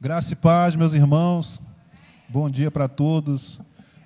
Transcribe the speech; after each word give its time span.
Graça 0.00 0.32
e 0.32 0.36
paz, 0.36 0.76
meus 0.76 0.94
irmãos. 0.94 1.60
Bom 2.28 2.48
dia 2.48 2.70
para 2.70 2.86
todos. 2.86 3.58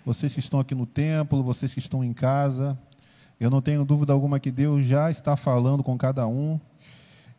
Vocês 0.06 0.32
que 0.32 0.40
estão 0.40 0.58
aqui 0.58 0.74
no 0.74 0.86
templo, 0.86 1.42
vocês 1.42 1.74
que 1.74 1.80
estão 1.80 2.02
em 2.02 2.14
casa. 2.14 2.78
Eu 3.38 3.50
não 3.50 3.60
tenho 3.60 3.84
dúvida 3.84 4.10
alguma 4.10 4.40
que 4.40 4.50
Deus 4.50 4.86
já 4.86 5.10
está 5.10 5.36
falando 5.36 5.82
com 5.82 5.98
cada 5.98 6.26
um. 6.26 6.58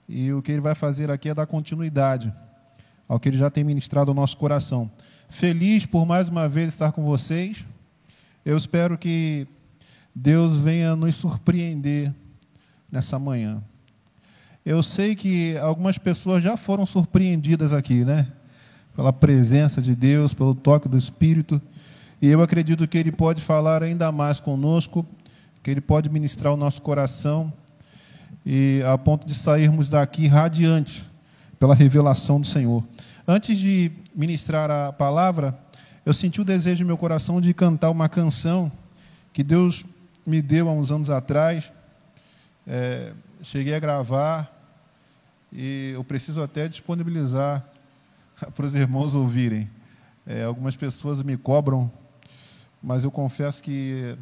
E 0.08 0.32
o 0.32 0.40
que 0.40 0.52
Ele 0.52 0.62
vai 0.62 0.76
fazer 0.76 1.10
aqui 1.10 1.30
é 1.30 1.34
dar 1.34 1.48
continuidade 1.48 2.32
ao 3.08 3.20
que 3.20 3.28
Ele 3.28 3.38
já 3.38 3.50
tem 3.50 3.64
ministrado 3.64 4.12
ao 4.12 4.16
nosso 4.16 4.38
coração. 4.38 4.92
Feliz 5.28 5.88
por 5.88 6.06
mais 6.06 6.30
uma 6.30 6.48
vez 6.48 6.68
estar 6.68 6.92
com 6.92 7.04
vocês. 7.04 7.66
Eu 8.46 8.56
espero 8.56 9.00
que 9.00 9.48
Deus 10.14 10.60
venha 10.60 10.96
nos 10.96 11.16
surpreender 11.16 12.14
nessa 12.92 13.18
manhã. 13.18 13.64
Eu 14.64 14.84
sei 14.84 15.16
que 15.16 15.58
algumas 15.58 15.98
pessoas 15.98 16.44
já 16.44 16.56
foram 16.56 16.86
surpreendidas 16.86 17.74
aqui, 17.74 18.06
né? 18.06 18.32
Pela 18.96 19.12
presença 19.12 19.82
de 19.82 19.96
Deus, 19.96 20.34
pelo 20.34 20.54
toque 20.54 20.88
do 20.88 20.98
Espírito. 20.98 21.62
E 22.22 22.28
eu 22.28 22.42
acredito 22.42 22.88
que 22.88 22.98
Ele 22.98 23.12
pode 23.12 23.42
falar 23.42 23.84
ainda 23.84 24.12
mais 24.12 24.40
conosco, 24.40 25.06
que 25.62 25.72
Ele 25.72 25.82
pode 25.82 26.10
ministrar 26.10 26.54
o 26.54 26.58
nosso 26.58 26.82
coração, 26.82 27.52
e 28.46 28.82
a 28.86 28.98
ponto 28.98 29.26
de 29.26 29.34
sairmos 29.34 29.90
daqui 29.90 30.28
radiantes 30.28 31.06
pela 31.60 31.74
revelação 31.74 32.42
do 32.42 32.48
Senhor. 32.48 32.84
Antes 33.28 33.58
de 33.58 33.92
ministrar 34.14 34.70
a 34.70 34.92
palavra, 34.92 35.58
eu 36.06 36.14
senti 36.14 36.42
o 36.42 36.46
desejo 36.46 36.84
no 36.84 36.88
meu 36.88 36.98
coração 36.98 37.40
de 37.40 37.54
cantar 37.54 37.90
uma 37.90 38.10
canção 38.10 38.72
que 39.32 39.44
Deus 39.44 39.86
me 40.26 40.42
deu 40.42 40.68
há 40.70 40.74
uns 40.74 40.92
anos 40.92 41.10
atrás. 41.10 41.72
É, 42.68 43.14
cheguei 43.42 43.74
a 43.74 43.80
gravar 43.80 44.52
e 45.52 45.92
eu 45.94 46.04
preciso 46.04 46.42
até 46.42 46.68
disponibilizar 46.68 47.66
para 48.56 48.66
os 48.66 48.76
irmãos 48.76 49.14
ouvirem. 49.16 49.70
É, 50.26 50.44
algumas 50.44 50.76
pessoas 50.76 51.22
me 51.22 51.36
cobram, 51.36 51.92
mas 52.82 53.04
eu 53.04 53.12
confesso 53.12 53.62
que 53.62 54.18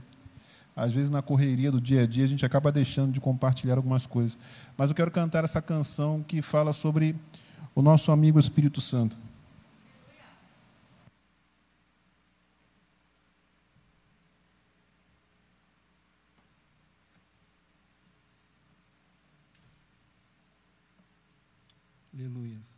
às 0.76 0.94
vezes 0.94 1.10
na 1.10 1.22
correria 1.22 1.72
do 1.72 1.80
dia 1.80 2.04
a 2.04 2.08
dia 2.08 2.26
a 2.26 2.28
gente 2.28 2.46
acaba 2.46 2.72
deixando 2.72 3.12
de 3.12 3.20
compartilhar 3.20 3.76
algumas 3.76 4.06
coisas. 4.06 4.38
Mas 4.78 4.90
eu 4.90 4.96
quero 4.96 5.12
cantar 5.12 5.44
essa 5.44 5.62
canção 5.62 6.24
que 6.24 6.42
fala 6.42 6.74
sobre 6.74 7.16
o 7.76 7.82
nosso 7.82 8.12
amigo 8.12 8.40
Espírito 8.40 8.82
Santo. 8.82 9.16
Aleluia. 22.14 22.71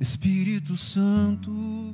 Espírito 0.00 0.76
Santo, 0.76 1.92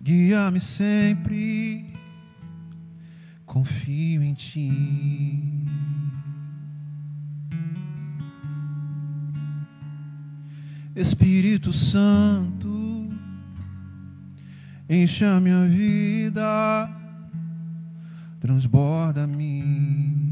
guia-me 0.00 0.60
sempre, 0.60 1.92
confio 3.44 4.22
em 4.22 4.32
Ti. 4.32 5.66
Espírito 10.94 11.72
Santo, 11.72 13.08
enche 14.88 15.24
a 15.24 15.40
minha 15.40 15.66
vida, 15.66 16.88
transborda-me. 18.38 20.25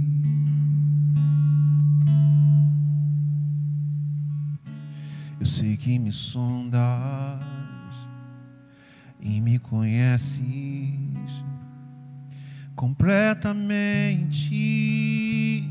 Eu 5.45 5.47
sei 5.47 5.77
que 5.77 5.99
me 5.99 6.11
sondas 6.11 6.81
e 9.21 9.43
me 9.43 9.59
conheces 9.59 10.43
completamente. 12.75 15.69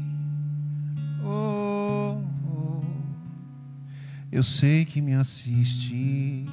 Oh, 1.24 2.22
oh. 2.48 2.84
Eu 4.32 4.44
sei 4.44 4.86
que 4.86 5.02
me 5.02 5.16
assiste 5.16 6.46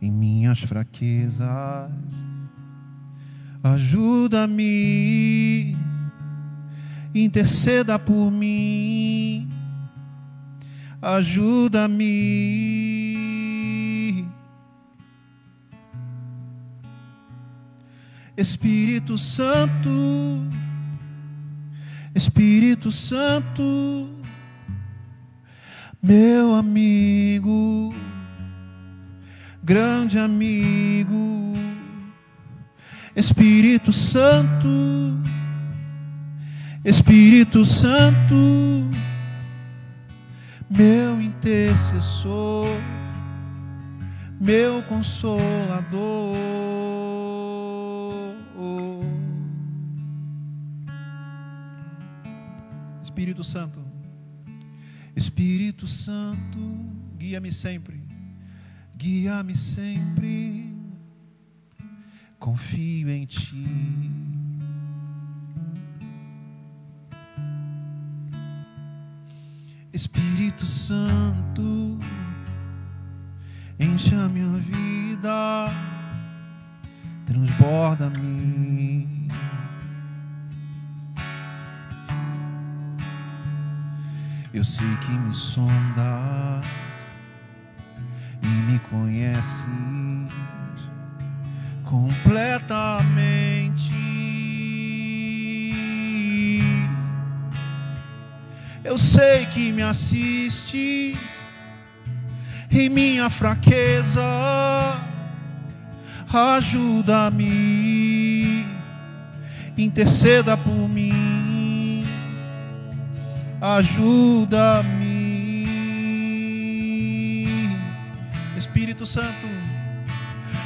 em 0.00 0.10
minhas 0.10 0.60
fraquezas. 0.60 1.50
Ajuda-me, 3.62 5.76
interceda 7.14 7.98
por 7.98 8.30
mim 8.30 9.17
ajuda-me. 11.16 12.06
Espírito 18.36 19.16
Santo, 19.18 19.90
Espírito 22.14 22.92
Santo, 22.92 24.10
meu 26.00 26.54
amigo, 26.54 27.92
grande 29.62 30.18
amigo, 30.18 31.54
Espírito 33.16 33.92
Santo, 33.92 34.68
Espírito 36.84 37.64
Santo 37.64 38.88
meu 40.70 41.20
intercessor, 41.20 42.68
meu 44.40 44.82
consolador. 44.82 46.36
Espírito 53.02 53.42
Santo, 53.42 53.80
Espírito 55.16 55.86
Santo, 55.88 56.58
guia-me 57.16 57.50
sempre, 57.50 58.00
guia-me 58.96 59.56
sempre, 59.56 60.72
confio 62.38 63.10
em 63.10 63.26
Ti. 63.26 64.27
Espírito 69.98 70.64
Santo, 70.64 71.98
enche 73.80 74.14
a 74.14 74.28
minha 74.28 74.56
vida, 74.58 75.72
transborda-me. 77.26 79.28
Eu 84.54 84.64
sei 84.64 84.86
que 84.98 85.10
me 85.10 85.34
sondas 85.34 86.64
e 88.40 88.46
me 88.46 88.78
conheces 88.78 89.66
completamente. 91.82 93.57
Eu 98.84 98.96
sei 98.96 99.44
que 99.46 99.72
me 99.72 99.82
assistes 99.82 101.18
em 102.70 102.88
minha 102.88 103.28
fraqueza. 103.30 104.22
Ajuda-me, 106.32 107.44
interceda 109.76 110.56
por 110.56 110.88
mim. 110.88 112.04
Ajuda-me, 113.60 115.66
Espírito 118.56 119.04
Santo, 119.04 119.48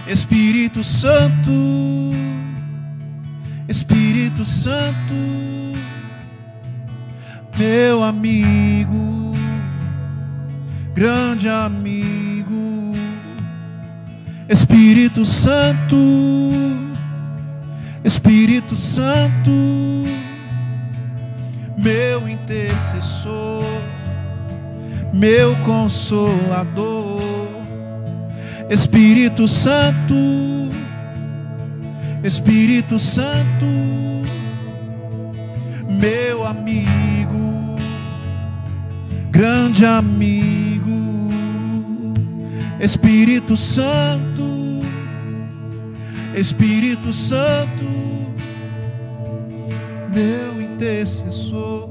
Espírito 0.06 0.84
Santo, 0.84 2.12
Espírito 3.66 4.44
Santo 4.44 5.51
meu 7.62 8.02
amigo, 8.02 9.36
grande 10.92 11.48
amigo, 11.48 12.92
Espírito 14.48 15.24
Santo, 15.24 15.96
Espírito 18.02 18.74
Santo, 18.74 19.52
meu 21.78 22.28
intercessor, 22.28 23.64
meu 25.14 25.54
consolador, 25.64 27.22
Espírito 28.68 29.46
Santo, 29.46 30.14
Espírito 32.24 32.98
Santo, 32.98 33.66
meu 35.88 36.44
amigo, 36.44 37.51
grande 39.32 39.86
amigo, 39.86 41.30
Espírito 42.78 43.56
Santo, 43.56 44.82
Espírito 46.36 47.14
Santo, 47.14 47.86
meu 50.14 50.60
intercessor, 50.60 51.88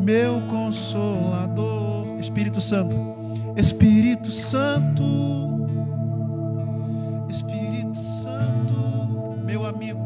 meu 0.00 0.40
consolador, 0.50 2.18
Espírito 2.18 2.60
Santo, 2.60 2.96
Espírito 3.56 4.32
Santo, 4.32 5.68
Espírito 7.28 8.00
Santo, 8.24 9.38
meu 9.44 9.64
amigo, 9.64 10.05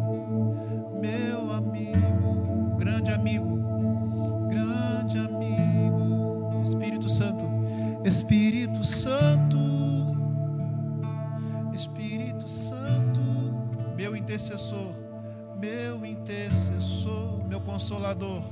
consolador, 17.71 18.43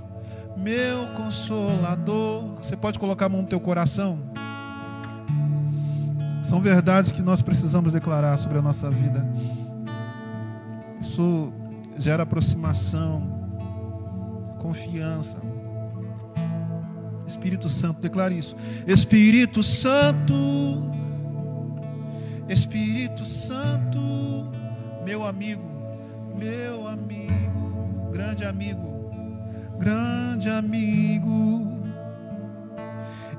meu 0.56 1.08
consolador. 1.16 2.54
Você 2.56 2.76
pode 2.76 2.98
colocar 2.98 3.26
a 3.26 3.28
mão 3.28 3.42
no 3.42 3.48
teu 3.48 3.58
coração? 3.58 4.20
São 6.44 6.60
verdades 6.60 7.10
que 7.10 7.20
nós 7.20 7.42
precisamos 7.42 7.92
declarar 7.92 8.38
sobre 8.38 8.58
a 8.58 8.62
nossa 8.62 8.88
vida. 8.90 9.26
Isso 11.00 11.52
gera 11.98 12.22
aproximação, 12.22 13.22
confiança. 14.58 15.38
Espírito 17.26 17.68
Santo, 17.68 18.00
declare 18.00 18.38
isso. 18.38 18.56
Espírito 18.86 19.62
Santo, 19.62 20.34
Espírito 22.48 23.26
Santo, 23.26 23.98
meu 25.04 25.26
amigo, 25.26 25.62
meu 26.38 26.86
amigo, 26.86 28.10
grande 28.10 28.44
amigo, 28.46 28.87
grande 29.78 30.50
amigo. 30.50 31.78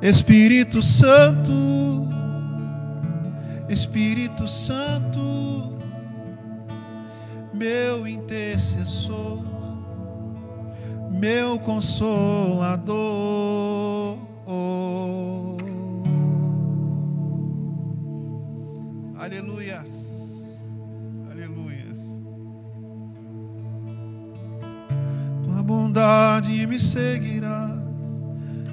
Espírito 0.01 0.81
Santo, 0.81 2.07
Espírito 3.67 4.47
Santo, 4.47 5.77
meu 7.53 8.07
intercessor, 8.07 9.43
meu 11.11 11.59
consolador. 11.59 12.99
Aleluias, 19.17 19.98
bondade 25.69 26.65
me 26.65 26.79
seguirá, 26.79 27.69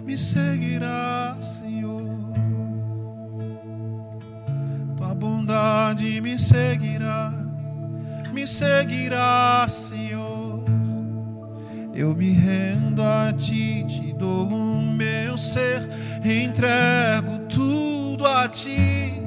me 0.03 0.17
seguirá, 0.17 1.37
Senhor. 1.43 2.17
Tua 4.97 5.15
bondade 5.15 6.23
me 6.23 6.39
seguirá, 6.39 7.35
me 8.33 8.47
seguirá, 8.47 9.67
Senhor. 9.69 10.65
Eu 11.95 12.15
me 12.15 12.33
rendo 12.33 13.03
a 13.03 13.31
ti, 13.31 13.85
te 13.85 14.15
dou 14.15 14.49
o 14.49 14.83
meu 14.83 15.37
ser, 15.37 15.87
entrego 16.25 17.41
tudo 17.41 18.27
a 18.27 18.49
ti. 18.49 19.21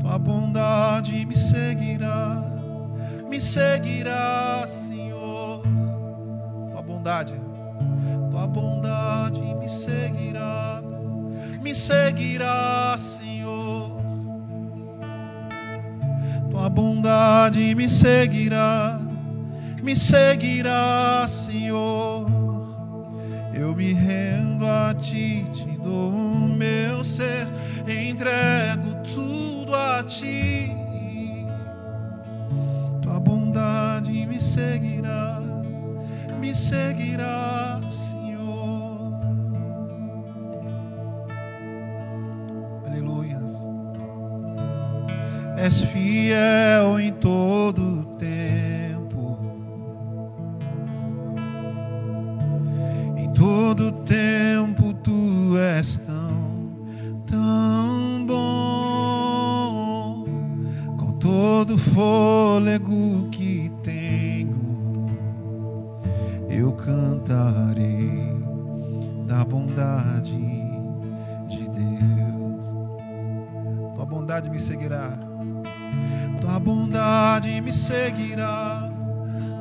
Tua 0.00 0.18
bondade 0.18 1.24
me 1.24 1.36
seguirá, 1.36 2.42
me 3.30 3.40
seguirá, 3.40 4.64
Senhor. 4.66 4.91
Tua 7.02 7.24
bondade, 7.24 7.34
tua 8.30 8.46
bondade 8.46 9.40
me 9.56 9.68
seguirá, 9.68 10.80
me 11.60 11.74
seguirá, 11.74 12.96
Senhor. 12.96 13.90
Tua 16.48 16.68
bondade 16.68 17.74
me 17.74 17.88
seguirá, 17.88 19.00
me 19.82 19.96
seguirá, 19.96 21.26
Senhor. 21.26 22.30
Eu 23.52 23.74
me 23.74 23.92
rendo 23.92 24.64
a 24.64 24.94
ti, 24.94 25.44
te 25.52 25.76
dou 25.78 26.12
o 26.12 26.48
meu 26.48 27.02
ser, 27.02 27.48
entrego 27.88 28.94
tudo 29.12 29.74
a 29.74 30.04
ti. 30.04 30.72
Tua 33.02 33.18
bondade 33.18 34.24
me 34.24 34.40
seguirá, 34.40 35.42
me 36.42 36.52
seguirá, 36.56 37.80
Senhor. 37.88 39.14
Aleluias. 42.84 43.52
És 45.56 45.80
fiel 45.82 46.98
em 46.98 47.12
todo 47.12 48.04
tempo. 48.18 49.38
Em 53.16 53.32
todo 53.32 53.92
tempo 53.92 54.92
tu 54.94 55.56
és 55.56 55.96
tão, 55.98 56.58
tão 57.24 58.26
bom. 58.26 60.24
Com 60.98 61.12
todo 61.20 61.78
fôlego 61.78 63.28
que 63.30 63.41
eu 66.52 66.70
cantarei 66.74 68.36
da 69.26 69.42
bondade 69.42 70.36
de 71.48 71.68
Deus. 71.70 72.74
Tua 73.94 74.04
bondade 74.04 74.50
me 74.50 74.58
seguirá. 74.58 75.18
Tua 76.38 76.60
bondade 76.60 77.58
me 77.62 77.72
seguirá, 77.72 78.90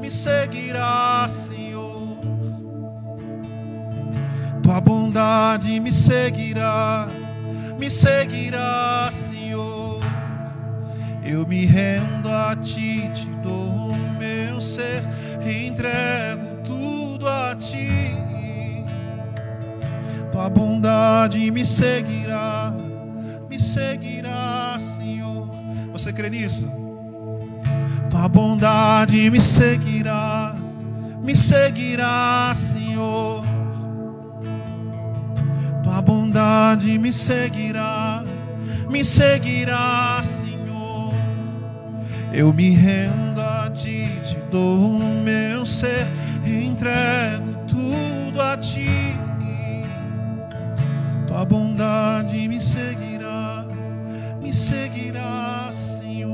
me 0.01 0.11
seguirá, 0.11 1.25
Senhor. 1.29 2.17
Tua 4.61 4.81
bondade 4.81 5.79
me 5.79 5.93
seguirá, 5.93 7.07
me 7.79 7.89
seguirá, 7.89 9.09
Senhor. 9.13 10.01
Eu 11.23 11.47
me 11.47 11.65
rendo 11.65 12.29
a 12.29 12.53
ti, 12.55 13.09
te 13.13 13.29
dou 13.41 13.91
o 13.91 13.95
meu 14.19 14.59
ser, 14.59 15.03
entrego 15.45 16.50
Tua 20.41 20.49
bondade 20.49 21.51
me 21.51 21.63
seguirá, 21.63 22.73
me 23.47 23.59
seguirá, 23.59 24.75
Senhor. 24.79 25.47
Você 25.91 26.11
crê 26.11 26.31
nisso? 26.31 26.67
Tua 28.09 28.27
bondade 28.27 29.29
me 29.29 29.39
seguirá, 29.39 30.55
me 31.21 31.35
seguirá, 31.35 32.51
Senhor. 32.55 33.45
Tua 35.83 36.01
bondade 36.01 36.97
me 36.97 37.13
seguirá, 37.13 38.23
me 38.89 39.05
seguirá, 39.05 40.23
Senhor. 40.23 41.13
Eu 42.33 42.51
me 42.51 42.73
rendo 42.73 43.39
a 43.39 43.69
ti, 43.69 44.09
te 44.23 44.37
dou 44.49 44.97
o 44.97 45.21
meu 45.23 45.67
ser, 45.67 46.07
entrego 46.43 47.53
tudo 47.67 48.41
a 48.41 48.57
ti 48.57 49.00
tua 51.31 51.45
bondade 51.45 52.45
me 52.49 52.59
seguirá, 52.59 53.65
me 54.41 54.53
seguirá, 54.53 55.71
Senhor. 55.71 56.27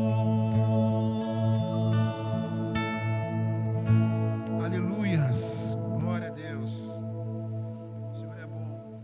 Aleluias, 4.65 5.77
glória 5.99 6.29
a 6.29 6.31
Deus. 6.31 6.71
O 6.71 8.15
Senhor 8.17 8.39
é 8.39 8.47
bom. 8.47 9.03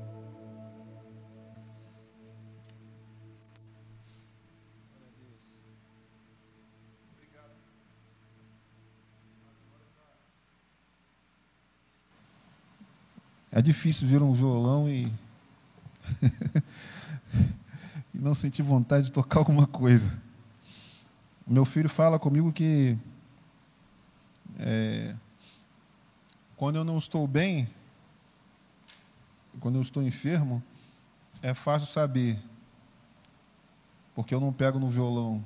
É 13.52 13.62
difícil 13.62 14.08
vir 14.08 14.24
um 14.24 14.34
violão 14.34 14.90
e 14.90 15.12
e 18.14 18.20
não 18.20 18.36
sentir 18.36 18.62
vontade 18.62 19.06
de 19.06 19.12
tocar 19.12 19.40
alguma 19.40 19.68
coisa. 19.68 20.22
Meu 21.46 21.66
filho 21.66 21.90
fala 21.90 22.18
comigo 22.18 22.52
que 22.52 22.98
é, 24.60 25.16
quando 26.56 26.78
eu 26.78 26.84
não 26.84 26.98
estou 26.98 27.28
bem, 27.28 27.68
quando 29.60 29.76
eu 29.76 29.82
estou 29.82 30.04
enfermo, 30.04 30.64
é 31.42 31.54
fácil 31.54 31.88
saber, 31.88 32.40
porque 34.16 34.34
eu 34.34 34.40
não 34.40 34.54
pego 34.54 34.80
no 34.80 34.88
violão. 34.88 35.44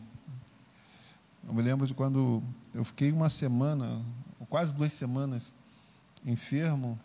Eu 1.48 1.54
me 1.54 1.62
lembro 1.62 1.88
de 1.88 1.94
quando 1.94 2.44
eu 2.74 2.84
fiquei 2.84 3.12
uma 3.12 3.30
semana, 3.30 4.02
quase 4.50 4.74
duas 4.74 4.94
semanas, 4.94 5.54
enfermo, 6.26 7.00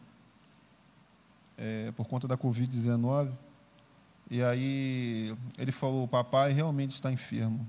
é, 1.63 1.93
por 1.93 2.09
conta 2.09 2.27
da 2.27 2.37
Covid-19. 2.37 3.33
E 4.29 4.43
aí 4.43 5.33
ele 5.57 5.71
falou: 5.71 6.09
Papai 6.09 6.53
realmente 6.53 6.91
está 6.91 7.13
enfermo. 7.13 7.69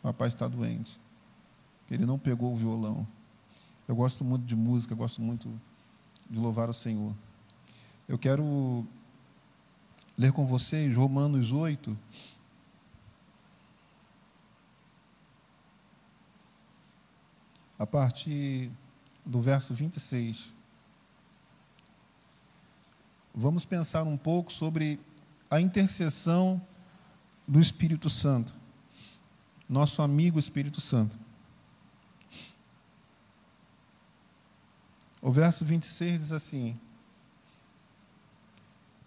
Papai 0.00 0.28
está 0.28 0.46
doente. 0.46 1.00
Ele 1.90 2.06
não 2.06 2.18
pegou 2.18 2.52
o 2.52 2.56
violão. 2.56 3.06
Eu 3.88 3.96
gosto 3.96 4.24
muito 4.24 4.44
de 4.44 4.54
música, 4.54 4.94
gosto 4.94 5.20
muito 5.20 5.60
de 6.30 6.38
louvar 6.38 6.70
o 6.70 6.74
Senhor. 6.74 7.12
Eu 8.06 8.16
quero 8.16 8.86
ler 10.16 10.32
com 10.32 10.46
vocês 10.46 10.94
Romanos 10.94 11.50
8. 11.50 11.98
A 17.76 17.86
partir 17.86 18.70
do 19.26 19.40
verso 19.40 19.74
26. 19.74 20.59
Vamos 23.34 23.64
pensar 23.64 24.02
um 24.02 24.16
pouco 24.16 24.52
sobre 24.52 24.98
a 25.48 25.60
intercessão 25.60 26.60
do 27.46 27.60
Espírito 27.60 28.10
Santo, 28.10 28.54
nosso 29.68 30.02
amigo 30.02 30.38
Espírito 30.38 30.80
Santo. 30.80 31.16
O 35.22 35.30
verso 35.30 35.64
26 35.64 36.20
diz 36.20 36.32
assim: 36.32 36.76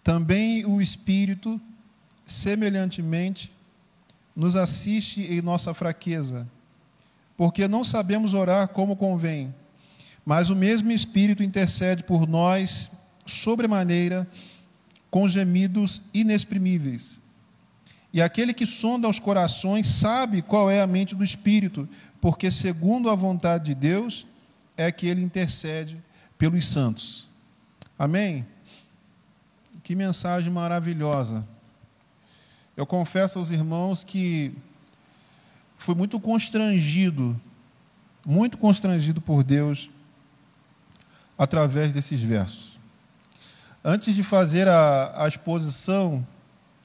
Também 0.02 0.64
o 0.64 0.80
Espírito, 0.80 1.60
semelhantemente, 2.24 3.52
nos 4.34 4.56
assiste 4.56 5.22
em 5.22 5.42
nossa 5.42 5.74
fraqueza, 5.74 6.48
porque 7.36 7.68
não 7.68 7.84
sabemos 7.84 8.32
orar 8.32 8.68
como 8.68 8.96
convém, 8.96 9.54
mas 10.24 10.48
o 10.48 10.56
mesmo 10.56 10.90
Espírito 10.90 11.42
intercede 11.42 12.02
por 12.02 12.26
nós 12.26 12.90
sobremaneira 13.26 14.28
com 15.10 15.28
gemidos 15.28 16.02
inexprimíveis. 16.12 17.18
E 18.12 18.22
aquele 18.22 18.54
que 18.54 18.66
sonda 18.66 19.08
os 19.08 19.18
corações 19.18 19.86
sabe 19.86 20.40
qual 20.40 20.70
é 20.70 20.80
a 20.80 20.86
mente 20.86 21.14
do 21.14 21.24
Espírito, 21.24 21.88
porque, 22.20 22.50
segundo 22.50 23.10
a 23.10 23.14
vontade 23.14 23.64
de 23.64 23.74
Deus, 23.74 24.26
é 24.76 24.90
que 24.90 25.06
ele 25.06 25.22
intercede 25.22 26.00
pelos 26.38 26.66
santos. 26.66 27.28
Amém? 27.98 28.46
Que 29.82 29.94
mensagem 29.94 30.52
maravilhosa. 30.52 31.46
Eu 32.76 32.86
confesso 32.86 33.38
aos 33.38 33.50
irmãos 33.50 34.02
que 34.02 34.52
fui 35.76 35.94
muito 35.94 36.18
constrangido, 36.18 37.40
muito 38.26 38.58
constrangido 38.58 39.20
por 39.20 39.44
Deus 39.44 39.90
através 41.36 41.92
desses 41.92 42.20
versos. 42.20 42.73
Antes 43.84 44.14
de 44.14 44.22
fazer 44.22 44.66
a, 44.66 45.24
a 45.24 45.28
exposição 45.28 46.26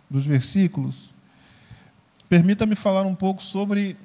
dos 0.10 0.26
versículos, 0.26 1.12
permita-me 2.28 2.76
falar 2.76 3.04
um 3.04 3.16
pouco 3.16 3.42
sobre 3.42 3.96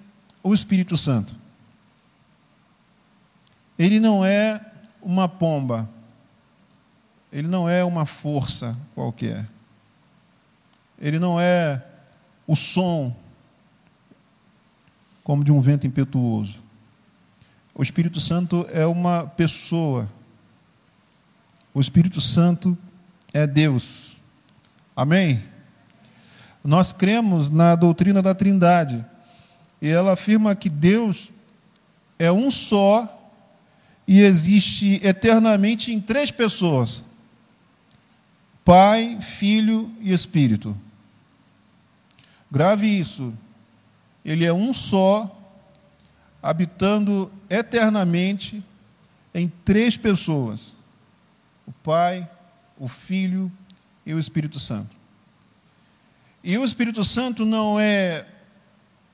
o 0.43 0.55
Espírito 0.55 0.97
Santo. 0.97 1.35
Ele 3.77 3.99
não 3.99 4.25
é 4.25 4.65
uma 5.03 5.29
pomba, 5.29 5.89
ele 7.33 7.49
não 7.49 7.69
é 7.69 7.85
uma 7.85 8.07
força 8.07 8.77
qualquer, 8.95 9.45
ele 11.01 11.19
não 11.19 11.41
é 11.41 11.83
o 12.47 12.55
som 12.55 13.15
como 15.25 15.43
de 15.43 15.51
um 15.51 15.61
vento 15.61 15.87
impetuoso. 15.87 16.63
O 17.75 17.83
Espírito 17.83 18.21
Santo 18.21 18.67
é 18.71 18.87
uma 18.87 19.27
pessoa. 19.27 20.09
O 21.73 21.81
Espírito 21.81 22.21
Santo 22.21 22.79
é 23.35 23.47
Deus. 23.47 24.17
Amém? 24.97 25.43
Nós 26.63 26.93
cremos 26.93 27.51
na 27.51 27.75
doutrina 27.75 28.23
da 28.23 28.35
Trindade. 28.35 29.05
E 29.83 29.89
ela 29.89 30.13
afirma 30.13 30.55
que 30.55 30.71
Deus 30.71 31.31
é 32.19 32.31
um 32.33 32.51
só 32.51 33.21
e 34.07 34.21
existe 34.21 35.01
eternamente 35.03 35.93
em 35.93 36.01
três 36.01 36.31
pessoas: 36.31 37.05
Pai, 38.65 39.19
Filho 39.21 39.91
e 40.01 40.13
Espírito. 40.13 40.77
Grave 42.51 42.87
isso. 42.87 43.35
Ele 44.25 44.47
é 44.47 44.53
um 44.53 44.73
só, 44.73 45.39
habitando 46.43 47.31
eternamente 47.51 48.63
em 49.35 49.53
três 49.65 49.97
pessoas: 49.97 50.75
o 51.67 51.73
Pai, 51.73 52.29
o 52.79 52.89
Filho 52.89 53.51
e 54.05 54.13
o 54.15 54.19
Espírito 54.19 54.59
Santo. 54.59 54.95
E 56.43 56.59
o 56.59 56.65
Espírito 56.65 57.05
Santo 57.05 57.45
não 57.45 57.79
é 57.81 58.27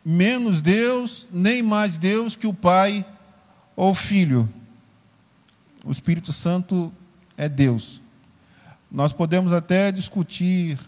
menos 0.04 0.60
Deus, 0.60 1.28
nem 1.30 1.62
mais 1.62 1.96
Deus 1.96 2.34
que 2.34 2.46
o 2.46 2.54
Pai 2.54 3.04
ou 3.76 3.90
o 3.90 3.94
Filho. 3.94 4.52
O 5.84 5.92
Espírito 5.92 6.32
Santo 6.32 6.92
é 7.36 7.48
Deus. 7.48 8.00
Nós 8.90 9.12
podemos 9.12 9.52
até 9.52 9.92
discutir 9.92 10.78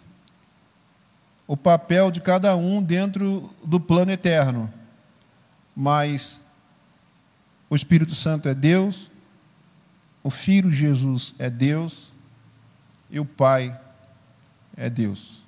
o 1.46 1.56
papel 1.56 2.10
de 2.10 2.20
cada 2.20 2.56
um 2.56 2.82
dentro 2.82 3.50
do 3.64 3.78
plano 3.78 4.10
eterno, 4.10 4.72
mas 5.76 6.40
o 7.68 7.76
Espírito 7.76 8.14
Santo 8.14 8.48
é 8.48 8.54
Deus, 8.54 9.10
o 10.22 10.30
Filho 10.30 10.70
Jesus 10.70 11.34
é 11.38 11.48
Deus 11.48 12.11
e 13.12 13.20
o 13.20 13.26
Pai 13.26 13.78
é 14.74 14.88
Deus. 14.88 15.42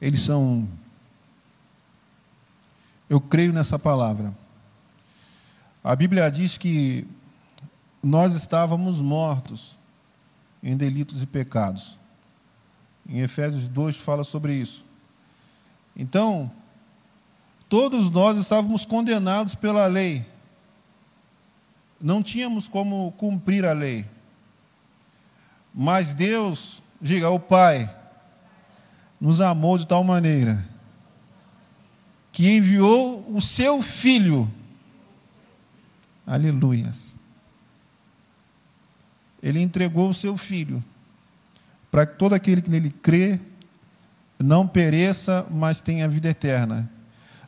Eles 0.00 0.22
são. 0.22 0.68
Eu 3.10 3.20
creio 3.20 3.52
nessa 3.52 3.76
palavra. 3.76 4.32
A 5.82 5.94
Bíblia 5.96 6.30
diz 6.30 6.56
que 6.56 7.06
nós 8.00 8.34
estávamos 8.34 9.00
mortos 9.00 9.76
em 10.62 10.76
delitos 10.76 11.22
e 11.22 11.26
pecados. 11.26 11.98
Em 13.06 13.20
Efésios 13.20 13.66
2 13.66 13.96
fala 13.96 14.22
sobre 14.22 14.54
isso. 14.54 14.86
Então, 15.96 16.50
todos 17.68 18.10
nós 18.10 18.38
estávamos 18.38 18.86
condenados 18.86 19.54
pela 19.54 19.86
lei. 19.86 20.24
Não 22.00 22.22
tínhamos 22.22 22.68
como 22.68 23.12
cumprir 23.12 23.64
a 23.64 23.72
lei. 23.72 24.13
Mas 25.74 26.14
Deus, 26.14 26.82
diga, 27.00 27.28
o 27.30 27.40
Pai, 27.40 27.92
nos 29.20 29.40
amou 29.40 29.76
de 29.76 29.86
tal 29.86 30.04
maneira 30.04 30.64
que 32.30 32.56
enviou 32.56 33.24
o 33.34 33.40
seu 33.40 33.82
Filho. 33.82 34.50
Aleluias 36.26 37.14
ele 39.44 39.60
entregou 39.60 40.08
o 40.08 40.14
seu 40.14 40.38
filho, 40.38 40.82
para 41.90 42.06
que 42.06 42.16
todo 42.16 42.32
aquele 42.32 42.62
que 42.62 42.70
nele 42.70 42.88
crê 42.90 43.38
não 44.38 44.66
pereça, 44.66 45.46
mas 45.50 45.82
tenha 45.82 46.08
vida 46.08 46.30
eterna. 46.30 46.90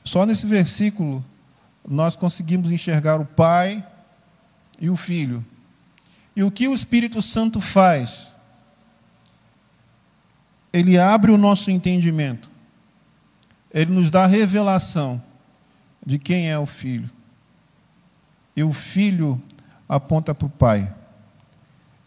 Só 0.05 0.27
nesse 0.27 0.45
versículo 0.45 1.25
nós 1.89 2.15
conseguimos 2.15 2.71
enxergar 2.71 3.19
o 3.19 3.25
Pai 3.25 3.85
e 4.79 4.91
o 4.91 4.97
Filho. 4.97 5.43
E 6.37 6.45
o 6.45 6.51
que 6.51 6.69
o 6.69 6.75
Espírito 6.75 7.23
Santo 7.23 7.63
faz? 7.63 8.29
Ele 10.71 10.99
abre 10.99 11.31
o 11.33 11.39
nosso 11.39 11.71
entendimento. 11.71 12.51
Ele 13.73 13.91
nos 13.91 14.11
dá 14.11 14.25
a 14.25 14.27
revelação 14.27 15.23
de 16.05 16.19
quem 16.19 16.51
é 16.51 16.59
o 16.59 16.67
Filho. 16.67 17.11
E 18.55 18.63
o 18.63 18.73
Filho 18.75 19.41
aponta 19.89 20.35
para 20.35 20.47
o 20.47 20.51
Pai. 20.51 20.95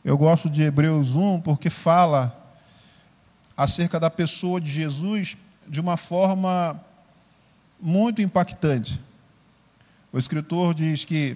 Eu 0.06 0.16
gosto 0.16 0.48
de 0.48 0.62
Hebreus 0.62 1.16
1 1.16 1.42
porque 1.42 1.72
fala 1.72 2.36
acerca 3.58 4.00
da 4.00 4.12
pessoa 4.12 4.62
de 4.62 4.72
Jesus 4.72 5.36
de 5.68 5.82
uma 5.82 5.98
forma 5.98 6.80
muito 7.82 8.22
impactante. 8.22 9.02
O 10.14 10.18
escritor 10.18 10.74
diz 10.74 11.04
que 11.04 11.36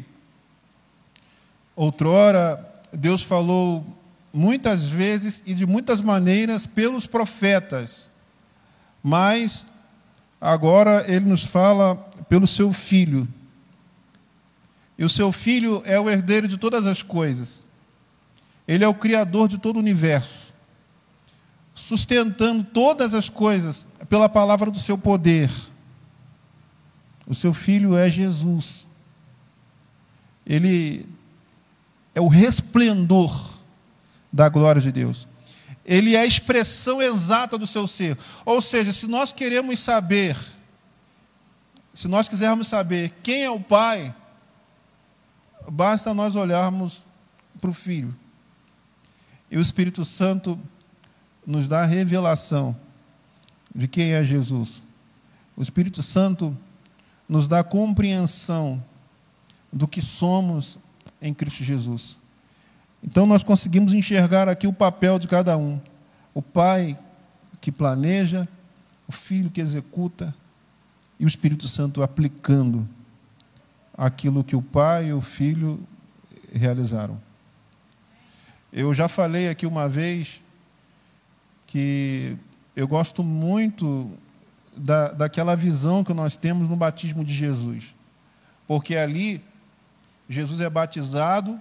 outrora 1.76 2.73
Deus 2.94 3.24
falou 3.24 3.86
muitas 4.32 4.90
vezes 4.90 5.44
e 5.46 5.54
de 5.54 5.66
muitas 5.66 6.02
maneiras 6.02 6.66
pelos 6.66 7.06
profetas, 7.06 8.10
mas 9.02 9.66
agora 10.40 11.06
ele 11.08 11.26
nos 11.26 11.44
fala 11.44 11.96
pelo 12.28 12.48
seu 12.48 12.72
filho. 12.72 13.28
E 14.98 15.04
o 15.04 15.10
seu 15.10 15.32
filho 15.32 15.82
é 15.86 16.00
o 16.00 16.10
herdeiro 16.10 16.48
de 16.48 16.58
todas 16.58 16.86
as 16.86 17.02
coisas. 17.02 17.66
Ele 18.68 18.84
é 18.84 18.88
o 18.88 18.94
criador 18.94 19.48
de 19.48 19.58
todo 19.58 19.76
o 19.78 19.80
universo, 19.80 20.54
sustentando 21.74 22.64
todas 22.64 23.14
as 23.14 23.28
coisas 23.28 23.88
pela 24.08 24.30
palavra 24.30 24.72
do 24.72 24.80
seu 24.80 24.98
poder. 24.98 25.52
O 27.26 27.36
seu 27.36 27.54
filho 27.54 27.98
é 27.98 28.10
Jesus. 28.10 28.86
Ele 30.46 31.06
é 32.15 32.22
o 32.22 32.27
resplendor 32.27 33.58
da 34.32 34.50
glória 34.50 34.82
de 34.82 34.91
Deus. 34.91 35.27
Ele 35.86 36.15
é 36.15 36.20
a 36.20 36.25
expressão 36.25 37.01
exata 37.01 37.58
do 37.58 37.67
seu 37.67 37.88
ser. 37.88 38.17
Ou 38.46 38.62
seja, 38.62 38.93
se 38.93 39.08
nós 39.08 39.32
queremos 39.32 39.79
saber, 39.79 40.38
se 41.93 42.08
nós 42.08 42.29
quisermos 42.29 42.67
saber 42.67 43.13
quem 43.22 43.43
é 43.43 43.50
o 43.50 43.60
Pai, 43.60 44.15
basta 45.70 46.13
nós 46.13 46.36
olharmos 46.36 47.03
para 47.60 47.70
o 47.70 47.74
Filho. 47.74 48.15
E 49.51 49.58
o 49.58 49.62
Espírito 49.62 50.05
Santo 50.05 50.60
nos 51.46 51.67
dá 51.67 51.82
a 51.82 51.86
revelação 51.86 52.75
de 53.74 53.88
quem 53.88 54.13
é 54.13 54.24
Jesus. 54.24 54.82
O 55.55 55.62
Espírito 55.62 56.01
Santo 56.01 56.58
nos 57.27 57.48
dá 57.48 57.63
compreensão 57.63 58.84
do 59.72 59.88
que 59.88 60.01
somos 60.01 60.77
em 61.24 61.34
Cristo 61.34 61.63
Jesus. 61.63 62.18
Então 63.01 63.25
nós 63.25 63.44
conseguimos 63.44 63.94
enxergar 63.94 64.48
aqui 64.48 64.68
o 64.68 64.74
papel 64.74 65.18
de 65.18 65.27
cada 65.27 65.58
um. 65.58 65.82
O 66.34 66.42
pai 66.42 66.98
que 67.60 67.72
planeja, 67.72 68.48
o 69.08 69.12
filho 69.12 69.50
que 69.50 69.62
executa 69.62 70.36
e 71.20 71.25
o 71.25 71.27
Espírito 71.27 71.68
Santo 71.68 72.03
aplicando 72.03 72.88
aquilo 73.98 74.44
que 74.44 74.56
o 74.56 74.62
pai 74.62 75.08
e 75.08 75.13
o 75.13 75.22
filho 75.22 75.80
realizaram. 76.53 77.20
Eu 78.72 78.94
já 78.94 79.08
falei 79.08 79.50
aqui 79.50 79.65
uma 79.65 79.88
vez 79.88 80.42
que 81.68 82.38
eu 82.75 82.88
gosto 82.88 83.24
muito 83.24 84.12
da, 84.75 85.12
daquela 85.12 85.56
visão 85.56 86.03
que 86.03 86.13
nós 86.13 86.36
temos 86.36 86.68
no 86.68 86.75
batismo 86.75 87.24
de 87.24 87.34
Jesus. 87.34 87.94
Porque 88.68 88.96
ali, 88.96 89.42
Jesus 90.34 90.60
é 90.60 90.70
batizado, 90.70 91.60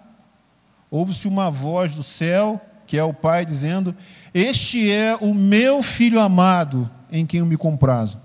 ouve-se 0.90 1.28
uma 1.28 1.50
voz 1.50 1.94
do 1.94 2.02
céu, 2.02 2.60
que 2.86 2.96
é 2.96 3.04
o 3.04 3.14
Pai, 3.14 3.44
dizendo: 3.44 3.94
Este 4.32 4.90
é 4.90 5.16
o 5.16 5.34
meu 5.34 5.82
filho 5.82 6.18
amado, 6.18 6.90
em 7.10 7.24
quem 7.26 7.40
eu 7.40 7.46
me 7.46 7.56
comprazo. 7.56 8.18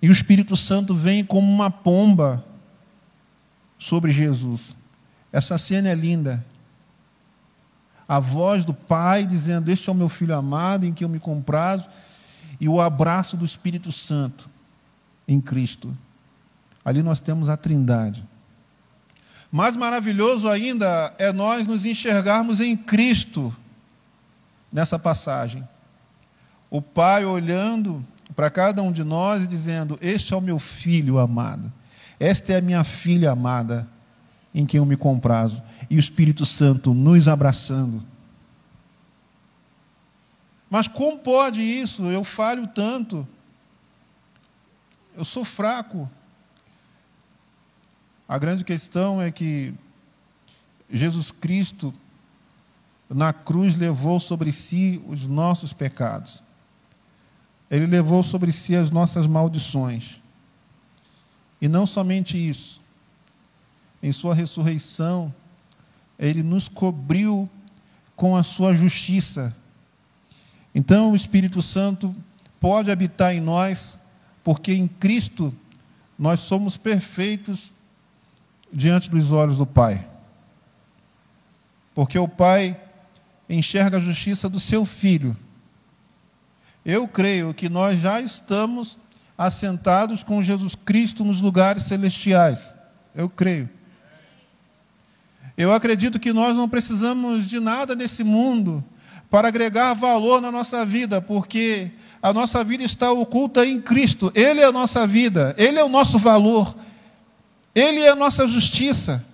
E 0.00 0.08
o 0.08 0.12
Espírito 0.12 0.56
Santo 0.56 0.94
vem 0.94 1.24
como 1.24 1.50
uma 1.52 1.70
pomba 1.70 2.44
sobre 3.78 4.10
Jesus. 4.10 4.76
Essa 5.32 5.58
cena 5.58 5.88
é 5.88 5.94
linda. 5.94 6.44
A 8.08 8.18
voz 8.18 8.64
do 8.64 8.72
Pai 8.72 9.26
dizendo: 9.26 9.70
Este 9.70 9.88
é 9.88 9.92
o 9.92 9.96
meu 9.96 10.08
filho 10.08 10.34
amado, 10.34 10.86
em 10.86 10.92
quem 10.92 11.04
eu 11.04 11.08
me 11.08 11.20
comprazo, 11.20 11.88
e 12.60 12.68
o 12.68 12.80
abraço 12.80 13.36
do 13.36 13.44
Espírito 13.44 13.90
Santo 13.92 14.48
em 15.26 15.40
Cristo. 15.40 15.96
Ali 16.84 17.02
nós 17.02 17.20
temos 17.20 17.48
a 17.48 17.56
Trindade. 17.56 18.29
Mais 19.50 19.76
maravilhoso 19.76 20.48
ainda 20.48 21.12
é 21.18 21.32
nós 21.32 21.66
nos 21.66 21.84
enxergarmos 21.84 22.60
em 22.60 22.76
Cristo 22.76 23.54
nessa 24.72 24.98
passagem. 24.98 25.66
O 26.70 26.80
Pai 26.80 27.24
olhando 27.24 28.04
para 28.36 28.48
cada 28.48 28.82
um 28.82 28.92
de 28.92 29.02
nós 29.02 29.42
e 29.42 29.46
dizendo: 29.46 29.98
Este 30.00 30.32
é 30.32 30.36
o 30.36 30.40
meu 30.40 30.58
filho 30.58 31.18
amado. 31.18 31.72
Esta 32.18 32.52
é 32.52 32.56
a 32.58 32.62
minha 32.62 32.84
filha 32.84 33.32
amada, 33.32 33.88
em 34.54 34.64
quem 34.64 34.78
eu 34.78 34.86
me 34.86 34.96
comprazo. 34.96 35.60
E 35.88 35.96
o 35.96 35.98
Espírito 35.98 36.44
Santo 36.44 36.94
nos 36.94 37.26
abraçando. 37.26 38.02
Mas 40.68 40.86
como 40.86 41.18
pode 41.18 41.60
isso? 41.60 42.04
Eu 42.06 42.22
falho 42.22 42.68
tanto. 42.68 43.26
Eu 45.16 45.24
sou 45.24 45.44
fraco. 45.44 46.08
A 48.30 48.38
grande 48.38 48.62
questão 48.62 49.20
é 49.20 49.32
que 49.32 49.74
Jesus 50.88 51.32
Cristo, 51.32 51.92
na 53.08 53.32
cruz, 53.32 53.74
levou 53.74 54.20
sobre 54.20 54.52
si 54.52 55.02
os 55.08 55.26
nossos 55.26 55.72
pecados. 55.72 56.40
Ele 57.68 57.86
levou 57.86 58.22
sobre 58.22 58.52
si 58.52 58.76
as 58.76 58.88
nossas 58.88 59.26
maldições. 59.26 60.20
E 61.60 61.66
não 61.66 61.84
somente 61.84 62.38
isso, 62.38 62.80
em 64.00 64.12
Sua 64.12 64.32
ressurreição, 64.32 65.34
Ele 66.16 66.44
nos 66.44 66.68
cobriu 66.68 67.50
com 68.14 68.36
a 68.36 68.44
Sua 68.44 68.72
justiça. 68.72 69.56
Então 70.72 71.10
o 71.10 71.16
Espírito 71.16 71.60
Santo 71.60 72.14
pode 72.60 72.92
habitar 72.92 73.34
em 73.34 73.40
nós, 73.40 73.98
porque 74.44 74.72
em 74.72 74.86
Cristo 74.86 75.52
nós 76.16 76.38
somos 76.38 76.76
perfeitos 76.76 77.72
diante 78.72 79.10
dos 79.10 79.32
olhos 79.32 79.58
do 79.58 79.66
Pai. 79.66 80.06
Porque 81.94 82.18
o 82.18 82.28
Pai 82.28 82.80
enxerga 83.48 83.96
a 83.96 84.00
justiça 84.00 84.48
do 84.48 84.60
seu 84.60 84.84
filho. 84.84 85.36
Eu 86.84 87.06
creio 87.06 87.52
que 87.52 87.68
nós 87.68 88.00
já 88.00 88.20
estamos 88.20 88.98
assentados 89.36 90.22
com 90.22 90.42
Jesus 90.42 90.74
Cristo 90.74 91.24
nos 91.24 91.40
lugares 91.40 91.84
celestiais. 91.84 92.74
Eu 93.14 93.28
creio. 93.28 93.68
Eu 95.56 95.72
acredito 95.72 96.18
que 96.18 96.32
nós 96.32 96.56
não 96.56 96.68
precisamos 96.68 97.48
de 97.48 97.60
nada 97.60 97.94
nesse 97.94 98.24
mundo 98.24 98.82
para 99.30 99.48
agregar 99.48 99.94
valor 99.94 100.40
na 100.40 100.50
nossa 100.50 100.84
vida, 100.86 101.20
porque 101.20 101.90
a 102.22 102.32
nossa 102.32 102.64
vida 102.64 102.82
está 102.82 103.12
oculta 103.12 103.64
em 103.64 103.80
Cristo. 103.80 104.32
Ele 104.34 104.60
é 104.60 104.64
a 104.64 104.72
nossa 104.72 105.06
vida, 105.06 105.54
Ele 105.58 105.78
é 105.78 105.84
o 105.84 105.88
nosso 105.88 106.18
valor, 106.18 106.74
Ele 107.80 108.00
é 108.00 108.10
a 108.10 108.14
nossa 108.14 108.46
justiça. 108.46 109.24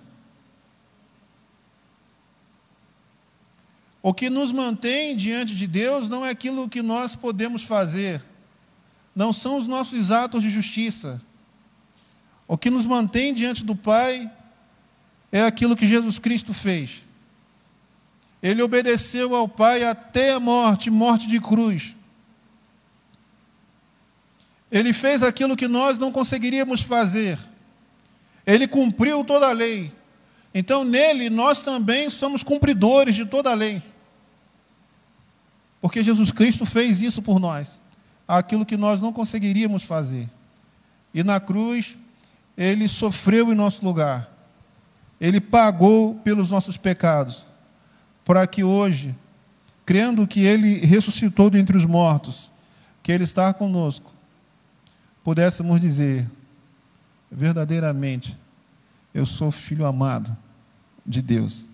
O 4.01 4.13
que 4.13 4.29
nos 4.29 4.53
mantém 4.53 5.17
diante 5.17 5.53
de 5.53 5.67
Deus 5.67 6.07
não 6.07 6.25
é 6.25 6.29
aquilo 6.29 6.69
que 6.69 6.81
nós 6.81 7.13
podemos 7.13 7.63
fazer, 7.63 8.23
não 9.13 9.33
são 9.33 9.57
os 9.57 9.67
nossos 9.67 10.11
atos 10.11 10.41
de 10.43 10.49
justiça. 10.49 11.21
O 12.47 12.57
que 12.57 12.69
nos 12.69 12.85
mantém 12.85 13.33
diante 13.33 13.65
do 13.65 13.75
Pai 13.75 14.31
é 15.29 15.43
aquilo 15.43 15.75
que 15.75 15.85
Jesus 15.85 16.17
Cristo 16.17 16.53
fez. 16.53 17.03
Ele 18.41 18.61
obedeceu 18.61 19.35
ao 19.35 19.49
Pai 19.49 19.83
até 19.83 20.31
a 20.31 20.39
morte 20.39 20.89
morte 20.89 21.27
de 21.27 21.41
cruz. 21.41 21.93
Ele 24.71 24.93
fez 24.93 25.21
aquilo 25.21 25.57
que 25.57 25.67
nós 25.67 25.97
não 25.97 26.13
conseguiríamos 26.13 26.81
fazer. 26.81 27.37
Ele 28.47 28.67
cumpriu 28.67 29.23
toda 29.23 29.49
a 29.49 29.51
lei. 29.51 29.91
Então, 30.53 30.83
nele, 30.83 31.29
nós 31.29 31.61
também 31.61 32.09
somos 32.09 32.41
cumpridores 32.41 33.13
de 33.13 33.25
toda 33.25 33.51
a 33.51 33.53
lei. 33.53 33.83
Porque 35.81 36.01
Jesus 36.01 36.31
Cristo 36.31 36.65
fez 36.65 37.01
isso 37.01 37.21
por 37.21 37.39
nós 37.39 37.81
aquilo 38.27 38.65
que 38.65 38.75
nós 38.75 38.99
não 38.99 39.13
conseguiríamos 39.13 39.83
fazer. 39.83 40.27
E 41.13 41.23
na 41.23 41.39
cruz, 41.39 41.95
ele 42.57 42.87
sofreu 42.87 43.51
em 43.51 43.55
nosso 43.55 43.85
lugar. 43.85 44.29
Ele 45.19 45.39
pagou 45.39 46.15
pelos 46.15 46.51
nossos 46.51 46.75
pecados, 46.75 47.45
para 48.25 48.45
que 48.45 48.63
hoje, 48.63 49.15
crendo 49.85 50.27
que 50.27 50.41
ele 50.41 50.85
ressuscitou 50.85 51.49
dentre 51.49 51.77
os 51.77 51.85
mortos, 51.85 52.51
que 53.01 53.11
ele 53.11 53.23
está 53.23 53.53
conosco, 53.53 54.11
pudéssemos 55.23 55.79
dizer: 55.79 56.29
verdadeiramente, 57.31 58.37
eu 59.13 59.25
sou 59.25 59.51
filho 59.51 59.85
amado 59.85 60.35
de 61.05 61.21
Deus. 61.21 61.65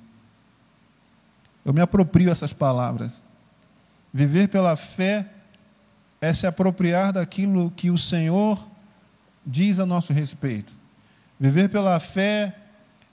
Eu 1.66 1.74
me 1.74 1.82
aproprio 1.82 2.32
essas 2.32 2.54
palavras. 2.54 3.24
Viver 4.14 4.48
pela 4.48 4.76
fé 4.76 5.28
é 6.22 6.32
se 6.32 6.46
apropriar 6.46 7.14
daquilo 7.14 7.72
que 7.72 7.90
o 7.90 7.98
Senhor 7.98 8.68
diz 9.46 9.80
a 9.80 9.86
nosso 9.86 10.14
respeito. 10.14 10.74
Viver 11.40 11.70
pela 11.70 12.00
fé 12.00 12.56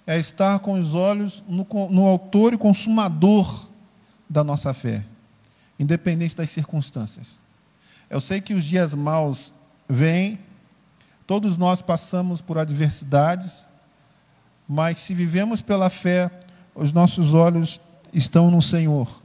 é 0.06 0.18
estar 0.18 0.58
com 0.60 0.78
os 0.78 0.94
olhos 0.94 1.42
no, 1.48 1.66
no 1.90 2.06
autor 2.06 2.52
e 2.52 2.58
consumador 2.58 3.68
da 4.28 4.44
nossa 4.44 4.72
fé, 4.72 5.04
independente 5.78 6.36
das 6.36 6.50
circunstâncias. 6.50 7.38
Eu 8.08 8.20
sei 8.20 8.40
que 8.40 8.54
os 8.54 8.64
dias 8.64 8.94
maus 8.94 9.52
vêm, 9.88 10.38
todos 11.30 11.56
nós 11.56 11.80
passamos 11.80 12.40
por 12.40 12.58
adversidades, 12.58 13.64
mas 14.68 14.98
se 14.98 15.14
vivemos 15.14 15.62
pela 15.62 15.88
fé, 15.88 16.28
os 16.74 16.90
nossos 16.90 17.34
olhos 17.34 17.78
estão 18.12 18.50
no 18.50 18.60
Senhor. 18.60 19.22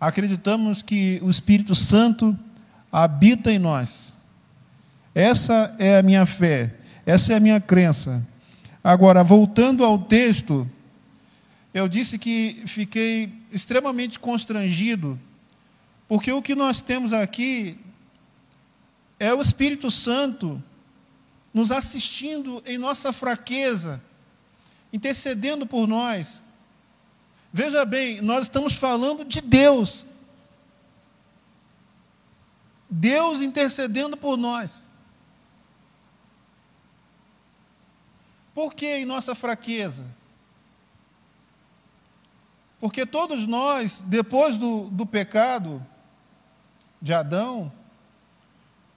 Acreditamos 0.00 0.80
que 0.80 1.20
o 1.22 1.28
Espírito 1.28 1.74
Santo 1.74 2.34
habita 2.90 3.52
em 3.52 3.58
nós. 3.58 4.14
Essa 5.14 5.76
é 5.78 5.98
a 5.98 6.02
minha 6.02 6.24
fé, 6.24 6.74
essa 7.04 7.34
é 7.34 7.36
a 7.36 7.40
minha 7.40 7.60
crença. 7.60 8.26
Agora, 8.82 9.22
voltando 9.22 9.84
ao 9.84 9.98
texto, 9.98 10.66
eu 11.74 11.86
disse 11.90 12.18
que 12.18 12.62
fiquei 12.64 13.30
extremamente 13.52 14.18
constrangido, 14.18 15.20
porque 16.08 16.32
o 16.32 16.40
que 16.40 16.54
nós 16.54 16.80
temos 16.80 17.12
aqui 17.12 17.76
é 19.20 19.34
o 19.34 19.42
Espírito 19.42 19.90
Santo 19.90 20.62
nos 21.52 21.70
assistindo 21.70 22.62
em 22.66 22.78
nossa 22.78 23.12
fraqueza, 23.12 24.02
intercedendo 24.92 25.66
por 25.66 25.86
nós. 25.86 26.42
Veja 27.52 27.84
bem, 27.84 28.20
nós 28.20 28.42
estamos 28.42 28.74
falando 28.74 29.24
de 29.24 29.40
Deus. 29.40 30.04
Deus 32.90 33.42
intercedendo 33.42 34.16
por 34.16 34.36
nós. 34.36 34.88
Por 38.54 38.74
que 38.74 38.96
em 38.96 39.04
nossa 39.04 39.34
fraqueza? 39.34 40.04
Porque 42.80 43.04
todos 43.04 43.46
nós, 43.46 44.02
depois 44.06 44.56
do, 44.56 44.84
do 44.90 45.04
pecado 45.04 45.84
de 47.00 47.12
Adão, 47.12 47.72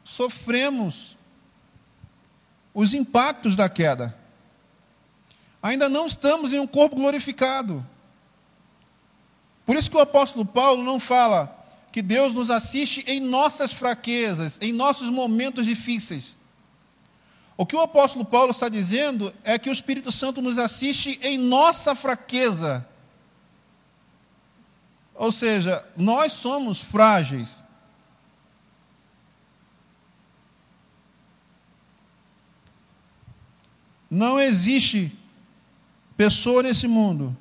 sofremos 0.03 1.17
os 2.73 2.93
impactos 2.93 3.55
da 3.55 3.69
queda. 3.69 4.17
Ainda 5.61 5.87
não 5.87 6.05
estamos 6.05 6.53
em 6.53 6.59
um 6.59 6.67
corpo 6.67 6.95
glorificado. 6.95 7.85
Por 9.65 9.75
isso 9.75 9.89
que 9.89 9.97
o 9.97 10.01
apóstolo 10.01 10.45
Paulo 10.45 10.83
não 10.83 10.99
fala 10.99 11.57
que 11.91 12.01
Deus 12.01 12.33
nos 12.33 12.49
assiste 12.49 13.03
em 13.07 13.19
nossas 13.19 13.73
fraquezas, 13.73 14.57
em 14.61 14.71
nossos 14.71 15.09
momentos 15.09 15.65
difíceis. 15.65 16.37
O 17.57 17.65
que 17.65 17.75
o 17.75 17.81
apóstolo 17.81 18.25
Paulo 18.25 18.51
está 18.51 18.69
dizendo 18.69 19.33
é 19.43 19.59
que 19.59 19.69
o 19.69 19.73
Espírito 19.73 20.11
Santo 20.11 20.41
nos 20.41 20.57
assiste 20.57 21.19
em 21.21 21.37
nossa 21.37 21.93
fraqueza. 21.93 22.85
Ou 25.13 25.31
seja, 25.31 25.85
nós 25.95 26.31
somos 26.31 26.81
frágeis. 26.81 27.60
Não 34.11 34.37
existe 34.37 35.17
pessoa 36.17 36.61
nesse 36.61 36.85
mundo 36.85 37.35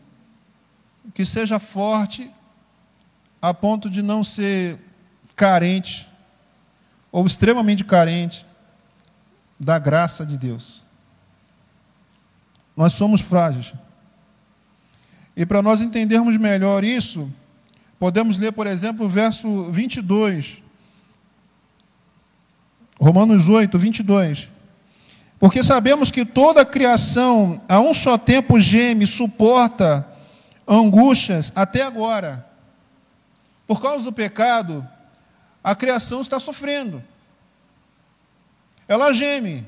que 1.13 1.27
seja 1.27 1.59
forte 1.59 2.31
a 3.43 3.53
ponto 3.53 3.91
de 3.91 4.03
não 4.03 4.23
ser 4.23 4.79
carente 5.35 6.09
ou 7.11 7.27
extremamente 7.27 7.85
carente 7.85 8.47
da 9.59 9.81
graça 9.81 10.25
de 10.25 10.39
Deus. 10.39 10.85
Nós 12.77 12.93
somos 12.93 13.21
frágeis. 13.21 13.75
E 15.37 15.45
para 15.45 15.63
nós 15.63 15.81
entendermos 15.81 16.37
melhor 16.37 16.85
isso, 16.85 17.33
podemos 17.99 18.39
ler, 18.39 18.53
por 18.53 18.69
exemplo, 18.69 19.07
o 19.07 19.09
verso 19.09 19.69
22. 19.71 20.63
Romanos 23.01 23.49
8, 23.49 23.77
22. 23.77 24.60
Porque 25.41 25.63
sabemos 25.63 26.11
que 26.11 26.27
toda 26.27 26.61
a 26.61 26.67
criação 26.67 27.59
a 27.67 27.81
um 27.81 27.95
só 27.95 28.19
tempo 28.19 28.61
geme, 28.61 29.07
suporta 29.07 30.07
angústias 30.69 31.51
até 31.57 31.83
agora. 31.83 32.47
Por 33.67 33.81
causa 33.81 34.05
do 34.05 34.13
pecado, 34.13 34.87
a 35.65 35.75
criação 35.75 36.21
está 36.21 36.39
sofrendo. 36.39 37.03
Ela 38.87 39.15
geme. 39.15 39.67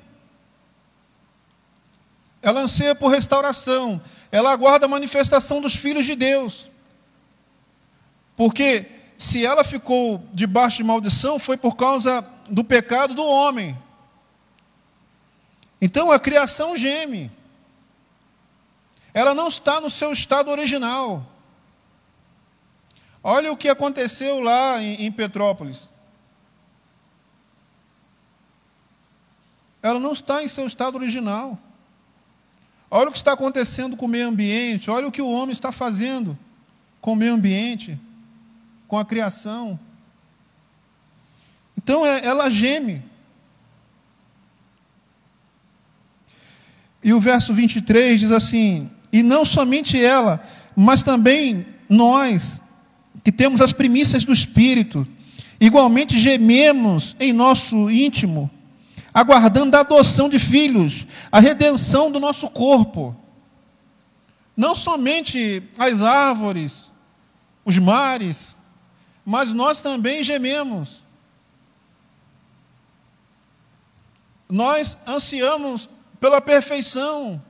Ela 2.42 2.60
anseia 2.60 2.94
por 2.94 3.08
restauração. 3.08 3.98
Ela 4.30 4.52
aguarda 4.52 4.84
a 4.84 4.90
manifestação 4.90 5.58
dos 5.62 5.74
filhos 5.74 6.04
de 6.04 6.14
Deus. 6.14 6.70
Porque 8.36 8.84
se 9.16 9.46
ela 9.46 9.64
ficou 9.64 10.22
debaixo 10.34 10.78
de 10.78 10.84
maldição, 10.84 11.38
foi 11.38 11.56
por 11.56 11.76
causa 11.76 12.22
do 12.50 12.62
pecado 12.62 13.14
do 13.14 13.24
homem. 13.24 13.78
Então 15.84 16.12
a 16.12 16.20
criação 16.20 16.76
geme. 16.76 17.28
Ela 19.12 19.34
não 19.34 19.48
está 19.48 19.80
no 19.80 19.90
seu 19.90 20.12
estado 20.12 20.48
original. 20.48 21.26
Olha 23.20 23.50
o 23.50 23.56
que 23.56 23.68
aconteceu 23.68 24.38
lá 24.38 24.80
em, 24.80 25.10
Petrópolis. 25.10 25.88
Ela 29.82 29.98
não 29.98 30.12
está 30.12 30.44
em 30.44 30.48
seu 30.48 30.68
estado 30.68 30.94
original. 30.94 31.58
Olha 32.88 33.08
o 33.08 33.12
que 33.12 33.18
está 33.18 33.32
acontecendo 33.32 33.96
com 33.96 34.06
o 34.06 34.08
meio 34.08 34.28
ambiente, 34.28 34.88
olha 34.88 35.08
o 35.08 35.12
que 35.12 35.22
o 35.22 35.30
homem 35.30 35.52
está 35.52 35.72
fazendo 35.72 36.38
com 37.00 37.14
o 37.14 37.16
meio 37.16 37.34
ambiente, 37.34 37.98
com 38.86 38.98
a 38.98 39.04
criação. 39.04 39.80
Então 41.76 42.06
é, 42.06 42.24
ela 42.24 42.48
geme. 42.48 43.11
E 47.02 47.12
o 47.12 47.20
verso 47.20 47.52
23 47.52 48.20
diz 48.20 48.30
assim: 48.30 48.90
E 49.12 49.22
não 49.22 49.44
somente 49.44 50.02
ela, 50.02 50.42
mas 50.76 51.02
também 51.02 51.66
nós, 51.88 52.62
que 53.24 53.32
temos 53.32 53.60
as 53.60 53.72
primícias 53.72 54.24
do 54.24 54.32
Espírito, 54.32 55.06
igualmente 55.60 56.18
gememos 56.18 57.16
em 57.18 57.32
nosso 57.32 57.90
íntimo, 57.90 58.50
aguardando 59.12 59.76
a 59.76 59.80
adoção 59.80 60.28
de 60.28 60.38
filhos, 60.38 61.06
a 61.30 61.40
redenção 61.40 62.10
do 62.10 62.20
nosso 62.20 62.48
corpo. 62.48 63.16
Não 64.56 64.74
somente 64.74 65.62
as 65.78 66.02
árvores, 66.02 66.90
os 67.64 67.78
mares, 67.78 68.56
mas 69.24 69.52
nós 69.52 69.80
também 69.80 70.22
gememos. 70.22 71.02
Nós 74.48 74.98
ansiamos 75.08 75.88
pela 76.22 76.40
perfeição. 76.40 77.42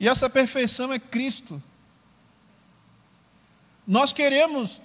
E 0.00 0.08
essa 0.08 0.28
perfeição 0.28 0.92
é 0.92 0.98
Cristo. 0.98 1.62
Nós 3.86 4.12
queremos 4.12 4.80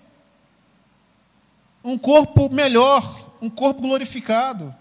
um 1.83 1.97
corpo 1.97 2.49
melhor, 2.53 3.31
um 3.41 3.49
corpo 3.49 3.81
glorificado. 3.81 4.75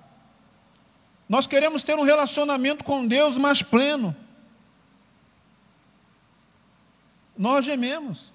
Nós 1.26 1.46
queremos 1.46 1.82
ter 1.82 1.98
um 1.98 2.02
relacionamento 2.02 2.84
com 2.84 3.06
Deus 3.06 3.38
mais 3.38 3.62
pleno. 3.62 4.14
Nós 7.34 7.64
gememos. 7.64 8.30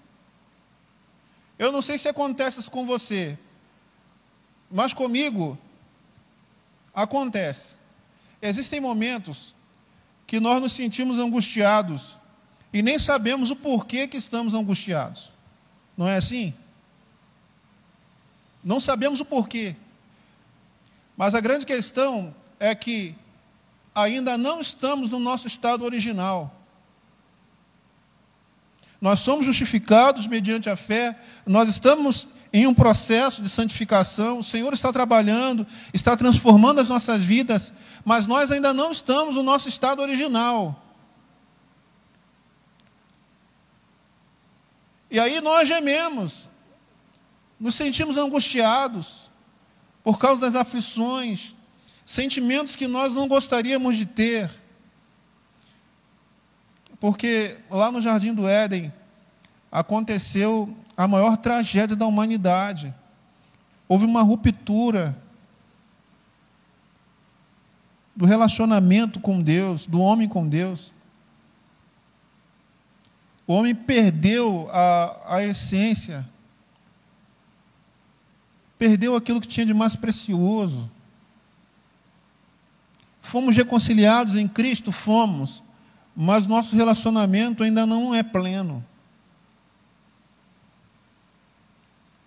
Eu 1.59 1.71
não 1.71 1.83
sei 1.83 1.99
se 1.99 2.09
acontece 2.09 2.61
isso 2.61 2.71
com 2.71 2.83
você, 2.83 3.37
mas 4.71 4.91
comigo 4.91 5.55
acontece. 6.95 7.78
Existem 8.41 8.79
momentos 8.79 9.53
que 10.25 10.39
nós 10.39 10.61
nos 10.61 10.73
sentimos 10.73 11.17
angustiados 11.19 12.17
e 12.71 12.81
nem 12.81 12.97
sabemos 12.99 13.49
o 13.49 13.55
porquê 13.55 14.07
que 14.07 14.17
estamos 14.17 14.53
angustiados. 14.53 15.31
Não 15.97 16.07
é 16.07 16.15
assim? 16.15 16.53
Não 18.63 18.79
sabemos 18.79 19.19
o 19.19 19.25
porquê. 19.25 19.75
Mas 21.17 21.35
a 21.35 21.41
grande 21.41 21.65
questão 21.65 22.33
é 22.59 22.73
que 22.73 23.15
ainda 23.93 24.37
não 24.37 24.61
estamos 24.61 25.09
no 25.09 25.19
nosso 25.19 25.47
estado 25.47 25.83
original. 25.83 26.55
Nós 29.01 29.21
somos 29.21 29.45
justificados 29.45 30.27
mediante 30.27 30.69
a 30.69 30.75
fé, 30.75 31.17
nós 31.45 31.69
estamos 31.69 32.27
em 32.51 32.65
um 32.65 32.73
processo 32.73 33.41
de 33.41 33.49
santificação, 33.49 34.39
o 34.39 34.43
Senhor 34.43 34.73
está 34.73 34.91
trabalhando, 34.91 35.65
está 35.93 36.17
transformando 36.17 36.81
as 36.81 36.89
nossas 36.89 37.23
vidas, 37.23 37.71
mas 38.03 38.25
nós 38.25 38.51
ainda 38.51 38.73
não 38.73 38.91
estamos 38.91 39.35
no 39.35 39.43
nosso 39.43 39.69
estado 39.69 40.01
original. 40.01 40.83
E 45.11 45.19
aí 45.19 45.41
nós 45.41 45.67
gememos, 45.67 46.47
nos 47.59 47.75
sentimos 47.75 48.17
angustiados 48.17 49.29
por 50.03 50.17
causa 50.17 50.41
das 50.41 50.55
aflições, 50.55 51.55
sentimentos 52.05 52.75
que 52.75 52.87
nós 52.87 53.13
não 53.13 53.27
gostaríamos 53.27 53.95
de 53.95 54.05
ter. 54.05 54.49
Porque 56.99 57.57
lá 57.69 57.91
no 57.91 58.01
Jardim 58.01 58.33
do 58.33 58.47
Éden 58.47 58.91
aconteceu 59.71 60.75
a 60.99 61.07
maior 61.07 61.37
tragédia 61.37 61.95
da 61.95 62.05
humanidade. 62.05 62.93
Houve 63.87 64.03
uma 64.03 64.21
ruptura 64.21 65.17
do 68.13 68.25
relacionamento 68.25 69.17
com 69.17 69.41
Deus, 69.41 69.87
do 69.87 70.01
homem 70.01 70.27
com 70.27 70.45
Deus. 70.45 70.91
O 73.47 73.53
homem 73.53 73.73
perdeu 73.73 74.69
a, 74.73 75.35
a 75.37 75.41
essência, 75.41 76.27
perdeu 78.77 79.15
aquilo 79.15 79.39
que 79.39 79.47
tinha 79.47 79.65
de 79.65 79.73
mais 79.73 79.95
precioso. 79.95 80.91
Fomos 83.21 83.55
reconciliados 83.55 84.35
em 84.35 84.49
Cristo, 84.49 84.91
fomos, 84.91 85.63
mas 86.13 86.45
nosso 86.45 86.75
relacionamento 86.75 87.63
ainda 87.63 87.85
não 87.85 88.13
é 88.13 88.21
pleno. 88.21 88.83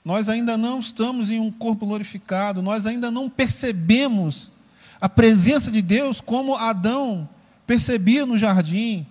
Nós 0.04 0.28
ainda 0.28 0.56
não 0.56 0.80
estamos 0.80 1.30
em 1.30 1.38
um 1.38 1.50
corpo 1.50 1.86
glorificado, 1.86 2.60
nós 2.60 2.86
ainda 2.86 3.10
não 3.10 3.30
percebemos 3.30 4.50
a 5.00 5.08
presença 5.08 5.70
de 5.70 5.82
Deus 5.82 6.20
como 6.20 6.54
Adão 6.54 7.28
percebia 7.66 8.24
no 8.26 8.38
jardim 8.38 9.06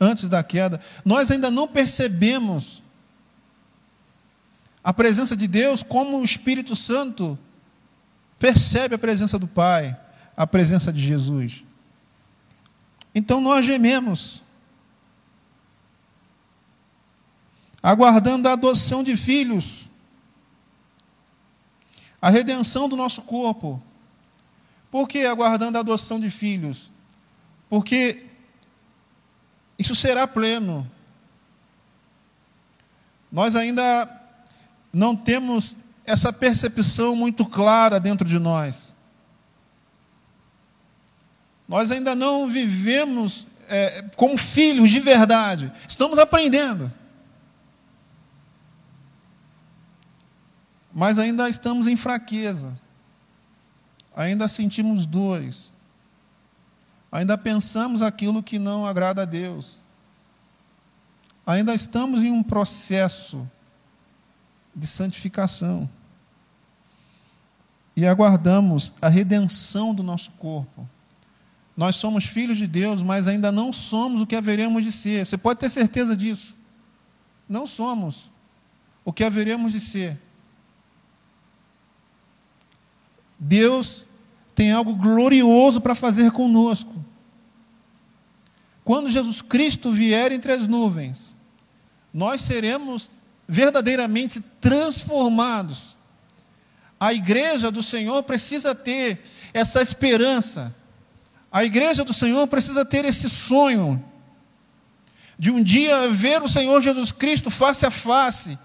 antes 0.00 0.28
da 0.28 0.42
queda. 0.42 0.80
Nós 1.04 1.30
ainda 1.30 1.50
não 1.50 1.68
percebemos 1.68 2.82
a 4.82 4.92
presença 4.92 5.36
de 5.36 5.46
Deus 5.46 5.82
como 5.82 6.18
o 6.18 6.24
Espírito 6.24 6.74
Santo 6.74 7.38
percebe 8.38 8.96
a 8.96 8.98
presença 8.98 9.38
do 9.38 9.46
Pai, 9.46 9.96
a 10.36 10.46
presença 10.46 10.92
de 10.92 11.00
Jesus. 11.00 11.64
Então 13.14 13.40
nós 13.40 13.64
gememos, 13.64 14.42
aguardando 17.82 18.48
a 18.48 18.52
adoção 18.52 19.02
de 19.02 19.16
filhos, 19.16 19.88
a 22.20 22.30
redenção 22.30 22.88
do 22.88 22.96
nosso 22.96 23.22
corpo. 23.22 23.82
Por 24.90 25.08
que 25.08 25.24
aguardando 25.24 25.78
a 25.78 25.80
adoção 25.80 26.20
de 26.20 26.30
filhos? 26.30 26.90
Porque 27.68 28.26
isso 29.78 29.94
será 29.94 30.28
pleno. 30.28 30.88
Nós 33.32 33.56
ainda 33.56 34.08
não 34.92 35.16
temos 35.16 35.74
essa 36.04 36.32
percepção 36.32 37.16
muito 37.16 37.46
clara 37.46 37.98
dentro 37.98 38.28
de 38.28 38.38
nós. 38.38 38.94
Nós 41.66 41.90
ainda 41.90 42.14
não 42.14 42.46
vivemos 42.46 43.46
é, 43.68 44.04
como 44.14 44.36
filhos 44.36 44.90
de 44.90 45.00
verdade. 45.00 45.72
Estamos 45.88 46.18
aprendendo. 46.18 46.92
Mas 50.94 51.18
ainda 51.18 51.48
estamos 51.48 51.86
em 51.86 51.96
fraqueza. 51.96 52.78
Ainda 54.14 54.46
sentimos 54.46 55.06
dores. 55.06 55.72
Ainda 57.10 57.36
pensamos 57.36 58.02
aquilo 58.02 58.42
que 58.42 58.58
não 58.58 58.86
agrada 58.86 59.22
a 59.22 59.26
Deus. 59.26 59.82
Ainda 61.46 61.74
estamos 61.74 62.22
em 62.22 62.30
um 62.30 62.42
processo 62.42 63.48
de 64.74 64.86
santificação. 64.86 65.88
E 67.96 68.06
aguardamos 68.06 68.94
a 69.02 69.08
redenção 69.08 69.94
do 69.94 70.02
nosso 70.02 70.30
corpo. 70.32 70.88
Nós 71.76 71.96
somos 71.96 72.24
filhos 72.24 72.58
de 72.58 72.66
Deus, 72.66 73.02
mas 73.02 73.26
ainda 73.26 73.50
não 73.50 73.72
somos 73.72 74.20
o 74.20 74.26
que 74.26 74.36
haveremos 74.36 74.84
de 74.84 74.92
ser. 74.92 75.26
Você 75.26 75.38
pode 75.38 75.60
ter 75.60 75.70
certeza 75.70 76.16
disso. 76.16 76.54
Não 77.48 77.66
somos 77.66 78.30
o 79.04 79.12
que 79.12 79.24
haveremos 79.24 79.72
de 79.72 79.80
ser. 79.80 80.18
Deus 83.44 84.04
tem 84.54 84.70
algo 84.70 84.94
glorioso 84.94 85.80
para 85.80 85.96
fazer 85.96 86.30
conosco. 86.30 86.94
Quando 88.84 89.10
Jesus 89.10 89.42
Cristo 89.42 89.90
vier 89.90 90.30
entre 90.30 90.52
as 90.52 90.68
nuvens, 90.68 91.34
nós 92.14 92.40
seremos 92.42 93.10
verdadeiramente 93.48 94.40
transformados. 94.60 95.96
A 97.00 97.12
igreja 97.12 97.68
do 97.68 97.82
Senhor 97.82 98.22
precisa 98.22 98.76
ter 98.76 99.20
essa 99.52 99.82
esperança. 99.82 100.72
A 101.50 101.64
igreja 101.64 102.04
do 102.04 102.12
Senhor 102.12 102.46
precisa 102.46 102.84
ter 102.84 103.04
esse 103.04 103.28
sonho 103.28 104.02
de 105.36 105.50
um 105.50 105.60
dia 105.60 106.08
ver 106.10 106.40
o 106.44 106.48
Senhor 106.48 106.80
Jesus 106.80 107.10
Cristo 107.10 107.50
face 107.50 107.84
a 107.84 107.90
face, 107.90 108.56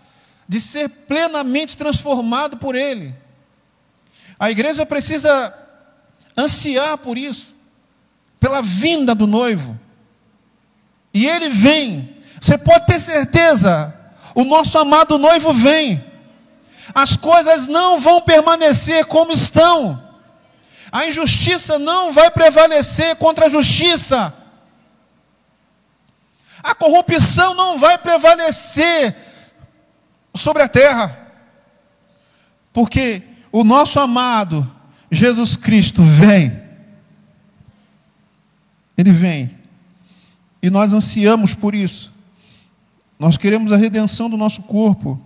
de 0.48 0.62
ser 0.62 0.88
plenamente 0.88 1.76
transformado 1.76 2.58
por 2.58 2.76
Ele. 2.76 3.16
A 4.40 4.52
igreja 4.52 4.86
precisa 4.86 5.54
ansiar 6.38 6.98
por 6.98 7.18
isso, 7.18 7.56
pela 8.40 8.62
vinda 8.62 9.16
do 9.16 9.26
noivo. 9.26 9.80
E 11.14 11.26
ele 11.28 11.50
vem. 11.50 12.16
Você 12.40 12.58
pode 12.58 12.86
ter 12.86 13.00
certeza, 13.00 13.94
o 14.36 14.44
nosso 14.44 14.78
amado 14.78 15.18
noivo 15.18 15.52
vem. 15.54 16.04
As 16.94 17.16
coisas 17.16 17.68
não 17.68 18.00
vão 18.00 18.22
permanecer 18.22 19.06
como 19.06 19.32
estão. 19.32 20.04
A 20.92 21.08
injustiça 21.08 21.78
não 21.80 22.14
vai 22.14 22.30
prevalecer 22.30 23.16
contra 23.16 23.48
a 23.48 23.50
justiça. 23.50 24.34
A 26.64 26.76
corrupção 26.76 27.56
não 27.56 27.78
vai 27.78 27.98
prevalecer 27.98 29.16
sobre 30.36 30.64
a 30.64 30.68
terra. 30.68 31.34
Porque 32.72 33.24
o 33.52 33.64
nosso 33.64 34.00
amado 34.00 34.70
Jesus 35.12 35.56
Cristo 35.56 36.04
vem. 36.04 36.52
Ele 38.98 39.12
vem. 39.12 39.52
E 40.62 40.70
nós 40.70 40.92
ansiamos 40.92 41.54
por 41.54 41.74
isso. 41.74 42.12
Nós 43.20 43.38
queremos 43.38 43.72
a 43.72 43.78
redenção 43.78 44.30
do 44.30 44.38
nosso 44.38 44.64
corpo, 44.64 45.20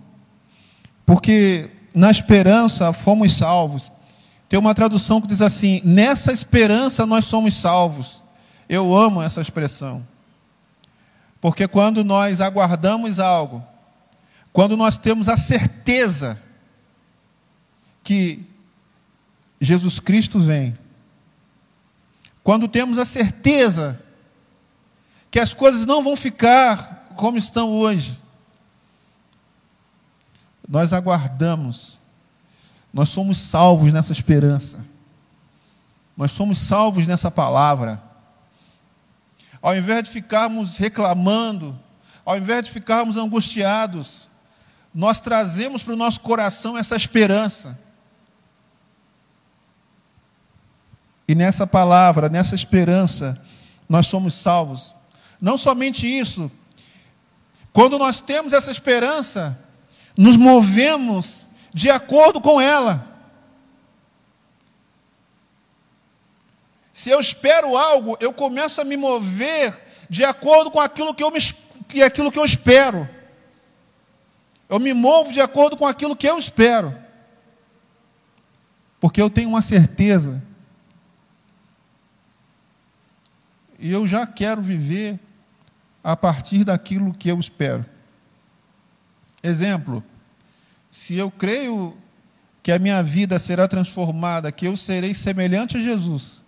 porque 1.04 1.70
na 1.94 2.10
esperança 2.10 2.92
fomos 2.92 3.34
salvos. 3.34 3.92
Tem 4.48 4.58
uma 4.58 4.74
tradução 4.74 5.20
que 5.20 5.26
diz 5.26 5.42
assim: 5.42 5.80
nessa 5.84 6.32
esperança 6.32 7.04
nós 7.04 7.24
somos 7.26 7.54
salvos. 7.54 8.22
Eu 8.68 8.94
amo 8.94 9.20
essa 9.20 9.40
expressão. 9.40 10.06
Porque 11.40 11.66
quando 11.66 12.04
nós 12.04 12.40
aguardamos 12.40 13.18
algo, 13.18 13.62
quando 14.52 14.76
nós 14.76 14.96
temos 14.96 15.28
a 15.28 15.36
certeza 15.36 16.40
que 18.02 18.44
Jesus 19.60 20.00
Cristo 20.00 20.40
vem, 20.40 20.76
quando 22.42 22.66
temos 22.66 22.98
a 22.98 23.04
certeza 23.04 24.02
que 25.30 25.40
as 25.40 25.54
coisas 25.54 25.86
não 25.86 26.02
vão 26.02 26.14
ficar 26.14 27.08
como 27.16 27.38
estão 27.38 27.70
hoje. 27.70 28.18
Nós 30.68 30.92
aguardamos, 30.92 31.98
nós 32.92 33.08
somos 33.08 33.38
salvos 33.38 33.92
nessa 33.92 34.12
esperança, 34.12 34.84
nós 36.16 36.32
somos 36.32 36.58
salvos 36.58 37.06
nessa 37.06 37.30
palavra. 37.30 38.02
Ao 39.62 39.76
invés 39.76 40.04
de 40.04 40.10
ficarmos 40.10 40.76
reclamando, 40.76 41.78
ao 42.26 42.36
invés 42.36 42.66
de 42.66 42.70
ficarmos 42.70 43.16
angustiados, 43.16 44.28
nós 44.94 45.18
trazemos 45.18 45.82
para 45.82 45.94
o 45.94 45.96
nosso 45.96 46.20
coração 46.20 46.76
essa 46.76 46.96
esperança. 46.96 47.80
E 51.32 51.34
nessa 51.34 51.66
palavra, 51.66 52.28
nessa 52.28 52.54
esperança, 52.54 53.42
nós 53.88 54.06
somos 54.06 54.34
salvos. 54.34 54.94
Não 55.40 55.56
somente 55.56 56.06
isso, 56.06 56.52
quando 57.72 57.98
nós 57.98 58.20
temos 58.20 58.52
essa 58.52 58.70
esperança, 58.70 59.58
nos 60.14 60.36
movemos 60.36 61.46
de 61.72 61.88
acordo 61.88 62.38
com 62.38 62.60
ela. 62.60 63.08
Se 66.92 67.08
eu 67.08 67.18
espero 67.18 67.78
algo, 67.78 68.14
eu 68.20 68.34
começo 68.34 68.82
a 68.82 68.84
me 68.84 68.98
mover 68.98 69.74
de 70.10 70.26
acordo 70.26 70.70
com 70.70 70.80
aquilo 70.80 71.14
que 71.14 71.24
eu, 71.24 71.30
me, 71.30 71.38
aquilo 72.04 72.30
que 72.30 72.38
eu 72.38 72.44
espero. 72.44 73.08
Eu 74.68 74.78
me 74.78 74.92
movo 74.92 75.32
de 75.32 75.40
acordo 75.40 75.78
com 75.78 75.86
aquilo 75.86 76.14
que 76.14 76.28
eu 76.28 76.36
espero. 76.36 76.94
Porque 79.00 79.22
eu 79.22 79.30
tenho 79.30 79.48
uma 79.48 79.62
certeza. 79.62 80.51
E 83.82 83.90
eu 83.90 84.06
já 84.06 84.24
quero 84.24 84.62
viver 84.62 85.18
a 86.04 86.16
partir 86.16 86.62
daquilo 86.62 87.12
que 87.12 87.28
eu 87.28 87.40
espero. 87.40 87.84
Exemplo: 89.42 90.04
se 90.88 91.16
eu 91.16 91.28
creio 91.32 91.98
que 92.62 92.70
a 92.70 92.78
minha 92.78 93.02
vida 93.02 93.40
será 93.40 93.66
transformada, 93.66 94.52
que 94.52 94.68
eu 94.68 94.76
serei 94.76 95.12
semelhante 95.12 95.76
a 95.76 95.80
Jesus, 95.80 96.42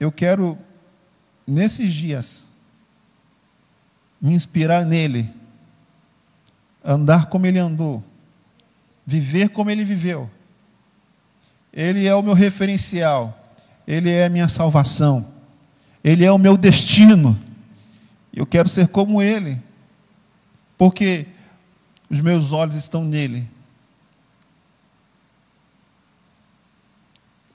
eu 0.00 0.10
quero, 0.10 0.58
nesses 1.46 1.94
dias, 1.94 2.48
me 4.20 4.34
inspirar 4.34 4.84
nele, 4.84 5.32
andar 6.84 7.26
como 7.26 7.46
ele 7.46 7.60
andou, 7.60 8.02
viver 9.06 9.50
como 9.50 9.70
ele 9.70 9.84
viveu. 9.84 10.28
Ele 11.72 12.04
é 12.04 12.14
o 12.16 12.22
meu 12.22 12.34
referencial, 12.34 13.37
ele 13.88 14.10
é 14.10 14.26
a 14.26 14.28
minha 14.28 14.48
salvação. 14.48 15.26
Ele 16.04 16.22
é 16.22 16.30
o 16.30 16.36
meu 16.36 16.58
destino. 16.58 17.38
Eu 18.30 18.44
quero 18.44 18.68
ser 18.68 18.88
como 18.88 19.22
Ele, 19.22 19.58
porque 20.76 21.26
os 22.10 22.20
meus 22.20 22.52
olhos 22.52 22.74
estão 22.74 23.02
nele. 23.02 23.48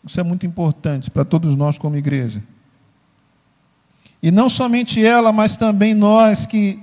Isso 0.03 0.19
é 0.19 0.23
muito 0.23 0.43
importante 0.43 1.11
para 1.11 1.23
todos 1.23 1.55
nós 1.55 1.77
como 1.77 1.95
igreja. 1.95 2.43
E 4.21 4.31
não 4.31 4.49
somente 4.49 5.05
ela, 5.05 5.31
mas 5.31 5.55
também 5.55 5.93
nós 5.93 6.47
que 6.47 6.81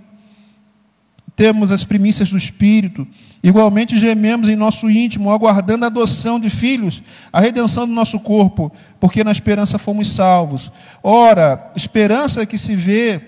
temos 1.35 1.73
as 1.73 1.83
primícias 1.83 2.31
do 2.31 2.39
Espírito, 2.39 3.05
igualmente 3.43 3.99
gememos 3.99 4.49
em 4.49 4.57
nosso 4.57 4.91
íntimo, 4.91 5.31
aguardando 5.31 5.85
a 5.85 5.89
adoção 5.89 6.39
de 6.39 6.51
filhos, 6.51 7.03
a 7.33 7.41
redenção 7.41 7.87
do 7.87 7.93
nosso 7.93 8.21
corpo, 8.21 8.71
porque 8.99 9.25
na 9.25 9.33
esperança 9.33 9.79
fomos 9.79 10.13
salvos. 10.13 10.71
Ora, 11.03 11.73
esperança 11.75 12.45
que 12.45 12.59
se 12.59 12.77
vê 12.77 13.21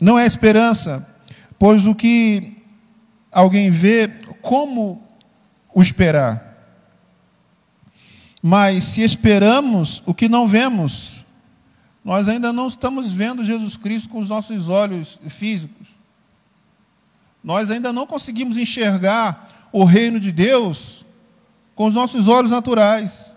não 0.00 0.18
é 0.18 0.24
esperança, 0.24 1.06
pois 1.58 1.86
o 1.86 1.94
que 1.94 2.56
alguém 3.30 3.70
vê, 3.70 4.08
como 4.40 5.02
o 5.74 5.82
esperar? 5.82 6.48
Mas 8.42 8.84
se 8.84 9.02
esperamos 9.02 10.02
o 10.06 10.14
que 10.14 10.28
não 10.28 10.48
vemos, 10.48 11.26
nós 12.02 12.28
ainda 12.28 12.52
não 12.52 12.66
estamos 12.66 13.12
vendo 13.12 13.44
Jesus 13.44 13.76
Cristo 13.76 14.08
com 14.08 14.20
os 14.20 14.30
nossos 14.30 14.70
olhos 14.70 15.18
físicos. 15.28 15.99
Nós 17.42 17.70
ainda 17.70 17.92
não 17.92 18.06
conseguimos 18.06 18.56
enxergar 18.56 19.68
o 19.72 19.84
reino 19.84 20.20
de 20.20 20.30
Deus 20.30 21.04
com 21.74 21.86
os 21.86 21.94
nossos 21.94 22.28
olhos 22.28 22.50
naturais. 22.50 23.32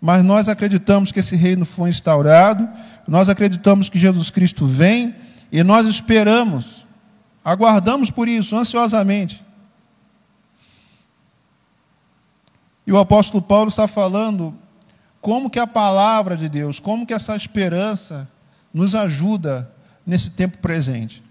Mas 0.00 0.22
nós 0.22 0.48
acreditamos 0.48 1.10
que 1.10 1.20
esse 1.20 1.34
reino 1.34 1.64
foi 1.64 1.88
instaurado, 1.88 2.68
nós 3.08 3.28
acreditamos 3.28 3.88
que 3.88 3.98
Jesus 3.98 4.28
Cristo 4.28 4.66
vem 4.66 5.14
e 5.50 5.62
nós 5.62 5.86
esperamos, 5.86 6.84
aguardamos 7.42 8.10
por 8.10 8.28
isso 8.28 8.54
ansiosamente. 8.56 9.42
E 12.86 12.92
o 12.92 12.98
apóstolo 12.98 13.42
Paulo 13.42 13.70
está 13.70 13.88
falando 13.88 14.54
como 15.22 15.48
que 15.48 15.58
a 15.58 15.66
palavra 15.66 16.36
de 16.36 16.50
Deus, 16.50 16.78
como 16.78 17.06
que 17.06 17.14
essa 17.14 17.34
esperança 17.34 18.28
nos 18.74 18.94
ajuda 18.94 19.72
nesse 20.06 20.32
tempo 20.32 20.58
presente. 20.58 21.23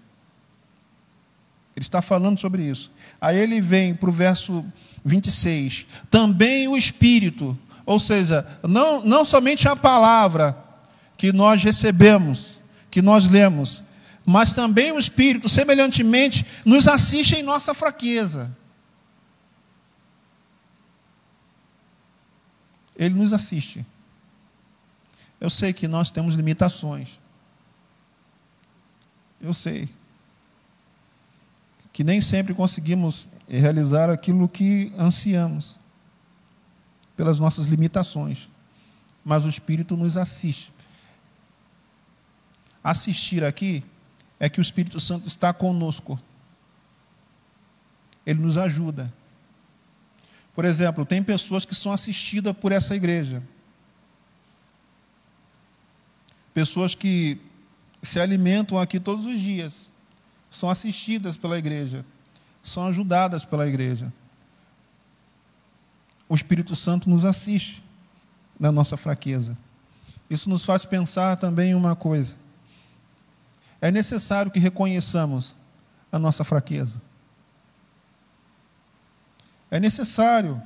Ele 1.76 1.84
está 1.84 2.00
falando 2.00 2.38
sobre 2.38 2.62
isso. 2.62 2.90
Aí 3.20 3.38
ele 3.38 3.60
vem 3.60 3.94
para 3.94 4.08
o 4.08 4.12
verso 4.12 4.64
26. 5.04 5.86
Também 6.10 6.68
o 6.68 6.76
Espírito, 6.76 7.58
ou 7.84 7.98
seja, 7.98 8.46
não, 8.62 9.04
não 9.04 9.24
somente 9.24 9.68
a 9.68 9.74
palavra 9.74 10.56
que 11.16 11.32
nós 11.32 11.62
recebemos, 11.62 12.60
que 12.90 13.02
nós 13.02 13.28
lemos, 13.28 13.82
mas 14.24 14.52
também 14.52 14.92
o 14.92 14.98
Espírito, 14.98 15.48
semelhantemente, 15.48 16.46
nos 16.64 16.88
assiste 16.88 17.34
em 17.36 17.42
nossa 17.42 17.74
fraqueza. 17.74 18.56
Ele 22.96 23.14
nos 23.14 23.32
assiste. 23.32 23.84
Eu 25.40 25.50
sei 25.50 25.72
que 25.72 25.88
nós 25.88 26.10
temos 26.10 26.36
limitações. 26.36 27.18
Eu 29.40 29.52
sei. 29.52 29.90
Que 31.94 32.04
nem 32.04 32.20
sempre 32.20 32.52
conseguimos 32.52 33.28
realizar 33.48 34.10
aquilo 34.10 34.48
que 34.48 34.92
ansiamos, 34.98 35.78
pelas 37.16 37.38
nossas 37.38 37.66
limitações. 37.66 38.50
Mas 39.24 39.44
o 39.44 39.48
Espírito 39.48 39.96
nos 39.96 40.16
assiste. 40.16 40.72
Assistir 42.82 43.44
aqui 43.44 43.82
é 44.40 44.48
que 44.48 44.58
o 44.58 44.62
Espírito 44.62 44.98
Santo 44.98 45.26
está 45.28 45.54
conosco. 45.54 46.20
Ele 48.26 48.40
nos 48.40 48.58
ajuda. 48.58 49.12
Por 50.52 50.64
exemplo, 50.64 51.06
tem 51.06 51.22
pessoas 51.22 51.64
que 51.64 51.76
são 51.76 51.92
assistidas 51.92 52.56
por 52.56 52.72
essa 52.72 52.96
igreja. 52.96 53.40
Pessoas 56.52 56.94
que 56.94 57.40
se 58.02 58.18
alimentam 58.18 58.78
aqui 58.78 59.00
todos 59.00 59.24
os 59.24 59.40
dias, 59.40 59.92
são 60.54 60.70
assistidas 60.70 61.36
pela 61.36 61.58
igreja, 61.58 62.04
são 62.62 62.86
ajudadas 62.86 63.44
pela 63.44 63.66
igreja. 63.66 64.12
O 66.28 66.34
Espírito 66.34 66.76
Santo 66.76 67.10
nos 67.10 67.24
assiste 67.24 67.82
na 68.58 68.70
nossa 68.70 68.96
fraqueza. 68.96 69.58
Isso 70.30 70.48
nos 70.48 70.64
faz 70.64 70.84
pensar 70.84 71.36
também 71.36 71.72
em 71.72 71.74
uma 71.74 71.96
coisa. 71.96 72.36
É 73.80 73.90
necessário 73.90 74.50
que 74.50 74.58
reconheçamos 74.58 75.54
a 76.10 76.18
nossa 76.18 76.44
fraqueza. 76.44 77.02
É 79.70 79.80
necessário 79.80 80.62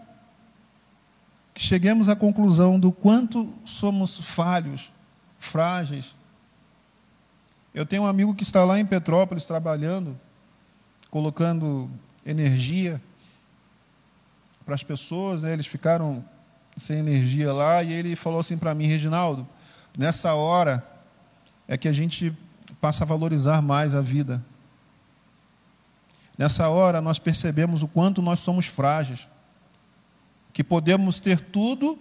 que 1.54 1.62
cheguemos 1.62 2.08
à 2.08 2.14
conclusão 2.14 2.78
do 2.78 2.92
quanto 2.92 3.52
somos 3.64 4.18
falhos, 4.18 4.92
frágeis. 5.38 6.14
Eu 7.78 7.86
tenho 7.86 8.02
um 8.02 8.06
amigo 8.08 8.34
que 8.34 8.42
está 8.42 8.64
lá 8.64 8.80
em 8.80 8.84
Petrópolis 8.84 9.44
trabalhando, 9.44 10.18
colocando 11.12 11.88
energia 12.26 13.00
para 14.66 14.74
as 14.74 14.82
pessoas, 14.82 15.44
né? 15.44 15.52
eles 15.52 15.68
ficaram 15.68 16.24
sem 16.76 16.98
energia 16.98 17.52
lá, 17.52 17.80
e 17.84 17.92
ele 17.92 18.16
falou 18.16 18.40
assim 18.40 18.58
para 18.58 18.74
mim, 18.74 18.88
Reginaldo, 18.88 19.46
nessa 19.96 20.34
hora 20.34 20.84
é 21.68 21.78
que 21.78 21.86
a 21.86 21.92
gente 21.92 22.36
passa 22.80 23.04
a 23.04 23.06
valorizar 23.06 23.62
mais 23.62 23.94
a 23.94 24.00
vida. 24.00 24.44
Nessa 26.36 26.68
hora 26.68 27.00
nós 27.00 27.20
percebemos 27.20 27.84
o 27.84 27.86
quanto 27.86 28.20
nós 28.20 28.40
somos 28.40 28.66
frágeis, 28.66 29.28
que 30.52 30.64
podemos 30.64 31.20
ter 31.20 31.38
tudo, 31.38 31.96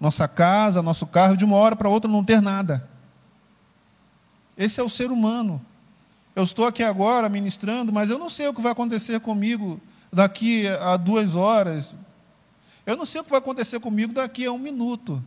nossa 0.00 0.26
casa, 0.26 0.82
nosso 0.82 1.06
carro, 1.06 1.36
de 1.36 1.44
uma 1.44 1.54
hora 1.54 1.76
para 1.76 1.88
outra 1.88 2.10
não 2.10 2.24
ter 2.24 2.42
nada. 2.42 2.90
Esse 4.62 4.80
é 4.80 4.82
o 4.82 4.88
ser 4.88 5.10
humano. 5.10 5.64
Eu 6.34 6.44
estou 6.44 6.66
aqui 6.66 6.82
agora 6.82 7.28
ministrando, 7.28 7.92
mas 7.92 8.10
eu 8.10 8.18
não 8.18 8.30
sei 8.30 8.48
o 8.48 8.54
que 8.54 8.60
vai 8.60 8.72
acontecer 8.72 9.20
comigo 9.20 9.80
daqui 10.12 10.68
a 10.68 10.96
duas 10.96 11.36
horas. 11.36 11.94
Eu 12.86 12.96
não 12.96 13.06
sei 13.06 13.20
o 13.20 13.24
que 13.24 13.30
vai 13.30 13.38
acontecer 13.38 13.80
comigo 13.80 14.12
daqui 14.12 14.44
a 14.44 14.52
um 14.52 14.58
minuto. 14.58 15.22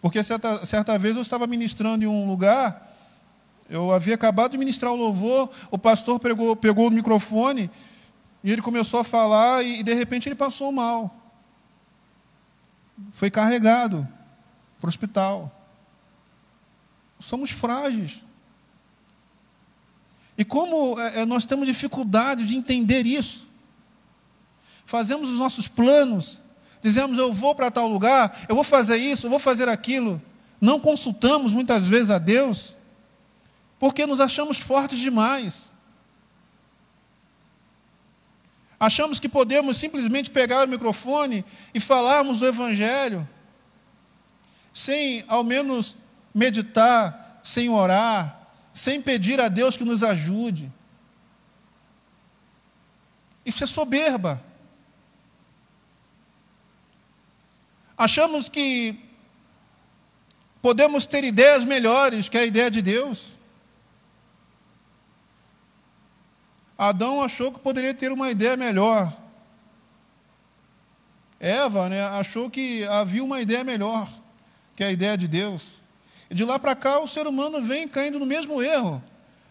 Porque 0.00 0.22
certa, 0.22 0.64
certa 0.66 0.98
vez 0.98 1.16
eu 1.16 1.22
estava 1.22 1.46
ministrando 1.46 2.04
em 2.04 2.08
um 2.08 2.28
lugar 2.28 2.94
eu 3.68 3.92
havia 3.92 4.14
acabado 4.14 4.52
de 4.52 4.58
ministrar 4.58 4.92
o 4.92 4.96
louvor, 4.96 5.50
o 5.70 5.78
pastor 5.78 6.20
pegou, 6.20 6.54
pegou 6.54 6.88
o 6.88 6.90
microfone 6.90 7.70
e 8.42 8.52
ele 8.52 8.60
começou 8.60 9.00
a 9.00 9.04
falar 9.04 9.64
e, 9.64 9.82
de 9.82 9.94
repente 9.94 10.28
ele 10.28 10.34
passou 10.34 10.70
mal. 10.70 11.14
Foi 13.12 13.30
carregado 13.30 14.06
para 14.78 14.86
o 14.86 14.88
hospital. 14.88 15.50
Somos 17.24 17.50
frágeis. 17.50 18.22
E 20.36 20.44
como 20.44 21.00
é, 21.00 21.20
é, 21.20 21.24
nós 21.24 21.46
temos 21.46 21.66
dificuldade 21.66 22.44
de 22.44 22.54
entender 22.54 23.06
isso, 23.06 23.48
fazemos 24.84 25.30
os 25.30 25.38
nossos 25.38 25.66
planos, 25.66 26.38
dizemos 26.82 27.16
eu 27.18 27.32
vou 27.32 27.54
para 27.54 27.70
tal 27.70 27.88
lugar, 27.88 28.44
eu 28.46 28.54
vou 28.54 28.62
fazer 28.62 28.98
isso, 28.98 29.24
eu 29.24 29.30
vou 29.30 29.38
fazer 29.38 29.70
aquilo, 29.70 30.20
não 30.60 30.78
consultamos 30.78 31.54
muitas 31.54 31.88
vezes 31.88 32.10
a 32.10 32.18
Deus 32.18 32.74
porque 33.78 34.06
nos 34.06 34.20
achamos 34.20 34.58
fortes 34.58 34.98
demais. 34.98 35.72
Achamos 38.78 39.18
que 39.18 39.30
podemos 39.30 39.78
simplesmente 39.78 40.30
pegar 40.30 40.66
o 40.66 40.68
microfone 40.68 41.42
e 41.72 41.80
falarmos 41.80 42.40
do 42.40 42.46
Evangelho, 42.46 43.26
sem 44.74 45.24
ao 45.26 45.42
menos 45.42 45.96
meditar, 46.34 47.40
sem 47.44 47.68
orar, 47.70 48.48
sem 48.74 49.00
pedir 49.00 49.40
a 49.40 49.48
Deus 49.48 49.76
que 49.76 49.84
nos 49.84 50.02
ajude. 50.02 50.70
Isso 53.46 53.62
é 53.62 53.66
soberba. 53.66 54.42
Achamos 57.96 58.48
que 58.48 58.98
podemos 60.60 61.06
ter 61.06 61.22
ideias 61.22 61.64
melhores 61.64 62.28
que 62.28 62.36
a 62.36 62.44
ideia 62.44 62.70
de 62.70 62.82
Deus. 62.82 63.34
Adão 66.76 67.22
achou 67.22 67.52
que 67.52 67.60
poderia 67.60 67.94
ter 67.94 68.10
uma 68.10 68.30
ideia 68.30 68.56
melhor. 68.56 69.16
Eva 71.38 71.88
né, 71.88 72.02
achou 72.02 72.50
que 72.50 72.84
havia 72.84 73.22
uma 73.22 73.40
ideia 73.40 73.62
melhor 73.62 74.08
que 74.74 74.82
a 74.82 74.90
ideia 74.90 75.16
de 75.16 75.28
Deus. 75.28 75.83
De 76.34 76.44
lá 76.44 76.58
para 76.58 76.74
cá 76.74 76.98
o 76.98 77.06
ser 77.06 77.28
humano 77.28 77.62
vem 77.62 77.86
caindo 77.86 78.18
no 78.18 78.26
mesmo 78.26 78.60
erro, 78.60 79.00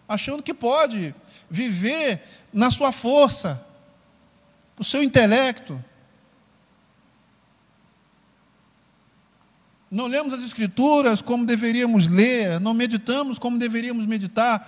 achando 0.05 0.43
que 0.43 0.53
pode 0.53 1.15
viver 1.49 2.21
na 2.51 2.69
sua 2.69 2.91
força, 2.91 3.65
no 4.77 4.84
seu 4.84 5.01
intelecto. 5.01 5.81
não 9.89 10.07
lemos 10.07 10.34
as 10.34 10.41
Escrituras 10.41 11.21
como 11.21 11.45
deveríamos 11.45 12.07
ler, 12.07 12.59
não 12.59 12.73
meditamos 12.73 13.39
como 13.39 13.57
deveríamos 13.59 14.05
meditar, 14.05 14.67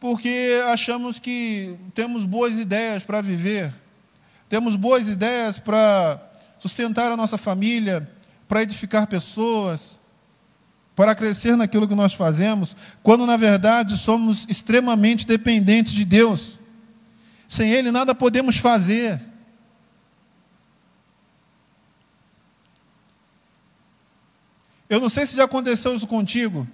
porque 0.00 0.60
achamos 0.68 1.20
que 1.20 1.76
temos 1.94 2.24
boas 2.24 2.58
ideias 2.58 3.04
para 3.04 3.20
viver, 3.20 3.72
temos 4.48 4.74
boas 4.74 5.06
ideias 5.06 5.60
para 5.60 6.20
sustentar 6.58 7.12
a 7.12 7.16
nossa 7.16 7.38
família, 7.38 8.10
para 8.48 8.62
edificar 8.62 9.06
pessoas, 9.06 10.00
para 10.94 11.14
crescer 11.14 11.56
naquilo 11.56 11.88
que 11.88 11.94
nós 11.94 12.14
fazemos, 12.14 12.76
quando 13.02 13.26
na 13.26 13.36
verdade 13.36 13.96
somos 13.96 14.46
extremamente 14.48 15.26
dependentes 15.26 15.92
de 15.92 16.04
Deus. 16.04 16.58
Sem 17.48 17.72
Ele 17.72 17.90
nada 17.90 18.14
podemos 18.14 18.56
fazer. 18.56 19.20
Eu 24.88 25.00
não 25.00 25.08
sei 25.08 25.26
se 25.26 25.36
já 25.36 25.44
aconteceu 25.44 25.94
isso 25.94 26.06
contigo. 26.06 26.68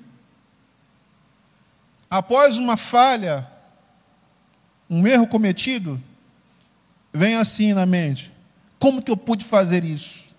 Após 2.11 2.59
uma 2.59 2.77
falha, 2.77 3.49
um 4.89 5.07
erro 5.07 5.27
cometido, 5.27 6.03
vem 7.13 7.37
assim 7.37 7.73
na 7.73 7.87
mente: 7.87 8.33
como 8.79 9.01
que 9.01 9.11
eu 9.11 9.17
pude 9.17 9.45
fazer 9.45 9.85
isso? 9.85 10.30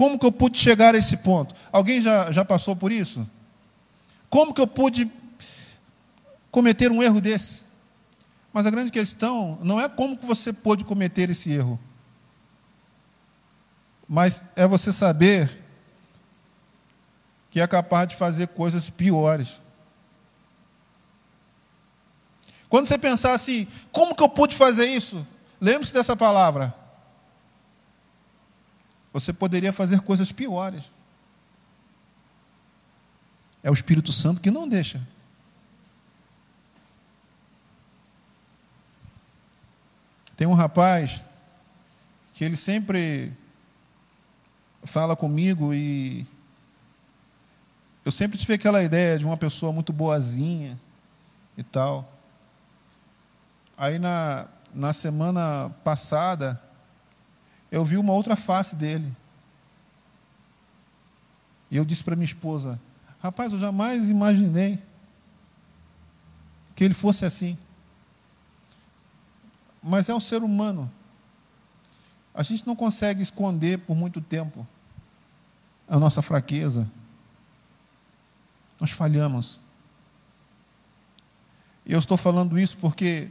Como 0.00 0.18
que 0.18 0.24
eu 0.24 0.32
pude 0.32 0.56
chegar 0.56 0.94
a 0.94 0.98
esse 0.98 1.18
ponto? 1.18 1.54
Alguém 1.70 2.00
já, 2.00 2.32
já 2.32 2.42
passou 2.42 2.74
por 2.74 2.90
isso? 2.90 3.28
Como 4.30 4.54
que 4.54 4.60
eu 4.62 4.66
pude 4.66 5.10
cometer 6.50 6.90
um 6.90 7.02
erro 7.02 7.20
desse? 7.20 7.64
Mas 8.50 8.66
a 8.66 8.70
grande 8.70 8.90
questão 8.90 9.58
não 9.62 9.78
é 9.78 9.90
como 9.90 10.16
que 10.16 10.24
você 10.24 10.54
pôde 10.54 10.84
cometer 10.84 11.28
esse 11.28 11.52
erro, 11.52 11.78
mas 14.08 14.42
é 14.56 14.66
você 14.66 14.90
saber 14.90 15.50
que 17.50 17.60
é 17.60 17.66
capaz 17.66 18.08
de 18.08 18.16
fazer 18.16 18.48
coisas 18.48 18.88
piores. 18.88 19.60
Quando 22.70 22.86
você 22.86 22.96
pensar 22.96 23.34
assim, 23.34 23.68
como 23.92 24.16
que 24.16 24.22
eu 24.22 24.30
pude 24.30 24.56
fazer 24.56 24.86
isso? 24.86 25.26
Lembre-se 25.60 25.92
dessa 25.92 26.16
palavra. 26.16 26.79
Você 29.12 29.32
poderia 29.32 29.72
fazer 29.72 30.00
coisas 30.00 30.30
piores. 30.30 30.84
É 33.62 33.70
o 33.70 33.74
Espírito 33.74 34.12
Santo 34.12 34.40
que 34.40 34.50
não 34.50 34.68
deixa. 34.68 35.00
Tem 40.36 40.46
um 40.46 40.54
rapaz 40.54 41.20
que 42.32 42.44
ele 42.44 42.56
sempre 42.56 43.32
fala 44.82 45.14
comigo 45.14 45.74
e 45.74 46.26
eu 48.02 48.10
sempre 48.10 48.38
tive 48.38 48.54
aquela 48.54 48.82
ideia 48.82 49.18
de 49.18 49.26
uma 49.26 49.36
pessoa 49.36 49.72
muito 49.72 49.92
boazinha 49.92 50.80
e 51.58 51.62
tal. 51.62 52.10
Aí 53.76 53.98
na, 53.98 54.48
na 54.74 54.94
semana 54.94 55.70
passada, 55.84 56.60
eu 57.70 57.84
vi 57.84 57.96
uma 57.96 58.12
outra 58.12 58.36
face 58.36 58.74
dele. 58.74 59.14
E 61.70 61.76
eu 61.76 61.84
disse 61.84 62.02
para 62.02 62.16
minha 62.16 62.24
esposa: 62.24 62.80
Rapaz, 63.22 63.52
eu 63.52 63.58
jamais 63.58 64.10
imaginei 64.10 64.82
que 66.74 66.82
ele 66.82 66.94
fosse 66.94 67.24
assim. 67.24 67.56
Mas 69.82 70.08
é 70.08 70.14
um 70.14 70.20
ser 70.20 70.42
humano. 70.42 70.90
A 72.34 72.42
gente 72.42 72.66
não 72.66 72.74
consegue 72.74 73.22
esconder 73.22 73.78
por 73.78 73.96
muito 73.96 74.20
tempo 74.20 74.66
a 75.88 75.98
nossa 75.98 76.22
fraqueza, 76.22 76.88
nós 78.78 78.92
falhamos. 78.92 79.60
E 81.84 81.92
eu 81.92 81.98
estou 81.98 82.16
falando 82.16 82.58
isso 82.58 82.76
porque 82.76 83.28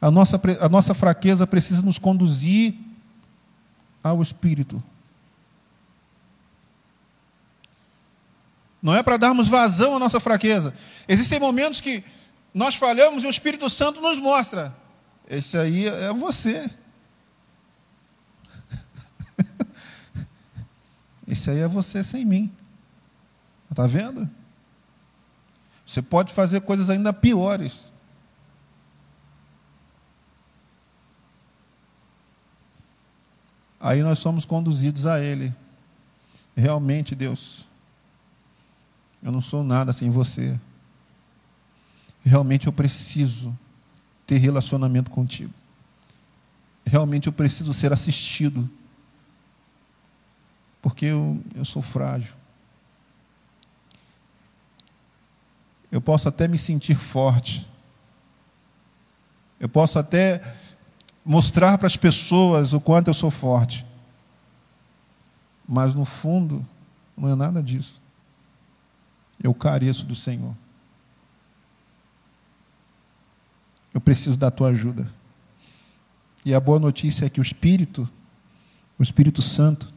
a 0.00 0.10
nossa, 0.10 0.40
a 0.60 0.68
nossa 0.68 0.94
fraqueza 0.94 1.46
precisa 1.46 1.82
nos 1.82 1.98
conduzir 1.98 2.74
ao 4.02 4.22
Espírito. 4.22 4.82
Não 8.80 8.94
é 8.94 9.02
para 9.02 9.16
darmos 9.16 9.48
vazão 9.48 9.96
à 9.96 9.98
nossa 9.98 10.20
fraqueza. 10.20 10.72
Existem 11.08 11.40
momentos 11.40 11.80
que 11.80 12.04
nós 12.54 12.76
falhamos 12.76 13.24
e 13.24 13.26
o 13.26 13.30
Espírito 13.30 13.68
Santo 13.68 14.00
nos 14.00 14.18
mostra. 14.18 14.74
Esse 15.28 15.58
aí 15.58 15.86
é 15.86 16.12
você. 16.12 16.70
Esse 21.26 21.50
aí 21.50 21.58
é 21.58 21.68
você 21.68 22.04
sem 22.04 22.24
mim. 22.24 22.52
Está 23.68 23.86
vendo? 23.86 24.30
Você 25.84 26.00
pode 26.00 26.32
fazer 26.32 26.60
coisas 26.60 26.88
ainda 26.88 27.12
piores. 27.12 27.87
Aí 33.80 34.02
nós 34.02 34.18
somos 34.18 34.44
conduzidos 34.44 35.06
a 35.06 35.20
Ele. 35.20 35.54
Realmente, 36.56 37.14
Deus, 37.14 37.66
eu 39.22 39.30
não 39.30 39.40
sou 39.40 39.62
nada 39.62 39.92
sem 39.92 40.10
você. 40.10 40.58
Realmente 42.24 42.66
eu 42.66 42.72
preciso 42.72 43.56
ter 44.26 44.38
relacionamento 44.38 45.10
contigo. 45.10 45.54
Realmente 46.84 47.26
eu 47.26 47.32
preciso 47.32 47.72
ser 47.72 47.92
assistido. 47.92 48.68
Porque 50.82 51.06
eu, 51.06 51.42
eu 51.54 51.64
sou 51.64 51.82
frágil. 51.82 52.34
Eu 55.90 56.00
posso 56.00 56.28
até 56.28 56.46
me 56.46 56.58
sentir 56.58 56.94
forte. 56.94 57.66
Eu 59.58 59.68
posso 59.68 59.98
até 59.98 60.42
mostrar 61.24 61.78
para 61.78 61.86
as 61.86 61.96
pessoas 61.96 62.72
o 62.72 62.80
quanto 62.80 63.08
eu 63.08 63.14
sou 63.14 63.30
forte. 63.30 63.84
Mas 65.68 65.94
no 65.94 66.04
fundo, 66.04 66.66
não 67.16 67.28
é 67.28 67.34
nada 67.34 67.62
disso. 67.62 68.00
Eu 69.42 69.52
careço 69.52 70.06
do 70.06 70.14
Senhor. 70.14 70.54
Eu 73.92 74.00
preciso 74.00 74.36
da 74.36 74.50
tua 74.50 74.68
ajuda. 74.68 75.10
E 76.44 76.54
a 76.54 76.60
boa 76.60 76.78
notícia 76.78 77.26
é 77.26 77.30
que 77.30 77.40
o 77.40 77.42
Espírito, 77.42 78.08
o 78.98 79.02
Espírito 79.02 79.42
Santo, 79.42 79.92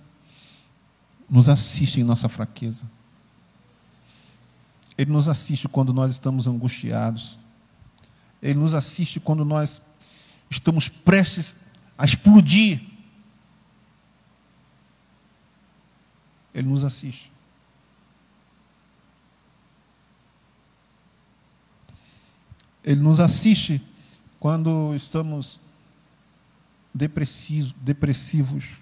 nos 1.30 1.47
assiste 1.47 1.99
em 1.99 2.03
nossa 2.03 2.28
fraqueza. 2.28 2.86
Ele 4.97 5.11
nos 5.11 5.30
assiste 5.30 5.67
quando 5.69 5.93
nós 5.93 6.11
estamos 6.11 6.47
angustiados. 6.47 7.39
Ele 8.41 8.59
nos 8.59 8.74
assiste 8.74 9.19
quando 9.19 9.45
nós 9.45 9.82
estamos 10.51 10.89
prestes 10.89 11.55
a 11.97 12.05
explodir. 12.05 12.81
Ele 16.53 16.67
nos 16.67 16.83
assiste. 16.83 17.31
Ele 22.83 22.99
nos 22.99 23.19
assiste 23.19 23.81
quando 24.39 24.93
estamos 24.93 25.59
depressivos. 26.93 28.81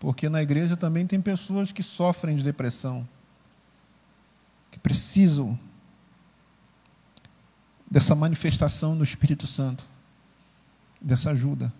Porque 0.00 0.28
na 0.28 0.42
igreja 0.42 0.76
também 0.76 1.06
tem 1.06 1.20
pessoas 1.20 1.70
que 1.70 1.82
sofrem 1.82 2.36
de 2.36 2.42
depressão 2.42 3.08
que 4.70 4.78
precisam 4.80 5.58
dessa 7.94 8.12
manifestação 8.12 8.98
do 8.98 9.04
Espírito 9.04 9.46
Santo, 9.46 9.86
dessa 11.00 11.30
ajuda. 11.30 11.72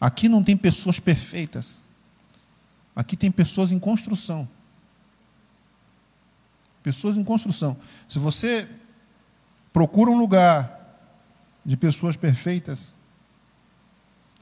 Aqui 0.00 0.28
não 0.28 0.40
tem 0.44 0.56
pessoas 0.56 1.00
perfeitas. 1.00 1.80
Aqui 2.94 3.16
tem 3.16 3.28
pessoas 3.28 3.72
em 3.72 3.78
construção. 3.80 4.48
Pessoas 6.80 7.16
em 7.16 7.24
construção. 7.24 7.76
Se 8.08 8.20
você 8.20 8.68
procura 9.72 10.12
um 10.12 10.16
lugar 10.16 10.96
de 11.64 11.76
pessoas 11.76 12.14
perfeitas, 12.14 12.94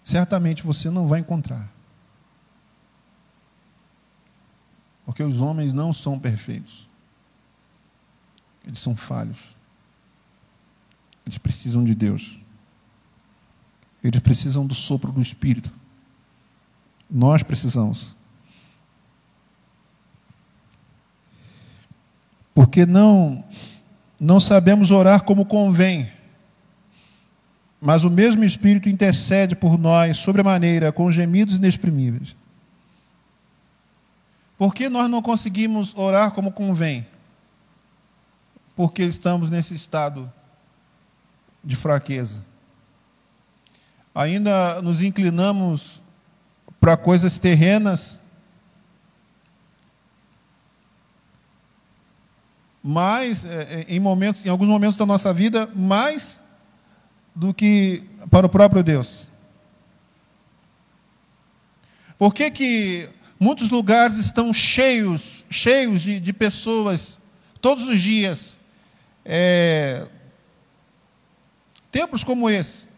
certamente 0.04 0.62
você 0.62 0.90
não 0.90 1.06
vai 1.06 1.20
encontrar. 1.20 1.66
Porque 5.06 5.22
os 5.22 5.40
homens 5.40 5.72
não 5.72 5.94
são 5.94 6.18
perfeitos. 6.18 6.90
Eles 8.66 8.80
são 8.80 8.94
falhos. 8.94 9.61
Eles 11.26 11.38
precisam 11.38 11.84
de 11.84 11.94
Deus. 11.94 12.38
Eles 14.02 14.20
precisam 14.20 14.66
do 14.66 14.74
sopro 14.74 15.12
do 15.12 15.20
Espírito. 15.20 15.72
Nós 17.10 17.42
precisamos. 17.42 18.16
Porque 22.54 22.84
não 22.84 23.44
não 24.18 24.38
sabemos 24.38 24.92
orar 24.92 25.24
como 25.24 25.44
convém. 25.44 26.10
Mas 27.80 28.04
o 28.04 28.10
mesmo 28.10 28.44
Espírito 28.44 28.88
intercede 28.88 29.56
por 29.56 29.76
nós 29.76 30.16
sobremaneira 30.18 30.92
com 30.92 31.10
gemidos 31.10 31.56
inexprimíveis. 31.56 32.36
Por 34.56 34.72
que 34.72 34.88
nós 34.88 35.10
não 35.10 35.20
conseguimos 35.20 35.92
orar 35.96 36.30
como 36.30 36.52
convém? 36.52 37.04
Porque 38.76 39.02
estamos 39.02 39.50
nesse 39.50 39.74
estado 39.74 40.32
de 41.62 41.76
fraqueza. 41.76 42.44
Ainda 44.14 44.82
nos 44.82 45.00
inclinamos 45.00 46.00
para 46.80 46.96
coisas 46.96 47.38
terrenas, 47.38 48.20
mas 52.82 53.44
é, 53.44 53.62
é, 53.62 53.84
em 53.88 54.00
momentos, 54.00 54.44
em 54.44 54.48
alguns 54.48 54.66
momentos 54.66 54.96
da 54.96 55.06
nossa 55.06 55.32
vida, 55.32 55.70
mais 55.74 56.42
do 57.34 57.54
que 57.54 58.02
para 58.30 58.46
o 58.46 58.50
próprio 58.50 58.82
Deus. 58.82 59.28
Por 62.18 62.34
que, 62.34 62.50
que 62.50 63.08
muitos 63.38 63.70
lugares 63.70 64.16
estão 64.16 64.52
cheios, 64.52 65.44
cheios 65.50 66.02
de, 66.02 66.20
de 66.20 66.32
pessoas, 66.32 67.18
todos 67.60 67.86
os 67.86 68.00
dias? 68.00 68.56
É, 69.24 70.06
templos 71.92 72.24
como 72.24 72.48
esse 72.48 72.88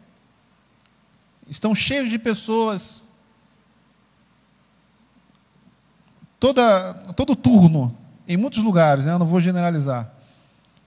estão 1.51 1.74
cheios 1.74 2.09
de 2.09 2.18
pessoas, 2.18 3.05
toda, 6.40 6.95
todo 7.14 7.36
turno, 7.36 7.95
em 8.26 8.36
muitos 8.36 8.62
lugares, 8.62 9.05
né? 9.05 9.12
eu 9.12 9.18
não 9.18 9.26
vou 9.26 9.40
generalizar, 9.40 10.11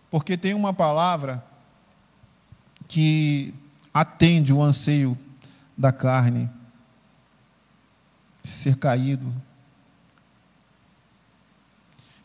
porque 0.10 0.36
tem 0.38 0.54
uma 0.54 0.74
palavra 0.74 1.44
que 2.88 3.54
atende 3.94 4.54
o 4.54 4.64
anseio 4.64 5.18
da 5.78 5.92
carne, 5.92 6.50
ser 8.44 8.78
caído. 8.78 9.32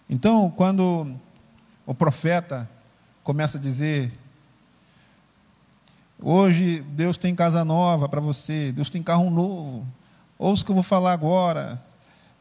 Então, 0.08 0.50
quando 0.50 1.14
o 1.84 1.94
profeta 1.94 2.70
começa 3.24 3.58
a 3.58 3.60
dizer: 3.60 4.12
Hoje 6.24 6.84
Deus 6.90 7.18
tem 7.18 7.34
casa 7.34 7.64
nova 7.64 8.08
para 8.08 8.20
você, 8.20 8.70
Deus 8.70 8.88
tem 8.88 9.02
carro 9.02 9.28
novo, 9.28 9.84
ouça 10.38 10.62
o 10.62 10.64
que 10.64 10.70
eu 10.70 10.76
vou 10.76 10.84
falar 10.84 11.12
agora. 11.12 11.82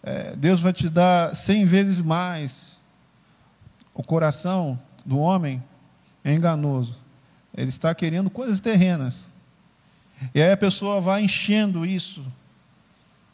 É, 0.03 0.35
Deus 0.35 0.61
vai 0.61 0.71
te 0.71 0.87
dar 0.87 1.35
cem 1.35 1.65
vezes 1.65 1.99
mais. 1.99 2.77
O 3.91 4.03
coração 4.03 4.79
do 5.03 5.17
homem 5.17 5.63
é 6.23 6.31
enganoso. 6.31 6.99
Ele 7.57 7.69
está 7.69 7.93
querendo 7.95 8.29
coisas 8.29 8.59
terrenas. 8.59 9.27
E 10.33 10.41
aí 10.41 10.51
a 10.51 10.57
pessoa 10.57 11.01
vai 11.01 11.23
enchendo 11.23 11.83
isso, 11.83 12.23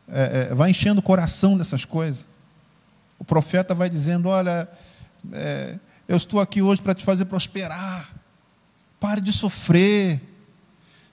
é, 0.08 0.48
é, 0.50 0.56
vai 0.56 0.70
enchendo 0.70 1.02
o 1.02 1.04
coração 1.04 1.58
dessas 1.58 1.84
coisas. 1.84 2.26
O 3.20 3.26
profeta 3.26 3.76
vai 3.76 3.90
dizendo: 3.90 4.30
Olha, 4.30 4.70
é, 5.34 5.78
eu 6.08 6.16
estou 6.16 6.40
aqui 6.40 6.62
hoje 6.62 6.82
para 6.82 6.94
te 6.94 7.04
fazer 7.04 7.26
prosperar. 7.26 8.10
Pare 8.98 9.20
de 9.20 9.34
sofrer. 9.34 10.22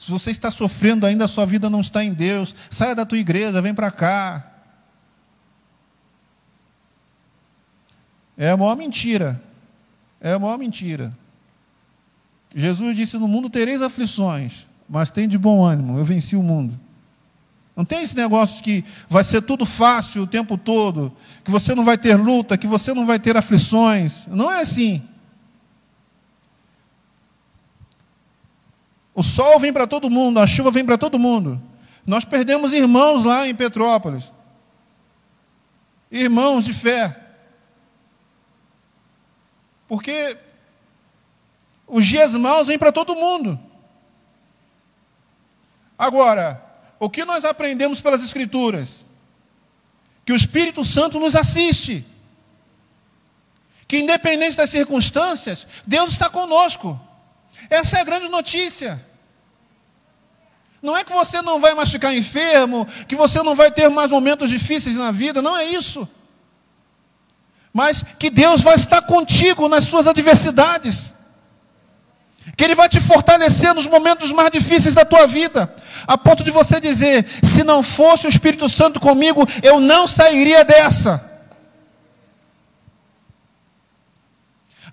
Se 0.05 0.11
você 0.11 0.31
está 0.31 0.51
sofrendo 0.51 1.07
ainda, 1.07 1.25
a 1.25 1.29
sua 1.29 1.47
vida 1.47 1.71
não 1.71 1.81
está 1.81 2.05
em 2.05 2.13
Deus. 2.13 2.55
Saia 2.69 2.95
da 2.95 3.07
tua 3.07 3.17
igreja, 3.17 3.63
vem 3.63 3.73
para 3.73 3.91
cá. 3.91 4.53
É 8.37 8.51
a 8.51 8.57
maior 8.57 8.77
mentira. 8.77 9.43
É 10.21 10.35
a 10.35 10.39
maior 10.39 10.59
mentira. 10.59 11.17
Jesus 12.55 12.95
disse: 12.95 13.17
No 13.17 13.27
mundo 13.27 13.49
tereis 13.49 13.81
aflições, 13.81 14.67
mas 14.87 15.11
tem 15.11 15.27
de 15.27 15.39
bom 15.39 15.65
ânimo, 15.65 15.97
eu 15.97 16.05
venci 16.05 16.37
o 16.37 16.43
mundo. 16.43 16.79
Não 17.75 17.83
tem 17.83 18.03
esse 18.03 18.15
negócio 18.15 18.63
que 18.63 18.85
vai 19.09 19.25
ser 19.25 19.41
tudo 19.41 19.65
fácil 19.65 20.25
o 20.25 20.27
tempo 20.27 20.59
todo, 20.59 21.17
que 21.43 21.51
você 21.51 21.75
não 21.75 21.83
vai 21.83 21.97
ter 21.97 22.15
luta, 22.17 22.59
que 22.59 22.67
você 22.67 22.93
não 22.93 23.07
vai 23.07 23.19
ter 23.19 23.39
aflições. 23.39 24.27
Não 24.27 24.53
é 24.53 24.61
assim. 24.61 25.03
O 29.15 29.23
sol 29.23 29.61
vem 29.61 29.73
para 29.73 29.87
todo 29.87 30.11
mundo, 30.11 30.41
a 30.41 30.47
chuva 30.47 30.71
vem 30.71 30.85
para 30.85 30.99
todo 30.99 31.19
mundo. 31.19 31.63
Nós 32.05 32.25
perdemos 32.25 32.73
irmãos 32.73 33.25
lá 33.25 33.49
em 33.49 33.55
Petrópolis. 33.55 34.33
Irmãos 36.11 36.65
de 36.65 36.73
fé. 36.73 37.21
Porque 39.87 40.37
os 41.87 42.05
dias 42.05 42.33
maus 42.37 42.67
vêm 42.67 42.79
para 42.79 42.93
todo 42.93 43.15
mundo. 43.15 43.59
Agora, 45.97 46.63
o 46.99 47.09
que 47.09 47.25
nós 47.25 47.45
aprendemos 47.45 48.01
pelas 48.01 48.23
Escrituras? 48.23 49.05
Que 50.25 50.33
o 50.33 50.37
Espírito 50.37 50.85
Santo 50.85 51.21
nos 51.21 51.37
assiste. 51.37 52.05
Que 53.87 53.99
independente 53.99 54.57
das 54.57 54.71
circunstâncias, 54.71 55.67
Deus 55.87 56.13
está 56.13 56.29
conosco. 56.29 56.99
Essa 57.71 57.99
é 57.99 58.01
a 58.01 58.05
grande 58.05 58.29
notícia. 58.29 59.01
Não 60.83 60.97
é 60.97 61.03
que 61.03 61.13
você 61.13 61.41
não 61.41 61.61
vai 61.61 61.75
mais 61.75 61.89
ficar 61.89 62.15
enfermo, 62.15 62.87
que 63.09 63.17
você 63.17 63.43
não 63.43 63.55
vai 63.55 63.71
ter 63.71 63.89
mais 63.89 64.11
momentos 64.11 64.51
difíceis 64.51 64.97
na 64.97 65.11
vida, 65.11 65.41
não 65.41 65.57
é 65.57 65.65
isso. 65.65 66.07
Mas 67.73 68.05
que 68.19 68.31
Deus 68.31 68.61
vai 68.61 68.75
estar 68.75 69.03
contigo 69.03 69.69
nas 69.69 69.85
suas 69.85 70.07
adversidades 70.07 71.15
que 72.57 72.65
Ele 72.65 72.75
vai 72.75 72.89
te 72.89 73.01
fortalecer 73.01 73.75
nos 73.75 73.87
momentos 73.87 74.31
mais 74.33 74.51
difíceis 74.51 74.95
da 74.95 75.05
tua 75.05 75.27
vida, 75.27 75.73
a 76.07 76.17
ponto 76.17 76.45
de 76.45 76.51
você 76.51 76.81
dizer: 76.81 77.27
se 77.43 77.65
não 77.65 77.83
fosse 77.83 78.27
o 78.27 78.29
Espírito 78.29 78.69
Santo 78.69 79.01
comigo, 79.01 79.47
eu 79.63 79.81
não 79.81 80.07
sairia 80.07 80.65
dessa. 80.65 81.34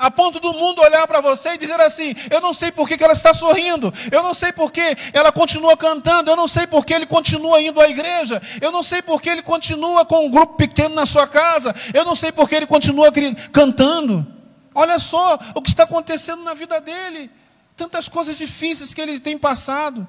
A 0.02 0.10
ponto 0.10 0.40
do 0.40 0.52
mundo 0.54 0.82
olhar 0.82 1.06
para 1.06 1.22
você 1.22 1.54
e 1.54 1.58
dizer 1.60 1.80
assim: 1.80 2.16
eu 2.32 2.42
não 2.42 2.56
sei 2.56 2.72
por 2.72 2.88
que, 2.88 3.02
ela 3.04 3.14
está 3.14 3.36
sorrindo, 3.36 3.94
eu 4.12 4.24
não 4.24 4.34
sei 4.34 4.52
por 4.52 4.72
que 4.72 4.82
ela 5.14 5.32
continua 5.32 5.78
cantando, 5.78 6.32
eu 6.32 6.36
não 6.36 6.48
sei 6.48 6.66
por 6.66 6.84
que 6.84 6.92
ele 6.92 7.06
continua 7.06 7.62
indo 7.62 7.80
à 7.80 7.88
igreja, 7.88 8.42
eu 8.60 8.72
não 8.72 8.82
sei 8.82 9.04
por 9.04 9.22
que 9.22 9.30
ele 9.30 9.44
continua 9.44 10.04
com 10.04 10.26
um 10.26 10.32
grupo 10.32 10.56
pequeno 10.56 10.96
na 10.96 11.06
sua 11.06 11.28
casa, 11.28 11.76
eu 11.94 12.04
não 12.04 12.16
sei 12.16 12.32
por 12.32 12.50
que 12.50 12.56
ele 12.56 12.66
continua 12.66 13.10
cantando. 13.52 14.26
Olha 14.74 14.98
só 14.98 15.38
o 15.54 15.62
que 15.62 15.70
está 15.70 15.84
acontecendo 15.84 16.42
na 16.44 16.56
vida 16.56 16.82
dele 16.82 17.30
tantas 17.78 18.10
coisas 18.10 18.38
difíceis 18.38 18.94
que 18.94 19.02
ele 19.02 19.20
tem 19.20 19.38
passado. 19.38 20.08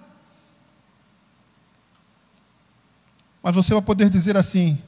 Mas 3.42 3.54
você 3.54 3.74
vai 3.74 3.82
poder 3.82 4.08
dizer 4.08 4.38
assim: 4.38 4.80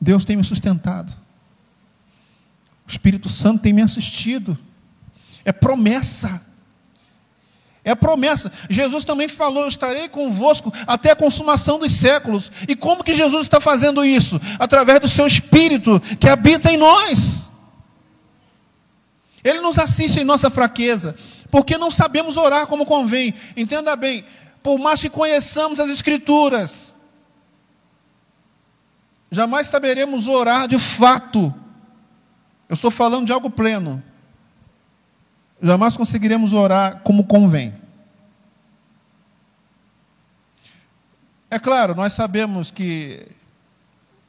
Deus 0.00 0.24
tem 0.24 0.36
me 0.36 0.42
sustentado, 0.42 1.14
o 2.86 2.90
Espírito 2.90 3.28
Santo 3.28 3.62
tem 3.62 3.72
me 3.72 3.82
assistido, 3.82 4.58
é 5.44 5.52
promessa. 5.52 6.44
É 7.86 7.94
promessa. 7.94 8.50
Jesus 8.70 9.04
também 9.04 9.28
falou: 9.28 9.64
Eu 9.64 9.68
estarei 9.68 10.08
convosco 10.08 10.72
até 10.86 11.10
a 11.10 11.16
consumação 11.16 11.78
dos 11.78 11.92
séculos. 11.92 12.50
E 12.66 12.74
como 12.74 13.04
que 13.04 13.14
Jesus 13.14 13.42
está 13.42 13.60
fazendo 13.60 14.02
isso? 14.02 14.40
Através 14.58 15.00
do 15.00 15.08
seu 15.08 15.26
Espírito 15.26 16.00
que 16.18 16.28
habita 16.28 16.72
em 16.72 16.78
nós. 16.78 17.50
Ele 19.42 19.60
nos 19.60 19.78
assiste 19.78 20.20
em 20.20 20.24
nossa 20.24 20.48
fraqueza 20.50 21.14
porque 21.54 21.78
não 21.78 21.88
sabemos 21.88 22.36
orar 22.36 22.66
como 22.66 22.84
convém. 22.84 23.32
Entenda 23.56 23.94
bem, 23.94 24.24
por 24.60 24.76
mais 24.76 25.00
que 25.00 25.08
conheçamos 25.08 25.78
as 25.78 25.88
Escrituras, 25.88 26.94
jamais 29.30 29.68
saberemos 29.68 30.26
orar 30.26 30.66
de 30.66 30.80
fato. 30.80 31.54
Eu 32.74 32.76
estou 32.76 32.90
falando 32.90 33.26
de 33.26 33.32
algo 33.32 33.48
pleno. 33.48 34.02
Jamais 35.62 35.96
conseguiremos 35.96 36.52
orar 36.52 37.02
como 37.04 37.22
convém. 37.22 37.72
É 41.48 41.56
claro, 41.56 41.94
nós 41.94 42.14
sabemos 42.14 42.72
que 42.72 43.28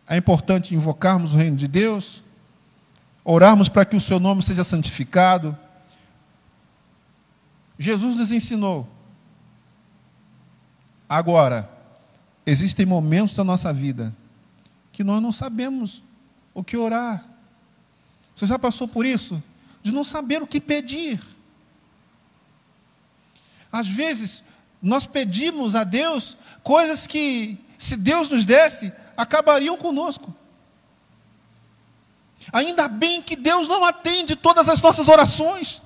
é 0.06 0.16
importante 0.16 0.76
invocarmos 0.76 1.34
o 1.34 1.38
reino 1.38 1.58
de 1.58 1.68
Deus, 1.68 2.22
orarmos 3.24 3.68
para 3.68 3.84
que 3.84 3.96
o 3.96 4.00
seu 4.00 4.20
nome 4.20 4.44
seja 4.44 4.64
santificado, 4.64 5.58
Jesus 7.80 8.16
nos 8.16 8.32
ensinou. 8.32 8.88
Agora, 11.10 11.68
existem 12.46 12.86
momentos 12.86 13.36
da 13.36 13.44
nossa 13.44 13.74
vida 13.74 14.16
que 14.92 15.04
nós 15.04 15.20
não 15.20 15.32
sabemos 15.32 16.04
o 16.54 16.64
que 16.64 16.78
orar. 16.78 17.35
Você 18.36 18.46
já 18.46 18.60
passou 18.60 18.88
por 18.88 19.06
isso? 19.06 19.42
De 19.82 19.92
não 19.92 20.04
saber 20.04 20.42
o 20.42 20.48
que 20.48 20.60
pedir. 20.60 21.22
Às 23.72 23.88
vezes, 23.88 24.44
nós 24.82 25.08
pedimos 25.08 25.76
a 25.76 25.84
Deus 25.84 26.38
coisas 26.64 27.08
que, 27.08 27.58
se 27.78 27.98
Deus 27.98 28.30
nos 28.30 28.46
desse, 28.46 28.92
acabariam 29.16 29.78
conosco. 29.78 30.34
Ainda 32.52 32.88
bem 32.88 33.22
que 33.22 33.36
Deus 33.36 33.68
não 33.68 33.84
atende 33.84 34.36
todas 34.36 34.70
as 34.70 34.82
nossas 34.82 35.08
orações. 35.08 35.82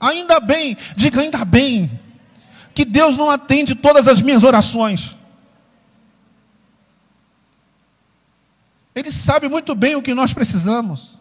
Ainda 0.00 0.40
bem, 0.40 0.76
diga 0.96 1.20
ainda 1.20 1.44
bem, 1.44 1.90
que 2.74 2.84
Deus 2.84 3.16
não 3.16 3.28
atende 3.28 3.74
todas 3.74 4.06
as 4.06 4.22
minhas 4.22 4.44
orações. 4.44 5.17
Ele 8.98 9.12
sabe 9.12 9.48
muito 9.48 9.76
bem 9.76 9.94
o 9.94 10.02
que 10.02 10.12
nós 10.12 10.32
precisamos. 10.32 11.20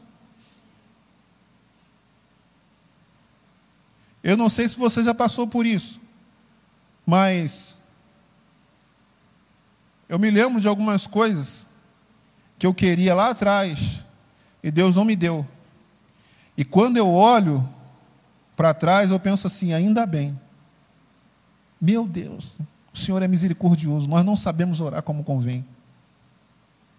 Eu 4.23 4.35
não 4.35 4.49
sei 4.49 4.67
se 4.67 4.75
você 4.75 5.03
já 5.03 5.13
passou 5.13 5.47
por 5.47 5.63
isso, 5.63 6.01
mas 7.05 7.75
eu 10.09 10.17
me 10.17 10.31
lembro 10.31 10.59
de 10.59 10.67
algumas 10.67 11.05
coisas 11.05 11.67
que 12.57 12.65
eu 12.65 12.73
queria 12.73 13.13
lá 13.13 13.29
atrás 13.29 14.03
e 14.63 14.71
Deus 14.71 14.95
não 14.95 15.05
me 15.05 15.15
deu. 15.15 15.47
E 16.57 16.65
quando 16.65 16.97
eu 16.97 17.13
olho 17.13 17.67
para 18.55 18.73
trás, 18.73 19.11
eu 19.11 19.19
penso 19.19 19.45
assim: 19.45 19.71
ainda 19.71 20.03
bem. 20.07 20.37
Meu 21.79 22.07
Deus, 22.07 22.53
o 22.91 22.97
Senhor 22.97 23.21
é 23.21 23.27
misericordioso, 23.27 24.09
nós 24.09 24.25
não 24.25 24.35
sabemos 24.35 24.81
orar 24.81 25.03
como 25.03 25.23
convém. 25.23 25.63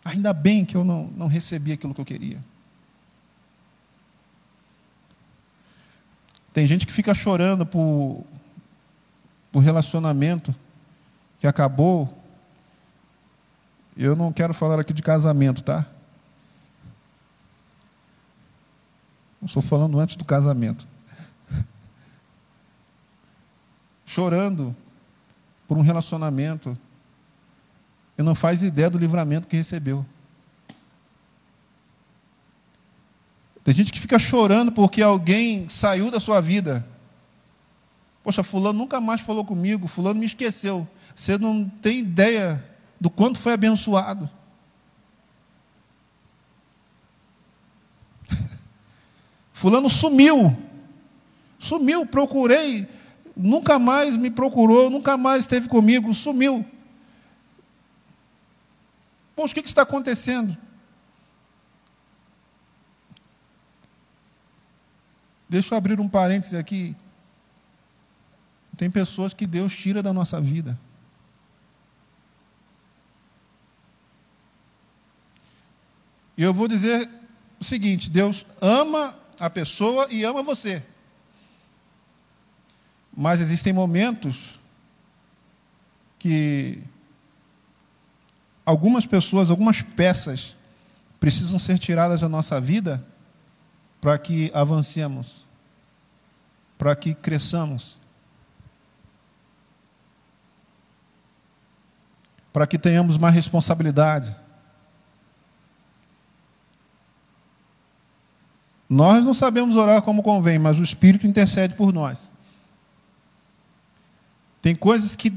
Ainda 0.08 0.32
bem 0.32 0.64
que 0.64 0.74
eu 0.74 0.84
não, 0.84 1.08
não 1.08 1.26
recebi 1.26 1.70
aquilo 1.70 1.94
que 1.94 2.00
eu 2.00 2.04
queria. 2.04 2.42
Tem 6.50 6.66
gente 6.66 6.86
que 6.86 6.92
fica 6.92 7.14
chorando 7.14 7.66
por, 7.66 8.24
por 9.52 9.60
relacionamento 9.60 10.54
que 11.38 11.46
acabou. 11.46 12.16
Eu 13.94 14.16
não 14.16 14.32
quero 14.32 14.54
falar 14.54 14.80
aqui 14.80 14.94
de 14.94 15.02
casamento, 15.02 15.62
tá? 15.62 15.86
Estou 19.42 19.62
falando 19.62 20.00
antes 20.00 20.16
do 20.16 20.24
casamento. 20.24 20.88
Chorando 24.06 24.74
por 25.66 25.76
um 25.76 25.82
relacionamento 25.82 26.78
e 28.18 28.22
não 28.22 28.34
faz 28.34 28.64
ideia 28.64 28.90
do 28.90 28.98
livramento 28.98 29.46
que 29.46 29.56
recebeu. 29.56 30.04
Tem 33.62 33.72
gente 33.72 33.92
que 33.92 34.00
fica 34.00 34.18
chorando 34.18 34.72
porque 34.72 35.00
alguém 35.00 35.68
saiu 35.68 36.10
da 36.10 36.18
sua 36.18 36.40
vida. 36.40 36.84
Poxa, 38.24 38.42
fulano 38.42 38.76
nunca 38.76 39.00
mais 39.00 39.20
falou 39.20 39.44
comigo, 39.44 39.86
fulano 39.86 40.18
me 40.18 40.26
esqueceu. 40.26 40.88
Você 41.14 41.38
não 41.38 41.68
tem 41.68 42.00
ideia 42.00 42.64
do 43.00 43.08
quanto 43.08 43.38
foi 43.38 43.52
abençoado. 43.52 44.28
Fulano 49.52 49.88
sumiu. 49.88 50.56
Sumiu, 51.58 52.06
procurei, 52.06 52.86
nunca 53.36 53.78
mais 53.78 54.16
me 54.16 54.30
procurou, 54.30 54.88
nunca 54.88 55.16
mais 55.16 55.40
esteve 55.44 55.68
comigo, 55.68 56.14
sumiu. 56.14 56.64
Poxa, 59.38 59.52
o 59.52 59.62
que, 59.62 59.68
está 59.68 59.82
acontecendo? 59.82 60.58
Deixa 65.48 65.72
eu 65.72 65.78
abrir 65.78 66.00
um 66.00 66.08
parêntese 66.08 66.56
aqui. 66.56 66.96
Tem 68.76 68.90
pessoas 68.90 69.32
que 69.32 69.46
Deus 69.46 69.76
tira 69.76 70.02
da 70.02 70.12
nossa 70.12 70.40
vida. 70.40 70.76
E 76.36 76.42
eu 76.42 76.52
vou 76.52 76.66
dizer 76.66 77.08
o 77.60 77.64
seguinte: 77.64 78.10
Deus 78.10 78.44
ama 78.60 79.16
a 79.38 79.48
pessoa 79.48 80.08
e 80.10 80.24
ama 80.24 80.42
você. 80.42 80.84
Mas 83.16 83.40
existem 83.40 83.72
momentos 83.72 84.58
que 86.18 86.82
algumas 88.68 89.06
pessoas, 89.06 89.48
algumas 89.48 89.80
peças 89.80 90.54
precisam 91.18 91.58
ser 91.58 91.78
tiradas 91.78 92.20
da 92.20 92.28
nossa 92.28 92.60
vida 92.60 93.02
para 93.98 94.18
que 94.18 94.50
avancemos, 94.52 95.46
para 96.76 96.94
que 96.94 97.14
cresçamos, 97.14 97.96
para 102.52 102.66
que 102.66 102.78
tenhamos 102.78 103.16
mais 103.16 103.34
responsabilidade. 103.34 104.36
Nós 108.86 109.24
não 109.24 109.32
sabemos 109.32 109.76
orar 109.76 110.02
como 110.02 110.22
convém, 110.22 110.58
mas 110.58 110.78
o 110.78 110.84
Espírito 110.84 111.26
intercede 111.26 111.74
por 111.74 111.90
nós. 111.90 112.30
Tem 114.60 114.74
coisas 114.74 115.16
que 115.16 115.32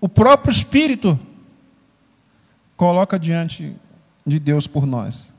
o 0.00 0.08
próprio 0.08 0.50
Espírito 0.50 1.20
coloca 2.80 3.18
diante 3.18 3.76
de 4.26 4.40
Deus 4.40 4.66
por 4.66 4.86
nós. 4.86 5.34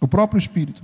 O 0.00 0.08
próprio 0.08 0.40
Espírito. 0.40 0.82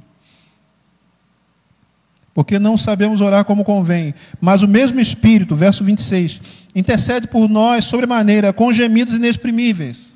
Porque 2.33 2.61
não 2.61 2.79
sabemos 2.79 3.21
orar 3.21 3.45
como 3.45 3.65
convém, 3.65 4.15
mas 4.41 4.63
o 4.63 4.69
mesmo 4.69 5.01
Espírito, 5.01 5.57
verso 5.57 5.83
26, 5.83 6.41
intercede 6.77 7.27
por 7.27 7.49
nós 7.49 7.87
sobremaneira 7.87 8.53
com 8.53 8.73
gemidos 8.73 9.15
inexprimíveis. 9.15 10.13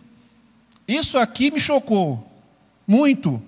Isso 0.86 1.18
aqui 1.18 1.50
me 1.50 1.58
chocou 1.58 2.24
muito. 2.86 3.42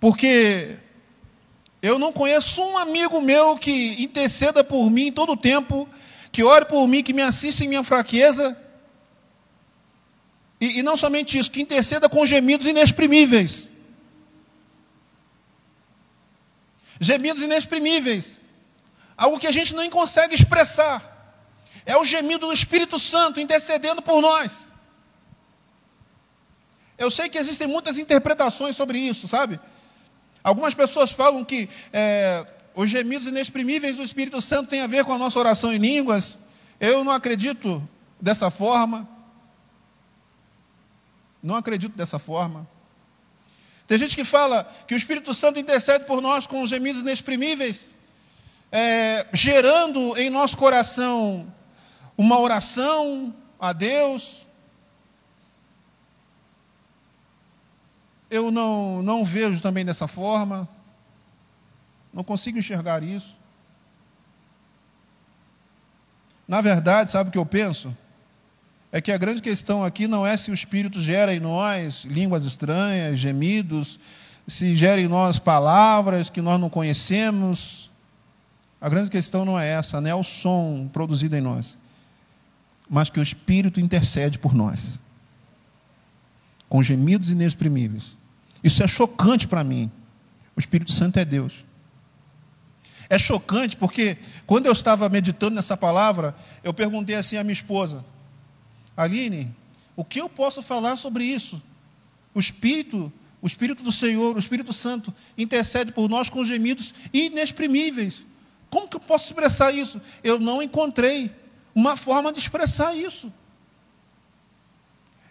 Porque 0.00 0.76
eu 1.82 1.98
não 1.98 2.10
conheço 2.10 2.62
um 2.62 2.78
amigo 2.78 3.20
meu 3.20 3.58
que 3.58 4.02
interceda 4.02 4.64
por 4.64 4.90
mim 4.90 5.12
todo 5.12 5.32
o 5.32 5.36
tempo, 5.36 5.86
que 6.32 6.42
ore 6.42 6.64
por 6.64 6.88
mim, 6.88 7.02
que 7.02 7.12
me 7.12 7.20
assista 7.20 7.62
em 7.64 7.68
minha 7.68 7.84
fraqueza. 7.84 8.63
E, 10.60 10.78
e 10.78 10.82
não 10.82 10.96
somente 10.96 11.38
isso, 11.38 11.50
que 11.50 11.60
interceda 11.60 12.08
com 12.08 12.24
gemidos 12.24 12.66
inexprimíveis. 12.66 13.68
Gemidos 17.00 17.42
inexprimíveis. 17.42 18.40
Algo 19.16 19.38
que 19.38 19.46
a 19.46 19.52
gente 19.52 19.74
nem 19.74 19.90
consegue 19.90 20.34
expressar. 20.34 21.12
É 21.86 21.96
o 21.96 22.04
gemido 22.04 22.46
do 22.46 22.52
Espírito 22.52 22.98
Santo 22.98 23.40
intercedendo 23.40 24.00
por 24.00 24.20
nós. 24.20 24.72
Eu 26.96 27.10
sei 27.10 27.28
que 27.28 27.36
existem 27.36 27.66
muitas 27.66 27.98
interpretações 27.98 28.76
sobre 28.76 28.98
isso, 28.98 29.26
sabe? 29.26 29.60
Algumas 30.42 30.74
pessoas 30.74 31.12
falam 31.12 31.44
que 31.44 31.68
é, 31.92 32.46
os 32.74 32.88
gemidos 32.88 33.26
inexprimíveis 33.26 33.96
do 33.96 34.02
Espírito 34.02 34.40
Santo 34.40 34.70
têm 34.70 34.80
a 34.80 34.86
ver 34.86 35.04
com 35.04 35.12
a 35.12 35.18
nossa 35.18 35.38
oração 35.38 35.72
em 35.72 35.78
línguas. 35.78 36.38
Eu 36.80 37.04
não 37.04 37.12
acredito 37.12 37.86
dessa 38.20 38.50
forma. 38.50 39.08
Não 41.44 41.56
acredito 41.56 41.94
dessa 41.94 42.18
forma. 42.18 42.66
Tem 43.86 43.98
gente 43.98 44.16
que 44.16 44.24
fala 44.24 44.64
que 44.88 44.94
o 44.94 44.96
Espírito 44.96 45.34
Santo 45.34 45.58
intercede 45.58 46.06
por 46.06 46.22
nós 46.22 46.46
com 46.46 46.66
gemidos 46.66 47.02
inexprimíveis, 47.02 47.94
é, 48.72 49.26
gerando 49.30 50.16
em 50.16 50.30
nosso 50.30 50.56
coração 50.56 51.52
uma 52.16 52.38
oração 52.38 53.34
a 53.60 53.74
Deus, 53.74 54.46
eu 58.30 58.50
não, 58.50 59.02
não 59.02 59.22
vejo 59.22 59.60
também 59.60 59.84
dessa 59.84 60.08
forma, 60.08 60.66
não 62.10 62.24
consigo 62.24 62.56
enxergar 62.56 63.02
isso. 63.02 63.36
Na 66.48 66.62
verdade, 66.62 67.10
sabe 67.10 67.28
o 67.28 67.32
que 67.32 67.38
eu 67.38 67.44
penso? 67.44 67.94
É 68.94 69.00
que 69.00 69.10
a 69.10 69.18
grande 69.18 69.42
questão 69.42 69.82
aqui 69.82 70.06
não 70.06 70.24
é 70.24 70.36
se 70.36 70.52
o 70.52 70.54
Espírito 70.54 71.02
gera 71.02 71.34
em 71.34 71.40
nós 71.40 72.04
línguas 72.04 72.44
estranhas, 72.44 73.18
gemidos, 73.18 73.98
se 74.46 74.76
gera 74.76 75.00
em 75.00 75.08
nós 75.08 75.36
palavras 75.36 76.30
que 76.30 76.40
nós 76.40 76.60
não 76.60 76.70
conhecemos. 76.70 77.90
A 78.80 78.88
grande 78.88 79.10
questão 79.10 79.44
não 79.44 79.58
é 79.58 79.68
essa, 79.68 80.00
não 80.00 80.08
é 80.08 80.14
o 80.14 80.22
som 80.22 80.88
produzido 80.92 81.34
em 81.34 81.40
nós, 81.40 81.76
mas 82.88 83.10
que 83.10 83.18
o 83.18 83.22
Espírito 83.22 83.80
intercede 83.80 84.38
por 84.38 84.54
nós, 84.54 85.00
com 86.68 86.80
gemidos 86.80 87.32
inexprimíveis. 87.32 88.16
Isso 88.62 88.80
é 88.80 88.86
chocante 88.86 89.48
para 89.48 89.64
mim. 89.64 89.90
O 90.54 90.60
Espírito 90.60 90.92
Santo 90.92 91.18
é 91.18 91.24
Deus. 91.24 91.64
É 93.10 93.18
chocante 93.18 93.76
porque 93.76 94.18
quando 94.46 94.66
eu 94.66 94.72
estava 94.72 95.08
meditando 95.08 95.56
nessa 95.56 95.76
palavra, 95.76 96.32
eu 96.62 96.72
perguntei 96.72 97.16
assim 97.16 97.36
à 97.36 97.42
minha 97.42 97.52
esposa: 97.52 98.04
Aline, 98.96 99.54
o 99.96 100.04
que 100.04 100.20
eu 100.20 100.28
posso 100.28 100.62
falar 100.62 100.96
sobre 100.96 101.24
isso? 101.24 101.62
O 102.34 102.40
Espírito, 102.40 103.12
o 103.40 103.46
Espírito 103.46 103.82
do 103.82 103.92
Senhor, 103.92 104.34
o 104.34 104.38
Espírito 104.38 104.72
Santo 104.72 105.14
intercede 105.36 105.92
por 105.92 106.08
nós 106.08 106.28
com 106.28 106.44
gemidos 106.44 106.94
inexprimíveis. 107.12 108.24
Como 108.70 108.88
que 108.88 108.96
eu 108.96 109.00
posso 109.00 109.26
expressar 109.26 109.72
isso? 109.72 110.00
Eu 110.22 110.38
não 110.38 110.62
encontrei 110.62 111.30
uma 111.74 111.96
forma 111.96 112.32
de 112.32 112.38
expressar 112.38 112.94
isso. 112.96 113.32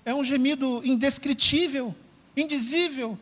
É 0.06 0.14
um 0.14 0.24
gemido 0.24 0.82
indescritível 0.86 1.96
indizível, 2.36 3.18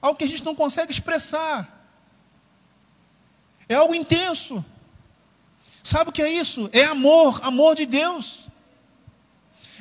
algo 0.00 0.18
que 0.18 0.24
a 0.24 0.28
gente 0.28 0.44
não 0.44 0.54
consegue 0.54 0.92
expressar. 0.92 1.72
É 3.68 3.74
algo 3.74 3.94
intenso. 3.94 4.64
Sabe 5.82 6.10
o 6.10 6.12
que 6.12 6.22
é 6.22 6.30
isso? 6.30 6.70
É 6.72 6.84
amor, 6.84 7.40
amor 7.42 7.74
de 7.74 7.86
Deus. 7.86 8.45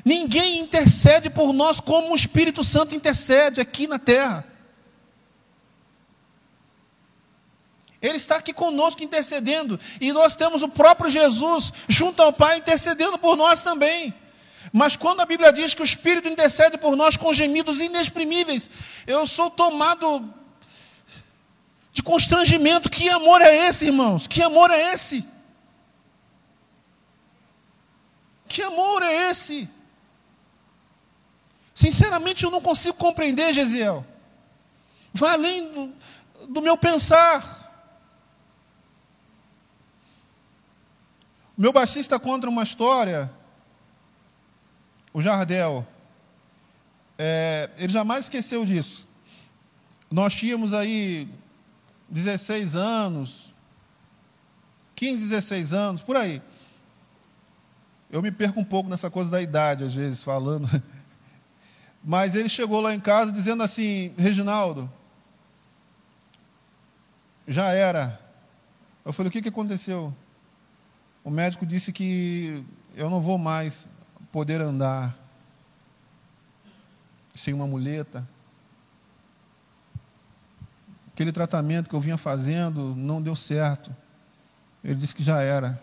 Ninguém 0.06 0.60
intercede 0.60 1.32
por 1.32 1.51
nós 1.51 1.80
como 1.80 2.12
o 2.12 2.16
Espírito 2.16 2.64
Santo 2.64 2.93
intercede 2.93 3.60
aqui 3.60 3.88
na 3.88 3.97
terra. 3.97 4.45
Ele 7.99 8.18
está 8.18 8.36
aqui 8.36 8.53
conosco 8.53 9.03
intercedendo, 9.03 9.80
e 9.99 10.14
nós 10.14 10.36
temos 10.36 10.62
o 10.62 10.70
próprio 10.70 11.10
Jesus 11.10 11.74
junto 11.89 12.22
ao 12.22 12.32
Pai 12.32 12.58
intercedendo 12.58 13.18
por 13.18 13.36
nós 13.36 13.64
também. 13.64 14.14
Mas 14.72 14.95
quando 14.95 15.22
a 15.22 15.26
Bíblia 15.26 15.51
diz 15.51 15.74
que 15.74 15.82
o 15.82 15.86
Espírito 15.86 16.28
intercede 16.28 16.78
por 16.78 16.95
nós 16.95 17.18
com 17.18 17.34
gemidos 17.34 17.80
inexprimíveis, 17.80 18.70
eu 19.08 19.26
sou 19.26 19.49
tomado 19.49 20.32
de 21.91 22.03
constrangimento. 22.03 22.91
Que 22.91 23.10
amor 23.10 23.41
é 23.41 23.56
esse, 23.70 23.86
irmãos? 23.86 24.28
Que 24.28 24.43
amor 24.43 24.70
é 24.70 24.93
esse? 24.93 25.26
Que 28.47 28.62
amor 28.62 29.01
é 29.01 29.32
esse? 29.32 29.68
Sinceramente, 31.76 32.46
eu 32.46 32.50
não 32.50 32.62
consigo 32.62 32.96
compreender, 32.96 33.54
Gesiel. 33.54 34.06
Vai 35.14 35.34
além 35.34 35.72
do, 35.74 35.94
do 36.48 36.62
meu 36.62 36.78
pensar. 36.78 37.64
Meu 41.58 41.74
baixista 41.74 42.18
conta 42.18 42.48
uma 42.48 42.64
história, 42.64 43.32
o 45.14 45.22
Jardel. 45.22 45.86
É, 47.18 47.70
ele 47.78 47.92
jamais 47.92 48.26
esqueceu 48.26 48.66
disso. 48.66 49.06
Nós 50.10 50.34
tínhamos 50.34 50.74
aí 50.74 51.30
16 52.10 52.76
anos, 52.76 53.54
15, 54.96 55.28
16 55.28 55.74
anos, 55.74 56.02
por 56.02 56.16
aí. 56.16 56.42
Eu 58.10 58.22
me 58.22 58.32
perco 58.32 58.62
um 58.62 58.66
pouco 58.66 58.90
nessa 58.90 59.10
coisa 59.10 59.32
da 59.32 59.42
idade, 59.42 59.84
às 59.84 59.94
vezes, 59.94 60.24
falando. 60.24 60.70
Mas 62.08 62.36
ele 62.36 62.47
chegou 62.47 62.82
lá 62.82 62.93
em 62.93 62.99
casa 62.99 63.32
dizendo 63.32 63.64
assim: 63.64 64.14
Reginaldo, 64.16 64.88
já 67.47 67.72
era. 67.72 68.22
Eu 69.03 69.12
falei: 69.12 69.30
o 69.30 69.32
que, 69.32 69.41
que 69.41 69.49
aconteceu? 69.49 70.16
O 71.24 71.32
médico 71.32 71.66
disse 71.66 71.91
que 71.91 72.64
eu 72.95 73.10
não 73.10 73.20
vou 73.20 73.39
mais 73.39 73.89
poder 74.32 74.62
andar 74.62 75.18
sem 77.34 77.56
uma 77.56 77.66
muleta. 77.66 78.28
Aquele 81.12 81.32
tratamento 81.32 81.89
que 81.89 81.95
eu 81.95 82.01
vinha 82.01 82.18
fazendo 82.18 82.93
não 82.95 83.20
deu 83.20 83.36
certo. 83.36 83.95
Ele 84.84 84.93
disse 84.93 85.16
que 85.16 85.24
já 85.24 85.41
era. 85.41 85.82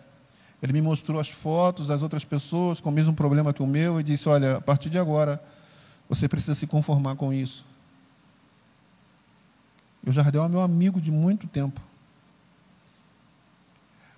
Ele 0.61 0.71
me 0.71 0.81
mostrou 0.81 1.19
as 1.19 1.27
fotos 1.27 1.89
das 1.89 2.01
outras 2.01 2.23
pessoas 2.23 2.79
com 2.79 2.87
o 2.87 2.93
mesmo 2.93 3.13
problema 3.13 3.53
que 3.53 3.61
o 3.61 3.67
meu 3.67 3.99
e 3.99 4.03
disse: 4.03 4.29
Olha, 4.29 4.55
a 4.55 4.61
partir 4.61 4.89
de 4.89 4.97
agora, 4.97 5.43
você 6.07 6.27
precisa 6.27 6.55
se 6.55 6.67
conformar 6.67 7.15
com 7.15 7.33
isso. 7.33 7.65
E 10.03 10.09
o 10.09 10.13
Jardel 10.13 10.43
é 10.43 10.49
meu 10.49 10.61
amigo 10.61 11.01
de 11.01 11.11
muito 11.11 11.47
tempo. 11.47 11.81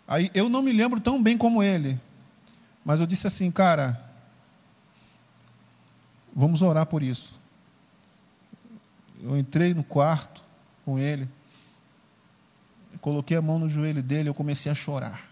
Aí 0.07 0.29
eu 0.33 0.49
não 0.49 0.61
me 0.61 0.71
lembro 0.71 0.99
tão 0.99 1.21
bem 1.21 1.37
como 1.37 1.63
ele, 1.63 1.99
mas 2.83 2.99
eu 2.99 3.07
disse 3.07 3.25
assim, 3.27 3.49
cara, 3.49 4.03
vamos 6.35 6.61
orar 6.61 6.85
por 6.85 7.01
isso. 7.01 7.39
Eu 9.21 9.37
entrei 9.37 9.73
no 9.73 9.83
quarto 9.83 10.43
com 10.83 10.99
ele, 10.99 11.27
coloquei 13.01 13.37
a 13.37 13.41
mão 13.41 13.57
no 13.57 13.69
joelho 13.69 14.03
dele, 14.03 14.29
eu 14.29 14.33
comecei 14.33 14.71
a 14.71 14.75
chorar, 14.75 15.27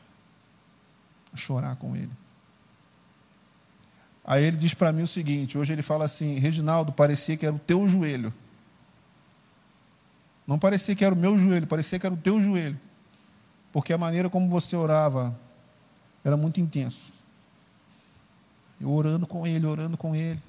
a 1.32 1.38
chorar 1.38 1.76
com 1.76 1.96
ele. 1.96 2.12
Aí 4.26 4.44
ele 4.44 4.58
diz 4.58 4.74
para 4.74 4.94
mim 4.94 5.04
o 5.04 5.08
seguinte: 5.08 5.58
hoje 5.58 5.74
ele 5.74 5.82
fala 5.82 6.06
assim, 6.06 6.40
Reginaldo, 6.40 6.92
parecia 6.92 7.36
que 7.38 7.46
era 7.46 7.56
o 7.56 7.60
teu 7.60 7.88
joelho. 7.88 8.34
Não 10.46 10.60
parecia 10.60 10.96
que 10.96 11.06
era 11.06 11.14
o 11.14 11.18
meu 11.18 11.38
joelho, 11.38 11.68
parecia 11.68 12.00
que 12.00 12.06
era 12.06 12.14
o 12.14 12.18
teu 12.18 12.42
joelho 12.42 12.80
porque 13.74 13.92
a 13.92 13.98
maneira 13.98 14.30
como 14.30 14.48
você 14.48 14.76
orava 14.76 15.36
era 16.24 16.38
muito 16.38 16.62
intenso. 16.62 17.12
Eu 18.80 18.92
orando 18.92 19.26
com 19.26 19.48
ele, 19.48 19.66
orando 19.66 19.98
com 19.98 20.16
ele. 20.16 20.40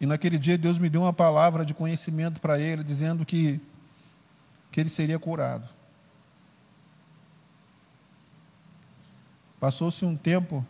E 0.00 0.04
naquele 0.04 0.36
dia 0.36 0.58
Deus 0.58 0.78
me 0.78 0.90
deu 0.90 1.02
uma 1.02 1.12
palavra 1.12 1.64
de 1.64 1.72
conhecimento 1.72 2.40
para 2.40 2.58
ele, 2.58 2.82
dizendo 2.82 3.24
que, 3.24 3.60
que 4.72 4.80
ele 4.80 4.90
seria 4.90 5.18
curado. 5.18 5.66
Passou-se 9.66 10.04
um 10.04 10.16
tempo, 10.16 10.64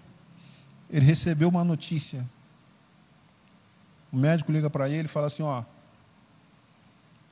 ele 0.88 1.04
recebeu 1.04 1.50
uma 1.50 1.62
notícia. 1.62 2.26
O 4.10 4.16
médico 4.16 4.50
liga 4.50 4.70
para 4.70 4.88
ele 4.88 5.04
e 5.04 5.08
fala 5.08 5.26
assim: 5.26 5.42
Ó, 5.42 5.62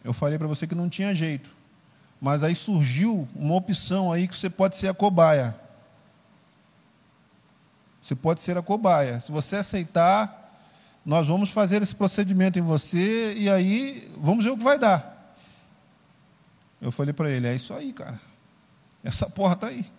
eu 0.04 0.12
falei 0.12 0.36
para 0.36 0.46
você 0.46 0.66
que 0.66 0.74
não 0.74 0.90
tinha 0.90 1.14
jeito. 1.14 1.50
Mas 2.20 2.44
aí 2.44 2.54
surgiu 2.54 3.26
uma 3.34 3.54
opção 3.54 4.12
aí 4.12 4.28
que 4.28 4.36
você 4.36 4.50
pode 4.50 4.76
ser 4.76 4.88
a 4.88 4.92
cobaia. 4.92 5.58
Você 8.02 8.14
pode 8.14 8.42
ser 8.42 8.58
a 8.58 8.62
cobaia. 8.62 9.18
Se 9.18 9.32
você 9.32 9.56
aceitar, 9.56 10.60
nós 11.02 11.26
vamos 11.26 11.48
fazer 11.48 11.82
esse 11.82 11.94
procedimento 11.94 12.58
em 12.58 12.62
você 12.62 13.32
e 13.38 13.48
aí 13.48 14.12
vamos 14.18 14.44
ver 14.44 14.50
o 14.50 14.58
que 14.58 14.64
vai 14.64 14.78
dar. 14.78 15.34
Eu 16.78 16.92
falei 16.92 17.14
para 17.14 17.30
ele: 17.30 17.46
é 17.46 17.54
isso 17.54 17.72
aí, 17.72 17.90
cara. 17.90 18.20
Essa 19.02 19.30
porra 19.30 19.54
está 19.54 19.68
aí. 19.68 19.90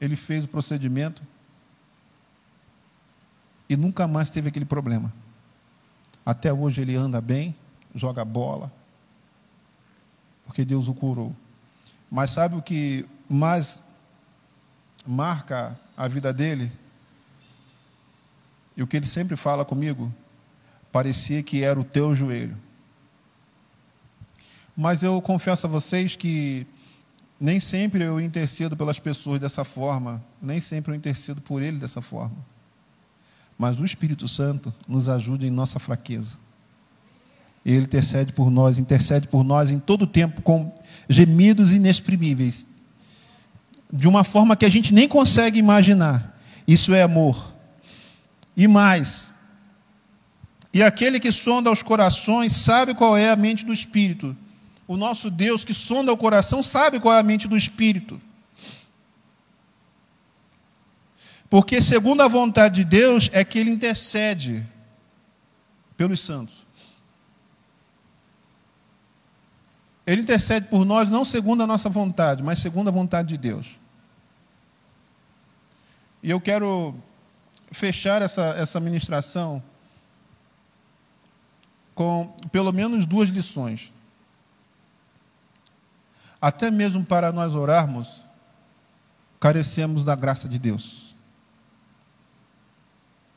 Ele 0.00 0.16
fez 0.16 0.44
o 0.44 0.48
procedimento 0.48 1.22
e 3.68 3.76
nunca 3.76 4.06
mais 4.06 4.30
teve 4.30 4.48
aquele 4.48 4.64
problema. 4.64 5.12
Até 6.24 6.52
hoje 6.52 6.80
ele 6.80 6.94
anda 6.94 7.20
bem, 7.20 7.54
joga 7.94 8.24
bola, 8.24 8.72
porque 10.44 10.64
Deus 10.64 10.88
o 10.88 10.94
curou. 10.94 11.34
Mas 12.10 12.30
sabe 12.30 12.56
o 12.56 12.62
que 12.62 13.06
mais 13.28 13.82
marca 15.06 15.78
a 15.96 16.08
vida 16.08 16.32
dele? 16.32 16.70
E 18.76 18.82
o 18.82 18.86
que 18.86 18.96
ele 18.96 19.06
sempre 19.06 19.36
fala 19.36 19.64
comigo? 19.64 20.12
Parecia 20.92 21.42
que 21.42 21.62
era 21.62 21.78
o 21.78 21.84
teu 21.84 22.14
joelho. 22.14 22.56
Mas 24.76 25.02
eu 25.02 25.20
confesso 25.20 25.66
a 25.66 25.68
vocês 25.68 26.16
que 26.16 26.66
nem 27.40 27.60
sempre 27.60 28.02
eu 28.02 28.20
intercedo 28.20 28.76
pelas 28.76 28.98
pessoas 28.98 29.38
dessa 29.38 29.64
forma, 29.64 30.24
nem 30.40 30.60
sempre 30.60 30.92
eu 30.92 30.96
intercedo 30.96 31.40
por 31.40 31.62
ele 31.62 31.78
dessa 31.78 32.00
forma. 32.00 32.36
Mas 33.56 33.78
o 33.78 33.84
Espírito 33.84 34.26
Santo 34.26 34.72
nos 34.86 35.08
ajuda 35.08 35.46
em 35.46 35.50
nossa 35.50 35.78
fraqueza. 35.78 36.36
Ele 37.64 37.84
intercede 37.84 38.32
por 38.32 38.50
nós, 38.50 38.78
intercede 38.78 39.28
por 39.28 39.44
nós 39.44 39.70
em 39.70 39.78
todo 39.78 40.02
o 40.02 40.06
tempo 40.06 40.42
com 40.42 40.72
gemidos 41.08 41.72
inexprimíveis, 41.72 42.66
de 43.92 44.08
uma 44.08 44.24
forma 44.24 44.56
que 44.56 44.64
a 44.64 44.68
gente 44.68 44.92
nem 44.92 45.08
consegue 45.08 45.58
imaginar. 45.58 46.38
Isso 46.66 46.94
é 46.94 47.02
amor. 47.02 47.54
E 48.56 48.66
mais, 48.66 49.32
e 50.72 50.82
aquele 50.82 51.18
que 51.18 51.32
sonda 51.32 51.70
os 51.70 51.82
corações 51.82 52.54
sabe 52.54 52.94
qual 52.94 53.16
é 53.16 53.30
a 53.30 53.36
mente 53.36 53.64
do 53.64 53.72
Espírito. 53.72 54.36
O 54.88 54.96
nosso 54.96 55.30
Deus 55.30 55.64
que 55.64 55.74
sonda 55.74 56.12
o 56.12 56.16
coração 56.16 56.62
sabe 56.62 56.98
qual 56.98 57.14
é 57.14 57.20
a 57.20 57.22
mente 57.22 57.46
do 57.46 57.56
Espírito. 57.56 58.18
Porque, 61.50 61.80
segundo 61.80 62.22
a 62.22 62.28
vontade 62.28 62.76
de 62.76 62.84
Deus, 62.84 63.28
é 63.32 63.44
que 63.44 63.58
Ele 63.58 63.70
intercede 63.70 64.66
pelos 65.94 66.20
santos. 66.20 66.66
Ele 70.06 70.22
intercede 70.22 70.68
por 70.68 70.86
nós 70.86 71.10
não 71.10 71.22
segundo 71.22 71.62
a 71.62 71.66
nossa 71.66 71.90
vontade, 71.90 72.42
mas 72.42 72.58
segundo 72.58 72.88
a 72.88 72.90
vontade 72.90 73.28
de 73.28 73.36
Deus. 73.36 73.78
E 76.22 76.30
eu 76.30 76.40
quero 76.40 76.94
fechar 77.70 78.22
essa, 78.22 78.54
essa 78.56 78.80
ministração 78.80 79.62
com 81.94 82.34
pelo 82.50 82.72
menos 82.72 83.04
duas 83.04 83.28
lições. 83.28 83.92
Até 86.40 86.70
mesmo 86.70 87.04
para 87.04 87.32
nós 87.32 87.54
orarmos, 87.54 88.22
carecemos 89.40 90.04
da 90.04 90.14
graça 90.14 90.48
de 90.48 90.58
Deus. 90.58 91.16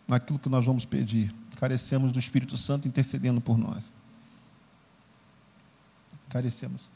Naquilo 0.08 0.40
que 0.40 0.50
nós 0.50 0.66
vamos 0.66 0.86
pedir, 0.86 1.34
carecemos 1.58 2.12
do 2.12 2.20
Espírito 2.20 2.58
Santo 2.58 2.88
intercedendo 2.88 3.42
por 3.42 3.58
nós 3.58 3.94
carecemos. 6.32 6.90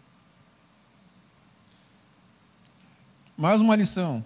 Mais 3.38 3.60
uma 3.60 3.76
lição. 3.76 4.24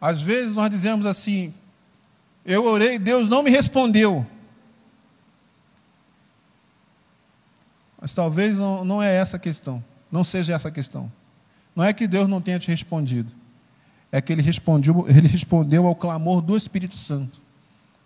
Às 0.00 0.20
vezes 0.20 0.56
nós 0.56 0.68
dizemos 0.68 1.06
assim: 1.06 1.54
eu 2.44 2.64
orei, 2.64 2.98
Deus 2.98 3.28
não 3.28 3.42
me 3.42 3.50
respondeu. 3.50 4.26
Mas 8.00 8.12
talvez 8.12 8.58
não, 8.58 8.84
não 8.84 9.02
é 9.02 9.14
essa 9.14 9.36
a 9.36 9.40
questão. 9.40 9.82
Não 10.14 10.22
seja 10.22 10.54
essa 10.54 10.68
a 10.68 10.70
questão. 10.70 11.10
Não 11.74 11.82
é 11.82 11.92
que 11.92 12.06
Deus 12.06 12.28
não 12.28 12.40
tenha 12.40 12.56
te 12.56 12.68
respondido. 12.68 13.32
é 14.12 14.20
que 14.20 14.32
ele 14.32 14.42
respondeu, 14.42 15.06
ele 15.08 15.26
respondeu 15.26 15.88
ao 15.88 15.96
clamor 15.96 16.40
do 16.40 16.56
Espírito 16.56 16.96
Santo, 16.96 17.40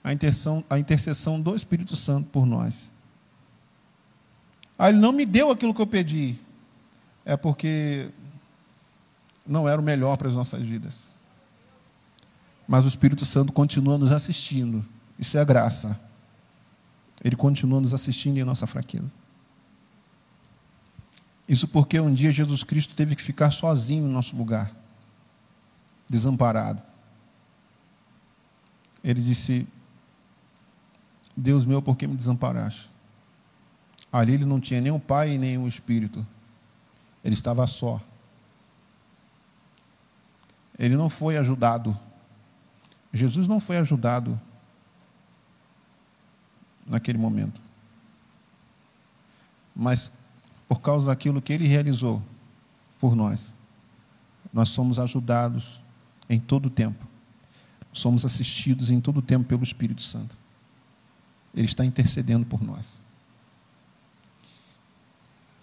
a 0.03 0.11
intercessão, 0.11 0.65
a 0.71 0.79
intercessão 0.79 1.39
do 1.39 1.55
Espírito 1.55 1.95
Santo 1.95 2.31
por 2.31 2.47
nós. 2.47 2.91
Ah, 4.79 4.89
ele 4.89 4.97
não 4.97 5.13
me 5.13 5.27
deu 5.27 5.51
aquilo 5.51 5.75
que 5.75 5.83
eu 5.83 5.87
pedi. 5.87 6.39
É 7.27 7.37
porque 7.37 8.09
não 9.47 9.69
era 9.69 9.79
o 9.79 9.85
melhor 9.85 10.17
para 10.17 10.31
as 10.31 10.35
nossas 10.35 10.65
vidas. 10.65 11.11
Mas 12.67 12.87
o 12.87 12.89
Espírito 12.89 13.27
Santo 13.27 13.53
continua 13.53 13.99
nos 13.99 14.13
assistindo. 14.13 14.83
Isso 15.19 15.37
é 15.37 15.43
a 15.43 15.45
graça. 15.45 16.01
Ele 17.23 17.37
continua 17.37 17.83
nos 17.83 17.93
assistindo 17.93 18.39
em 18.39 18.45
nossa 18.45 18.67
fraqueza. 18.67 19.18
Isso 21.49 21.67
porque 21.67 21.99
um 21.99 22.13
dia 22.13 22.31
Jesus 22.31 22.63
Cristo 22.63 22.95
teve 22.95 23.17
que 23.17 23.23
ficar 23.23 23.51
sozinho 23.51 24.05
no 24.05 24.13
nosso 24.13 24.37
lugar, 24.37 24.71
desamparado. 26.09 26.83
Ele 29.03 29.23
disse: 29.23 29.67
Deus 31.35 31.65
meu, 31.65 31.81
por 31.81 31.97
que 31.97 32.07
me 32.07 32.17
desamparaste? 32.17 32.91
Ali 34.13 34.35
ele 34.35 34.45
não 34.45 34.61
tinha 34.61 34.81
nem 34.81 34.93
o 34.93 35.01
Pai 35.01 35.33
e 35.33 35.39
nem 35.39 35.57
o 35.57 35.67
Espírito. 35.67 36.27
Ele 37.25 37.35
estava 37.35 37.67
só. 37.67 38.01
Ele 40.79 40.97
não 40.97 41.09
foi 41.09 41.37
ajudado. 41.37 41.99
Jesus 43.13 43.49
não 43.49 43.59
foi 43.59 43.79
ajudado 43.79 44.39
naquele 46.87 47.19
momento. 47.19 47.61
Mas 49.75 50.13
por 50.69 50.81
causa 50.81 51.07
daquilo 51.07 51.41
que 51.41 51.53
ele 51.53 51.67
realizou 51.67 52.23
por 52.99 53.17
nós, 53.17 53.57
nós 54.53 54.69
somos 54.69 54.99
ajudados 54.99 55.81
em 56.29 56.39
todo 56.39 56.67
o 56.67 56.71
tempo. 56.71 57.07
Somos 57.93 58.25
assistidos 58.25 58.91
em 58.91 59.01
todo 59.01 59.19
o 59.19 59.23
tempo 59.23 59.47
pelo 59.47 59.63
Espírito 59.63 60.03
Santo. 60.03 60.37
Ele 61.55 61.65
está 61.65 61.85
intercedendo 61.85 62.45
por 62.45 62.63
nós. 62.63 63.03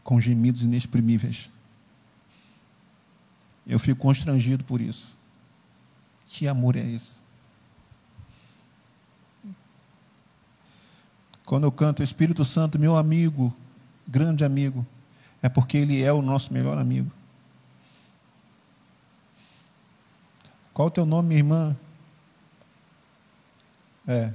Com 0.04 0.20
gemidos 0.20 0.64
inexprimíveis. 0.64 1.50
Eu 3.66 3.80
fico 3.80 4.02
constrangido 4.02 4.64
por 4.64 4.82
isso. 4.82 5.16
Que 6.26 6.48
amor 6.48 6.76
é 6.76 6.84
esse? 6.84 7.24
Quando 11.46 11.66
eu 11.66 11.72
canto 11.72 12.02
Espírito 12.02 12.44
Santo, 12.44 12.80
meu 12.80 12.98
amigo, 12.98 13.56
grande 14.08 14.44
amigo, 14.44 14.86
é 15.46 15.50
porque 15.50 15.78
Ele 15.78 16.02
é 16.02 16.12
o 16.12 16.24
nosso 16.24 16.52
melhor 16.52 16.76
amigo. 16.76 17.12
Qual 20.74 20.88
o 20.88 20.92
teu 20.92 21.06
nome, 21.06 21.28
minha 21.28 21.40
irmã? 21.40 21.78
É. 24.08 24.34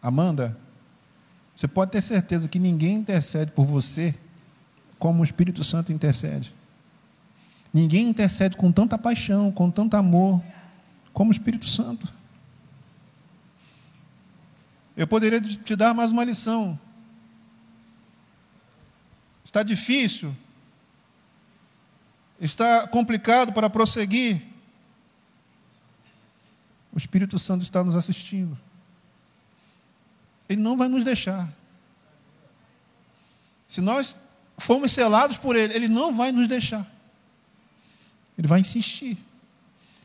Amanda? 0.00 0.56
Você 1.56 1.66
pode 1.66 1.90
ter 1.90 2.00
certeza 2.00 2.48
que 2.48 2.60
ninguém 2.60 2.94
intercede 2.94 3.50
por 3.50 3.66
você 3.66 4.14
como 4.96 5.22
o 5.22 5.24
Espírito 5.24 5.64
Santo 5.64 5.92
intercede. 5.92 6.54
Ninguém 7.74 8.08
intercede 8.08 8.56
com 8.56 8.70
tanta 8.70 8.96
paixão, 8.96 9.50
com 9.50 9.68
tanto 9.72 9.96
amor, 9.96 10.40
como 11.12 11.30
o 11.30 11.32
Espírito 11.32 11.68
Santo. 11.68 12.06
Eu 14.96 15.08
poderia 15.08 15.40
te 15.40 15.74
dar 15.74 15.92
mais 15.94 16.12
uma 16.12 16.22
lição. 16.22 16.78
Está 19.48 19.62
difícil? 19.62 20.36
Está 22.38 22.86
complicado 22.86 23.50
para 23.50 23.70
prosseguir? 23.70 24.42
O 26.92 26.98
Espírito 26.98 27.38
Santo 27.38 27.62
está 27.62 27.82
nos 27.82 27.96
assistindo. 27.96 28.58
Ele 30.50 30.60
não 30.60 30.76
vai 30.76 30.86
nos 30.86 31.02
deixar. 31.02 31.50
Se 33.66 33.80
nós 33.80 34.14
formos 34.58 34.92
selados 34.92 35.38
por 35.38 35.56
Ele, 35.56 35.72
Ele 35.72 35.88
não 35.88 36.12
vai 36.12 36.30
nos 36.30 36.46
deixar. 36.46 36.86
Ele 38.36 38.46
vai 38.46 38.60
insistir. 38.60 39.16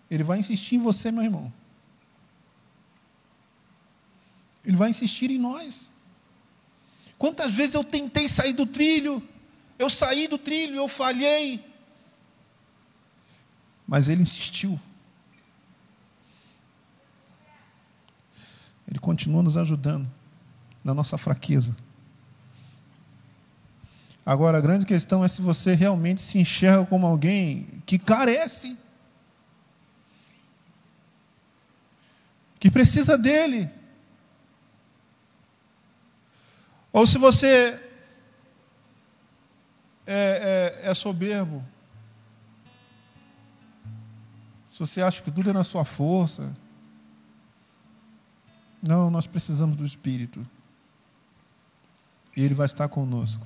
Ele 0.10 0.24
vai 0.24 0.40
insistir 0.40 0.76
em 0.76 0.80
você, 0.80 1.12
meu 1.12 1.22
irmão. 1.22 1.52
Ele 4.64 4.78
vai 4.78 4.90
insistir 4.90 5.30
em 5.30 5.38
nós. 5.38 5.92
Quantas 7.18 7.54
vezes 7.54 7.76
eu 7.76 7.84
tentei 7.84 8.30
sair 8.30 8.54
do 8.54 8.66
trilho, 8.66 9.22
eu 9.84 9.90
saí 9.90 10.28
do 10.28 10.38
trilho, 10.38 10.76
eu 10.76 10.88
falhei, 10.88 11.64
mas 13.86 14.08
ele 14.08 14.24
insistiu. 14.24 14.80
Ele 18.88 18.98
continua 19.00 19.44
nos 19.44 19.58
ajudando 19.58 20.10
na 20.84 20.94
nossa 20.94 21.18
fraqueza. 21.18 21.76
Agora, 24.26 24.58
a 24.58 24.62
grande 24.62 24.86
questão 24.86 25.24
é 25.24 25.28
se 25.28 25.42
você 25.42 25.74
realmente 25.74 26.22
se 26.22 26.38
enxerga 26.40 26.86
como 26.86 27.06
alguém 27.06 27.68
que 27.86 28.00
carece, 28.00 28.78
que 32.58 32.72
precisa 32.72 33.18
dele. 33.18 33.70
Ou 36.94 37.06
se 37.06 37.18
você 37.18 37.93
é, 40.06 40.82
é, 40.84 40.90
é 40.90 40.94
soberbo, 40.94 41.64
se 44.70 44.80
você 44.80 45.02
acha 45.04 45.22
que 45.22 45.30
tudo 45.30 45.52
é 45.52 45.54
na 45.54 45.64
sua 45.64 45.86
força, 45.86 46.52
não, 48.82 49.12
nós 49.12 49.28
precisamos 49.28 49.76
do 49.76 49.86
Espírito. 49.86 50.46
E 52.36 52.42
Ele 52.42 52.56
vai 52.56 52.66
estar 52.66 52.90
conosco 52.90 53.46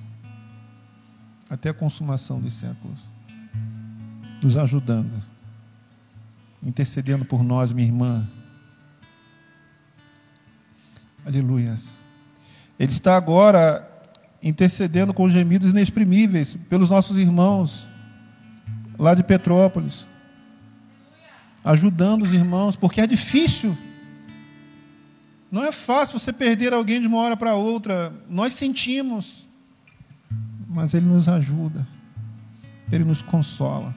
até 1.50 1.68
a 1.68 1.74
consumação 1.74 2.40
dos 2.40 2.54
séculos, 2.54 2.98
nos 4.42 4.56
ajudando, 4.56 5.22
intercedendo 6.62 7.24
por 7.24 7.42
nós, 7.42 7.72
minha 7.72 7.86
irmã. 7.86 8.26
Aleluias. 11.26 11.94
Ele 12.78 12.92
está 12.92 13.16
agora 13.16 13.86
intercedendo 14.42 15.12
com 15.12 15.28
gemidos 15.28 15.70
inexprimíveis 15.70 16.56
pelos 16.68 16.90
nossos 16.90 17.16
irmãos 17.16 17.86
lá 18.98 19.14
de 19.14 19.22
Petrópolis. 19.22 20.06
Ajudando 21.64 22.22
os 22.22 22.32
irmãos, 22.32 22.76
porque 22.76 23.00
é 23.00 23.06
difícil. 23.06 23.76
Não 25.50 25.64
é 25.64 25.72
fácil 25.72 26.18
você 26.18 26.32
perder 26.32 26.72
alguém 26.72 27.00
de 27.00 27.06
uma 27.06 27.18
hora 27.18 27.36
para 27.36 27.54
outra. 27.54 28.12
Nós 28.28 28.54
sentimos. 28.54 29.46
Mas 30.68 30.94
Ele 30.94 31.06
nos 31.06 31.28
ajuda. 31.28 31.86
Ele 32.90 33.04
nos 33.04 33.22
consola. 33.22 33.94